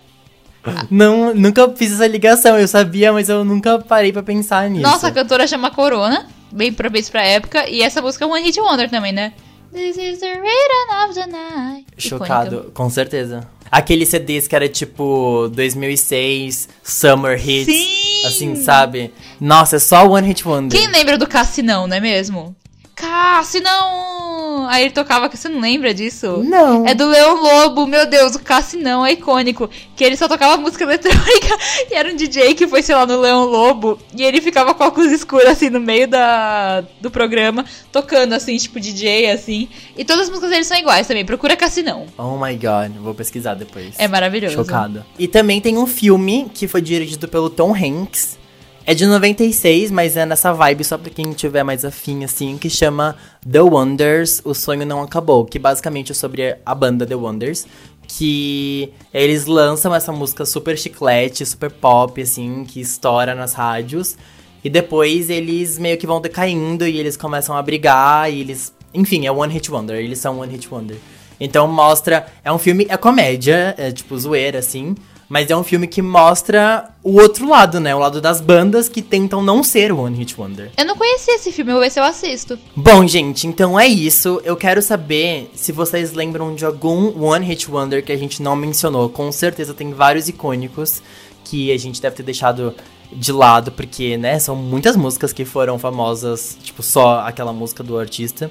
não, 0.90 1.34
nunca 1.34 1.68
fiz 1.76 1.92
essa 1.92 2.06
ligação. 2.06 2.58
Eu 2.58 2.66
sabia, 2.66 3.12
mas 3.12 3.28
eu 3.28 3.44
nunca 3.44 3.78
parei 3.78 4.10
pra 4.10 4.22
pensar 4.22 4.70
nisso. 4.70 4.82
Nossa, 4.82 5.08
a 5.08 5.12
cantora 5.12 5.46
chama 5.46 5.70
Corona, 5.70 6.26
bem 6.50 6.72
propício 6.72 7.12
pra 7.12 7.22
época, 7.26 7.68
e 7.68 7.82
essa 7.82 8.00
música 8.00 8.24
é 8.24 8.28
One 8.28 8.42
Hit 8.42 8.58
Wonder 8.58 8.88
também, 8.88 9.12
né? 9.12 9.34
This 9.70 9.98
is 9.98 10.18
the 10.20 10.32
rhythm 10.32 11.04
of 11.04 11.14
the 11.14 11.26
night. 11.26 11.86
Chocado, 11.98 12.56
Icônica. 12.56 12.72
com 12.72 12.88
certeza. 12.88 13.46
Aquele 13.70 14.04
CDs 14.04 14.48
que 14.48 14.56
era 14.56 14.68
tipo 14.68 15.48
2006, 15.54 16.68
Summer 16.82 17.38
Hits. 17.38 17.66
Sim! 17.66 18.26
Assim, 18.26 18.56
sabe? 18.56 19.12
Nossa, 19.40 19.76
é 19.76 19.78
só 19.78 20.06
One 20.06 20.26
Hit 20.26 20.46
Wonder. 20.46 20.78
Quem 20.78 20.90
lembra 20.90 21.16
do 21.16 21.26
Cassinão, 21.26 21.86
não 21.86 21.96
é 21.96 22.00
mesmo? 22.00 22.54
Cassinão! 23.00 24.68
Aí 24.68 24.84
ele 24.84 24.90
tocava, 24.90 25.28
você 25.28 25.48
não 25.48 25.58
lembra 25.58 25.94
disso? 25.94 26.42
Não. 26.44 26.86
É 26.86 26.94
do 26.94 27.08
Leão 27.08 27.42
Lobo, 27.42 27.86
meu 27.86 28.06
Deus, 28.06 28.34
o 28.34 28.38
Cassinão 28.38 29.04
é 29.04 29.12
icônico. 29.12 29.70
Que 29.96 30.04
ele 30.04 30.18
só 30.18 30.28
tocava 30.28 30.58
música 30.58 30.84
eletrônica 30.84 31.58
e 31.90 31.94
era 31.94 32.12
um 32.12 32.14
DJ 32.14 32.54
que 32.54 32.68
foi, 32.68 32.82
sei 32.82 32.94
lá, 32.94 33.06
no 33.06 33.18
Leão 33.18 33.46
Lobo. 33.46 33.98
E 34.14 34.22
ele 34.22 34.40
ficava 34.42 34.74
com 34.74 34.84
a 34.84 34.88
óculos 34.88 35.10
escuros, 35.10 35.46
assim, 35.48 35.70
no 35.70 35.80
meio 35.80 36.06
da, 36.06 36.82
do 37.00 37.10
programa, 37.10 37.64
tocando, 37.90 38.34
assim, 38.34 38.56
tipo 38.58 38.78
DJ, 38.78 39.30
assim. 39.30 39.68
E 39.96 40.04
todas 40.04 40.24
as 40.24 40.28
músicas 40.28 40.50
dele 40.50 40.64
são 40.64 40.76
iguais 40.76 41.06
também. 41.06 41.24
Procura 41.24 41.56
Cassinão. 41.56 42.06
Oh 42.18 42.36
my 42.36 42.54
god, 42.54 42.92
vou 43.00 43.14
pesquisar 43.14 43.54
depois. 43.54 43.94
É 43.98 44.06
maravilhoso. 44.06 44.56
Chocado. 44.56 45.04
E 45.18 45.26
também 45.26 45.60
tem 45.60 45.78
um 45.78 45.86
filme 45.86 46.50
que 46.52 46.68
foi 46.68 46.82
dirigido 46.82 47.26
pelo 47.26 47.48
Tom 47.48 47.74
Hanks. 47.74 48.38
É 48.86 48.94
de 48.94 49.06
96, 49.06 49.90
mas 49.90 50.16
é 50.16 50.26
nessa 50.26 50.52
vibe 50.52 50.82
só 50.82 50.98
pra 50.98 51.10
quem 51.10 51.32
tiver 51.32 51.62
mais 51.62 51.84
afim, 51.84 52.24
assim, 52.24 52.58
que 52.58 52.68
chama 52.68 53.14
The 53.48 53.60
Wonders, 53.60 54.40
O 54.44 54.54
Sonho 54.54 54.86
Não 54.86 55.02
Acabou, 55.02 55.44
que 55.44 55.58
basicamente 55.58 56.12
é 56.12 56.14
sobre 56.14 56.56
a 56.64 56.74
banda 56.74 57.06
The 57.06 57.14
Wonders, 57.14 57.66
que 58.08 58.92
eles 59.14 59.46
lançam 59.46 59.94
essa 59.94 60.10
música 60.10 60.44
super 60.44 60.76
chiclete, 60.76 61.46
super 61.46 61.70
pop, 61.70 62.20
assim, 62.20 62.64
que 62.64 62.80
estoura 62.80 63.34
nas 63.34 63.52
rádios, 63.52 64.16
e 64.64 64.68
depois 64.68 65.30
eles 65.30 65.78
meio 65.78 65.96
que 65.96 66.06
vão 66.06 66.20
decaindo 66.20 66.86
e 66.86 66.98
eles 66.98 67.16
começam 67.16 67.56
a 67.56 67.62
brigar 67.62 68.32
e 68.32 68.40
eles... 68.40 68.74
Enfim, 68.92 69.26
é 69.26 69.30
One 69.30 69.52
Hit 69.52 69.70
Wonder, 69.70 69.96
eles 69.96 70.18
são 70.18 70.40
One 70.40 70.52
Hit 70.52 70.68
Wonder. 70.72 70.96
Então 71.40 71.66
mostra. 71.66 72.26
É 72.44 72.52
um 72.52 72.58
filme. 72.58 72.86
É 72.88 72.96
comédia, 72.96 73.74
é 73.78 73.90
tipo 73.90 74.16
zoeira, 74.18 74.58
assim. 74.58 74.94
Mas 75.30 75.48
é 75.48 75.56
um 75.56 75.62
filme 75.62 75.86
que 75.86 76.02
mostra 76.02 76.90
o 77.04 77.12
outro 77.20 77.48
lado, 77.48 77.78
né? 77.78 77.94
O 77.94 78.00
lado 78.00 78.20
das 78.20 78.40
bandas 78.40 78.88
que 78.88 79.00
tentam 79.00 79.40
não 79.40 79.62
ser 79.62 79.92
One 79.92 80.18
Hit 80.18 80.34
Wonder. 80.36 80.72
Eu 80.76 80.84
não 80.84 80.96
conhecia 80.96 81.36
esse 81.36 81.52
filme, 81.52 81.70
eu 81.70 81.76
vou 81.76 81.84
ver 81.84 81.90
se 81.90 82.00
eu 82.00 82.04
assisto. 82.04 82.58
Bom, 82.74 83.06
gente, 83.06 83.46
então 83.46 83.78
é 83.78 83.86
isso. 83.86 84.42
Eu 84.44 84.56
quero 84.56 84.82
saber 84.82 85.48
se 85.54 85.70
vocês 85.70 86.14
lembram 86.14 86.52
de 86.56 86.64
algum 86.64 87.22
One 87.22 87.46
Hit 87.46 87.70
Wonder 87.70 88.04
que 88.04 88.10
a 88.10 88.16
gente 88.16 88.42
não 88.42 88.56
mencionou. 88.56 89.08
Com 89.08 89.30
certeza 89.30 89.72
tem 89.72 89.92
vários 89.92 90.26
icônicos 90.26 91.00
que 91.44 91.70
a 91.70 91.78
gente 91.78 92.02
deve 92.02 92.16
ter 92.16 92.24
deixado 92.24 92.74
de 93.12 93.30
lado, 93.30 93.70
porque, 93.70 94.16
né, 94.16 94.36
são 94.40 94.56
muitas 94.56 94.96
músicas 94.96 95.32
que 95.32 95.44
foram 95.44 95.78
famosas, 95.78 96.58
tipo, 96.60 96.82
só 96.82 97.20
aquela 97.20 97.52
música 97.52 97.84
do 97.84 97.96
artista. 97.96 98.50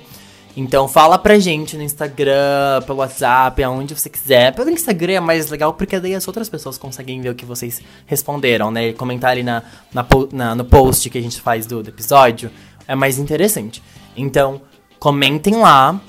Então 0.57 0.87
fala 0.87 1.17
pra 1.17 1.39
gente 1.39 1.77
no 1.77 1.83
Instagram, 1.83 2.81
pelo 2.85 2.99
WhatsApp, 2.99 3.61
aonde 3.63 3.95
você 3.95 4.09
quiser. 4.09 4.53
Pelo 4.53 4.69
Instagram 4.69 5.13
é 5.13 5.19
mais 5.19 5.49
legal, 5.49 5.73
porque 5.73 5.99
daí 5.99 6.15
as 6.15 6.27
outras 6.27 6.49
pessoas 6.49 6.77
conseguem 6.77 7.21
ver 7.21 7.29
o 7.29 7.35
que 7.35 7.45
vocês 7.45 7.81
responderam, 8.05 8.71
né? 8.71 8.89
E 8.89 8.93
comentar 8.93 9.31
ali 9.31 9.43
na, 9.43 9.63
na, 9.93 10.05
na, 10.31 10.55
no 10.55 10.65
post 10.65 11.09
que 11.09 11.17
a 11.17 11.21
gente 11.21 11.39
faz 11.39 11.65
do, 11.65 11.83
do 11.83 11.89
episódio 11.89 12.51
é 12.87 12.95
mais 12.95 13.19
interessante. 13.19 13.83
Então, 14.17 14.61
comentem 14.99 15.55
lá. 15.55 16.01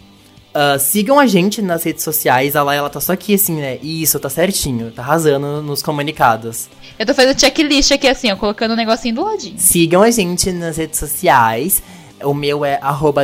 Uh, 0.51 0.80
sigam 0.80 1.20
a 1.20 1.26
gente 1.26 1.62
nas 1.62 1.84
redes 1.84 2.03
sociais. 2.03 2.57
A 2.57 2.62
Laia, 2.62 2.78
ela 2.78 2.91
tá 2.91 3.01
só 3.01 3.12
aqui 3.12 3.34
assim, 3.34 3.55
né? 3.55 3.76
Isso, 3.82 4.18
tá 4.18 4.28
certinho. 4.28 4.91
Tá 4.91 5.03
arrasando 5.03 5.62
nos 5.62 5.82
comunicados. 5.82 6.68
Eu 6.99 7.07
tô 7.07 7.14
fazendo 7.14 7.38
checklist 7.38 7.93
aqui 7.93 8.09
assim, 8.09 8.32
ó, 8.32 8.36
colocando 8.36 8.72
o 8.72 8.74
um 8.74 8.76
negocinho 8.76 9.14
do 9.14 9.24
ladinho. 9.24 9.59
Sigam 9.59 10.03
a 10.03 10.11
gente 10.11 10.51
nas 10.51 10.76
redes 10.76 10.99
sociais. 10.99 11.82
O 12.22 12.34
meu 12.34 12.64
é 12.64 12.80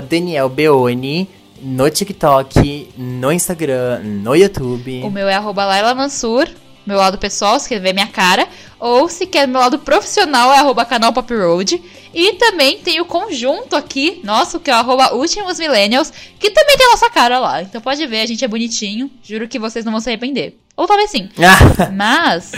@danielbeone 0.08 1.28
no 1.60 1.88
TikTok, 1.90 2.90
no 2.96 3.32
Instagram, 3.32 4.00
no 4.02 4.34
YouTube. 4.34 5.02
O 5.02 5.10
meu 5.10 5.28
é 5.28 5.38
Laila 5.38 5.94
Mansur, 5.94 6.48
meu 6.86 6.98
lado 6.98 7.18
pessoal, 7.18 7.58
se 7.58 7.68
quer 7.68 7.80
ver 7.80 7.92
minha 7.92 8.06
cara. 8.06 8.46
Ou 8.78 9.08
se 9.08 9.26
quer 9.26 9.48
meu 9.48 9.60
lado 9.60 9.78
profissional, 9.78 10.52
é 10.52 10.58
arroba 10.58 10.84
canal 10.84 11.12
Pop 11.12 11.34
Road. 11.34 11.82
E 12.14 12.34
também 12.34 12.78
tem 12.78 13.00
o 13.00 13.04
conjunto 13.04 13.74
aqui, 13.74 14.20
nosso, 14.22 14.60
que 14.60 14.70
é 14.70 14.74
arroba 14.74 15.14
Últimos 15.14 15.58
Millennials, 15.58 16.12
que 16.38 16.50
também 16.50 16.76
tem 16.76 16.86
a 16.86 16.90
nossa 16.90 17.10
cara 17.10 17.38
lá. 17.38 17.62
Então 17.62 17.80
pode 17.80 18.06
ver, 18.06 18.20
a 18.20 18.26
gente 18.26 18.44
é 18.44 18.48
bonitinho. 18.48 19.10
Juro 19.22 19.48
que 19.48 19.58
vocês 19.58 19.84
não 19.84 19.92
vão 19.92 20.00
se 20.00 20.08
arrepender. 20.08 20.58
Ou 20.76 20.86
talvez 20.86 21.10
sim. 21.10 21.28
Mas. 21.94 22.52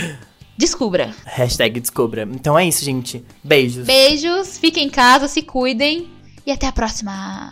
Descubra. 0.57 1.15
Hashtag 1.25 1.79
descubra. 1.79 2.27
Então 2.31 2.59
é 2.59 2.67
isso, 2.67 2.83
gente. 2.83 3.23
Beijos. 3.41 3.85
Beijos, 3.85 4.57
fiquem 4.57 4.87
em 4.87 4.89
casa, 4.89 5.27
se 5.27 5.41
cuidem 5.41 6.18
e 6.45 6.51
até 6.51 6.67
a 6.67 6.71
próxima! 6.71 7.51